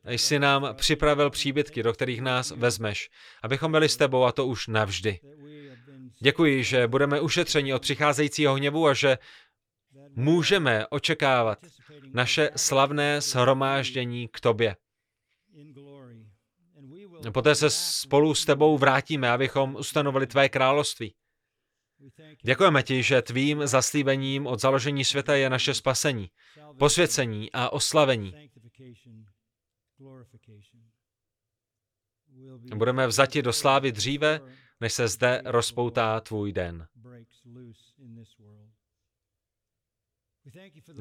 jsi 0.05 0.39
nám 0.39 0.75
připravil 0.75 1.29
příbytky, 1.29 1.83
do 1.83 1.93
kterých 1.93 2.21
nás 2.21 2.51
vezmeš, 2.51 3.09
abychom 3.43 3.71
byli 3.71 3.89
s 3.89 3.97
tebou 3.97 4.23
a 4.23 4.31
to 4.31 4.47
už 4.47 4.67
navždy. 4.67 5.19
Děkuji, 6.21 6.63
že 6.63 6.87
budeme 6.87 7.21
ušetřeni 7.21 7.73
od 7.73 7.81
přicházejícího 7.81 8.55
hněvu 8.55 8.87
a 8.87 8.93
že 8.93 9.17
můžeme 10.15 10.87
očekávat 10.87 11.59
naše 12.13 12.49
slavné 12.55 13.21
shromáždění 13.21 14.27
k 14.27 14.39
tobě. 14.39 14.75
Poté 17.31 17.55
se 17.55 17.69
spolu 17.69 18.35
s 18.35 18.45
tebou 18.45 18.77
vrátíme, 18.77 19.29
abychom 19.29 19.75
ustanovili 19.75 20.27
tvé 20.27 20.49
království. 20.49 21.13
Děkujeme 22.43 22.83
ti, 22.83 23.03
že 23.03 23.21
tvým 23.21 23.67
zaslíbením 23.67 24.47
od 24.47 24.61
založení 24.61 25.05
světa 25.05 25.35
je 25.35 25.49
naše 25.49 25.73
spasení, 25.73 26.29
posvěcení 26.77 27.51
a 27.51 27.69
oslavení. 27.69 28.49
Budeme 32.75 33.07
vzati 33.07 33.41
do 33.41 33.53
slávy 33.53 33.91
dříve, 33.91 34.39
než 34.81 34.93
se 34.93 35.07
zde 35.07 35.41
rozpoutá 35.45 36.19
tvůj 36.21 36.53
den. 36.53 36.87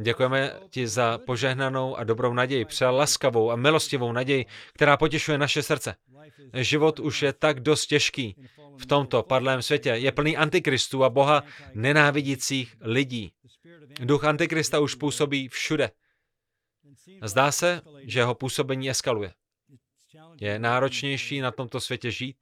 Děkujeme 0.03 0.53
ti 0.71 0.89
za 0.89 1.19
požehnanou 1.19 1.97
a 1.97 2.05
dobrou 2.05 2.33
naději, 2.33 2.65
přelaskavou 2.65 3.51
a 3.51 3.57
milostivou 3.57 4.13
naději, 4.13 4.47
která 4.73 4.97
potěšuje 4.97 5.39
naše 5.39 5.63
srdce. 5.63 5.97
Život 6.55 7.01
už 7.01 7.23
je 7.23 7.33
tak 7.33 7.61
dost 7.61 7.87
těžký 7.87 8.37
v 8.79 8.87
tomto 8.87 9.23
padlém 9.23 9.63
světě. 9.63 9.91
Je 9.91 10.13
plný 10.13 10.37
antikristů 10.37 11.05
a 11.05 11.11
Boha 11.11 11.43
nenávidících 11.75 12.77
lidí. 12.81 13.33
Duch 14.01 14.25
antikrista 14.25 14.81
už 14.81 14.95
působí 14.95 15.49
všude. 15.49 15.91
Zdá 17.23 17.53
se, 17.53 17.81
že 18.03 18.19
jeho 18.19 18.35
působení 18.35 18.91
eskaluje. 18.91 19.33
Je 20.41 20.59
náročnější 20.59 21.41
na 21.41 21.51
tomto 21.51 21.81
světě 21.81 22.11
žít, 22.11 22.37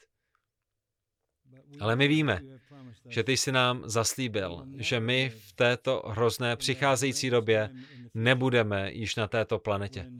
ale 1.81 1.97
my 1.97 2.09
víme, 2.09 2.41
že 3.09 3.25
ty 3.25 3.37
jsi 3.37 3.53
nám 3.53 3.83
zaslíbil, 3.85 4.67
že 4.77 5.01
my 5.01 5.31
v 5.31 5.53
této 5.53 6.03
hrozné 6.07 6.57
přicházející 6.57 7.31
době 7.31 7.71
nebudeme 8.15 8.93
již 8.93 9.17
na 9.17 9.29
této 9.29 9.59
planetě. 9.59 10.11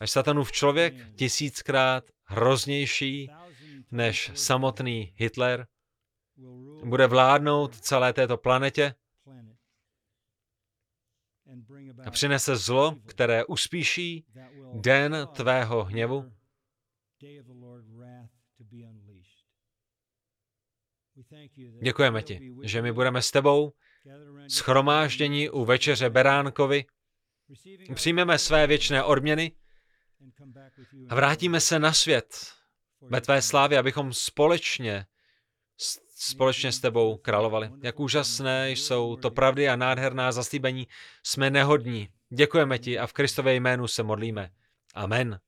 Až 0.00 0.10
satanův 0.10 0.52
člověk 0.52 0.94
tisíckrát 1.16 2.04
hroznější 2.24 3.30
než 3.90 4.30
samotný 4.34 5.12
Hitler 5.16 5.66
bude 6.84 7.06
vládnout 7.06 7.80
celé 7.80 8.12
této 8.12 8.36
planetě 8.36 8.94
a 12.06 12.10
přinese 12.10 12.56
zlo, 12.56 12.96
které 13.06 13.44
uspíší 13.44 14.26
den 14.72 15.28
tvého 15.32 15.84
hněvu 15.84 16.32
Děkujeme 21.82 22.22
ti, 22.22 22.54
že 22.62 22.82
my 22.82 22.92
budeme 22.92 23.22
s 23.22 23.30
tebou 23.30 23.72
schromáždění 24.48 25.50
u 25.50 25.64
večeře 25.64 26.10
Beránkovi, 26.10 26.84
přijmeme 27.94 28.38
své 28.38 28.66
věčné 28.66 29.02
odměny 29.02 29.52
a 31.08 31.14
vrátíme 31.14 31.60
se 31.60 31.78
na 31.78 31.92
svět 31.92 32.52
ve 33.00 33.20
tvé 33.20 33.42
slávě, 33.42 33.78
abychom 33.78 34.12
společně 34.12 35.06
společně 36.16 36.72
s 36.72 36.80
tebou 36.80 37.16
královali. 37.16 37.70
Jak 37.82 38.00
úžasné 38.00 38.70
jsou 38.70 39.16
to 39.16 39.30
pravdy 39.30 39.68
a 39.68 39.76
nádherná 39.76 40.32
zaslíbení. 40.32 40.88
Jsme 41.22 41.50
nehodní. 41.50 42.08
Děkujeme 42.30 42.78
ti 42.78 42.98
a 42.98 43.06
v 43.06 43.12
Kristově 43.12 43.54
jménu 43.54 43.88
se 43.88 44.02
modlíme. 44.02 44.50
Amen. 44.94 45.40